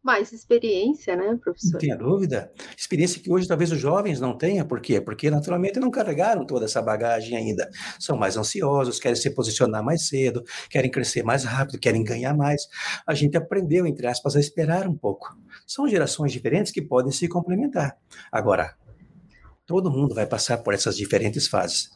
Mais 0.03 0.33
experiência, 0.33 1.17
né, 1.17 1.39
professor? 1.43 1.73
Não 1.73 1.79
tenha 1.79 1.97
dúvida. 1.97 2.53
Experiência 2.77 3.21
que 3.21 3.31
hoje 3.31 3.49
talvez 3.49 3.73
os 3.73 3.79
jovens 3.79 4.21
não 4.21 4.37
tenham, 4.37 4.67
por 4.67 4.81
quê? 4.81 5.01
Porque 5.01 5.31
naturalmente 5.31 5.81
não 5.81 5.91
carregaram 5.91 6.45
toda 6.45 6.67
essa 6.67 6.83
bagagem 6.83 7.37
ainda. 7.37 7.69
São 7.99 8.17
mais 8.17 8.37
ansiosos, 8.37 8.99
querem 8.99 9.17
se 9.17 9.31
posicionar 9.31 9.83
mais 9.83 10.07
cedo, 10.07 10.43
querem 10.69 10.91
crescer 10.91 11.23
mais 11.23 11.45
rápido, 11.45 11.79
querem 11.79 12.05
ganhar 12.05 12.37
mais. 12.37 12.63
A 13.07 13.15
gente 13.15 13.37
aprendeu, 13.37 13.87
entre 13.87 14.07
aspas, 14.07 14.37
a 14.37 14.41
esperar 14.41 14.87
um 14.87 14.97
pouco. 14.97 15.37
São 15.67 15.89
gerações 15.89 16.33
diferentes 16.33 16.73
que 16.73 16.83
podem 16.83 17.11
se 17.13 17.27
complementar. 17.29 17.97
Agora, 18.31 18.75
todo 19.65 19.91
mundo 19.91 20.15
vai 20.15 20.27
passar 20.27 20.59
por 20.59 20.75
essas 20.75 20.97
diferentes 20.97 21.47
fases. 21.47 21.91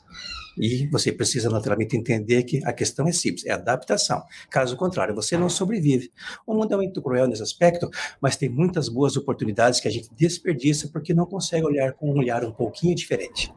E 0.58 0.86
você 0.88 1.12
precisa 1.12 1.50
naturalmente 1.50 1.96
entender 1.96 2.44
que 2.44 2.64
a 2.64 2.72
questão 2.72 3.06
é 3.08 3.12
simples, 3.12 3.44
é 3.44 3.52
adaptação. 3.52 4.22
Caso 4.50 4.76
contrário, 4.76 5.14
você 5.14 5.36
não 5.36 5.48
sobrevive. 5.48 6.12
O 6.46 6.54
mundo 6.54 6.72
é 6.72 6.76
muito 6.76 7.02
cruel 7.02 7.26
nesse 7.26 7.42
aspecto, 7.42 7.90
mas 8.20 8.36
tem 8.36 8.48
muitas 8.48 8.88
boas 8.88 9.16
oportunidades 9.16 9.80
que 9.80 9.88
a 9.88 9.90
gente 9.90 10.08
desperdiça 10.14 10.88
porque 10.88 11.12
não 11.12 11.26
consegue 11.26 11.66
olhar 11.66 11.92
com 11.92 12.10
um 12.10 12.18
olhar 12.18 12.44
um 12.44 12.52
pouquinho 12.52 12.94
diferente. 12.94 13.52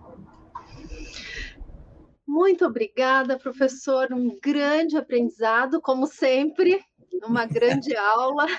Muito 2.28 2.66
obrigada, 2.66 3.38
professor. 3.38 4.12
Um 4.12 4.38
grande 4.42 4.98
aprendizado, 4.98 5.82
como 5.82 6.06
sempre 6.06 6.80
uma 7.26 7.46
grande 7.46 7.96
aula. 7.96 8.46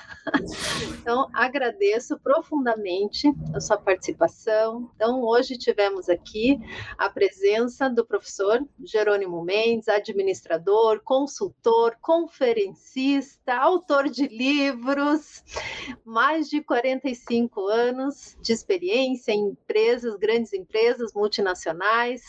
Então, 1.00 1.28
agradeço 1.32 2.18
profundamente 2.18 3.32
a 3.54 3.60
sua 3.60 3.78
participação. 3.78 4.90
Então, 4.94 5.22
hoje 5.22 5.56
tivemos 5.56 6.08
aqui 6.08 6.58
a 6.98 7.08
presença 7.08 7.88
do 7.88 8.04
professor 8.04 8.62
Jerônimo 8.84 9.42
Mendes, 9.42 9.88
administrador, 9.88 11.00
consultor, 11.02 11.96
conferencista, 12.02 13.54
autor 13.54 14.10
de 14.10 14.28
livros, 14.28 15.42
mais 16.04 16.48
de 16.48 16.62
45 16.62 17.66
anos 17.68 18.36
de 18.42 18.52
experiência 18.52 19.32
em 19.32 19.48
empresas, 19.48 20.14
grandes 20.16 20.52
empresas 20.52 21.14
multinacionais. 21.14 22.22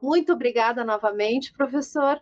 Muito 0.00 0.32
obrigada 0.32 0.84
novamente, 0.84 1.52
professor. 1.52 2.20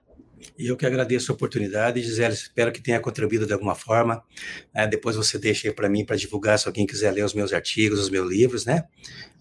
E 0.59 0.67
eu 0.69 0.77
que 0.77 0.87
agradeço 0.87 1.31
a 1.31 1.35
oportunidade, 1.35 2.03
Gisele, 2.03 2.35
espero 2.35 2.73
que 2.73 2.81
tenha 2.81 3.01
contribuído 3.01 3.47
de 3.47 3.53
alguma 3.53 3.75
forma. 3.75 4.23
Né? 4.75 4.87
Depois 4.87 5.17
você 5.17 5.39
deixa 5.39 5.69
aí 5.69 5.75
para 5.75 5.89
mim 5.89 6.05
para 6.05 6.17
divulgar, 6.17 6.59
se 6.59 6.67
alguém 6.67 6.87
quiser 6.87 7.11
ler 7.13 7.25
os 7.25 7.35
meus 7.35 7.53
artigos, 7.53 8.01
os 8.01 8.11
meus 8.11 8.29
livros, 8.29 8.65
né? 8.65 8.85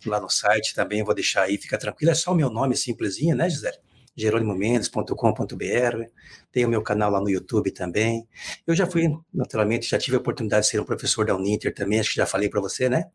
Lá 0.05 0.19
no 0.19 0.29
site 0.29 0.73
também, 0.73 1.03
vou 1.03 1.13
deixar 1.13 1.43
aí, 1.43 1.57
fica 1.57 1.77
tranquilo, 1.77 2.11
é 2.11 2.15
só 2.15 2.31
o 2.31 2.35
meu 2.35 2.49
nome 2.49 2.75
simplesinho, 2.75 3.35
né, 3.35 3.49
Gisele? 3.49 3.77
jerônimomendes.com.br, 4.21 6.03
tem 6.51 6.65
o 6.65 6.69
meu 6.69 6.81
canal 6.81 7.11
lá 7.11 7.19
no 7.19 7.29
YouTube 7.29 7.71
também. 7.71 8.27
Eu 8.65 8.75
já 8.75 8.85
fui, 8.85 9.07
naturalmente, 9.33 9.89
já 9.89 9.97
tive 9.97 10.17
a 10.17 10.19
oportunidade 10.19 10.65
de 10.65 10.71
ser 10.71 10.79
um 10.79 10.85
professor 10.85 11.25
da 11.25 11.35
Uninter 11.35 11.73
também, 11.73 11.99
acho 11.99 12.09
que 12.09 12.15
já 12.15 12.25
falei 12.25 12.49
para 12.49 12.61
você, 12.61 12.89
né? 12.89 13.05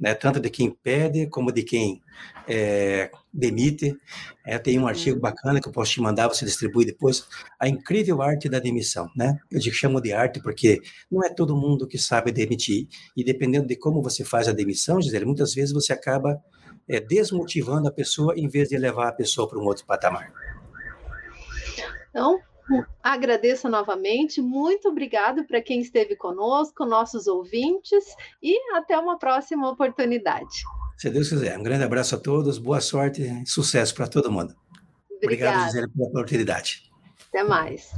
né, 0.00 0.14
tanto 0.14 0.40
de 0.40 0.48
quem 0.48 0.70
pede 0.70 1.26
como 1.26 1.52
de 1.52 1.62
quem 1.62 2.00
é, 2.48 3.10
demite. 3.32 3.94
É, 4.44 4.58
tem 4.58 4.78
um 4.78 4.86
artigo 4.86 5.20
bacana 5.20 5.60
que 5.60 5.68
eu 5.68 5.72
posso 5.72 5.92
te 5.92 6.00
mandar, 6.00 6.28
você 6.28 6.44
distribui 6.44 6.84
depois. 6.84 7.26
A 7.60 7.68
incrível 7.68 8.22
arte 8.22 8.48
da 8.48 8.58
demissão, 8.58 9.10
né? 9.14 9.38
Eu 9.50 9.60
digo, 9.60 9.74
chamo 9.74 10.00
de 10.00 10.12
arte 10.12 10.40
porque 10.42 10.80
não 11.10 11.22
é 11.22 11.28
todo 11.28 11.56
mundo 11.56 11.86
que 11.86 11.98
sabe 11.98 12.32
demitir. 12.32 12.88
E 13.16 13.22
dependendo 13.22 13.66
de 13.66 13.76
como 13.76 14.02
você 14.02 14.24
faz 14.24 14.48
a 14.48 14.52
demissão, 14.52 15.00
Gisele, 15.00 15.26
muitas 15.26 15.54
vezes 15.54 15.72
você 15.72 15.92
acaba 15.92 16.42
é, 16.88 16.98
desmotivando 16.98 17.88
a 17.88 17.92
pessoa 17.92 18.34
em 18.36 18.48
vez 18.48 18.70
de 18.70 18.78
levar 18.78 19.08
a 19.08 19.12
pessoa 19.12 19.46
para 19.46 19.58
um 19.58 19.64
outro 19.64 19.84
patamar. 19.84 20.32
Então, 22.10 22.40
Agradeço 23.02 23.66
novamente, 23.66 24.42
muito 24.42 24.88
obrigado 24.88 25.42
para 25.46 25.62
quem 25.62 25.80
esteve 25.80 26.14
conosco, 26.14 26.84
nossos 26.84 27.26
ouvintes, 27.26 28.04
e 28.42 28.54
até 28.74 28.98
uma 28.98 29.18
próxima 29.18 29.70
oportunidade. 29.70 30.62
Se 30.98 31.08
Deus 31.10 31.28
quiser. 31.28 31.56
Um 31.56 31.62
grande 31.62 31.84
abraço 31.84 32.16
a 32.16 32.18
todos, 32.18 32.58
boa 32.58 32.80
sorte 32.80 33.22
e 33.22 33.46
sucesso 33.46 33.94
para 33.94 34.08
todo 34.08 34.32
mundo. 34.32 34.52
Obrigada. 35.22 35.58
Obrigado, 35.58 35.64
Gisele, 35.66 35.88
pela 35.88 36.08
oportunidade. 36.08 36.90
Até 37.28 37.44
mais. 37.44 37.92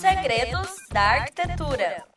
Segredos 0.00 0.68
da 0.92 1.00
Arquitetura. 1.00 2.13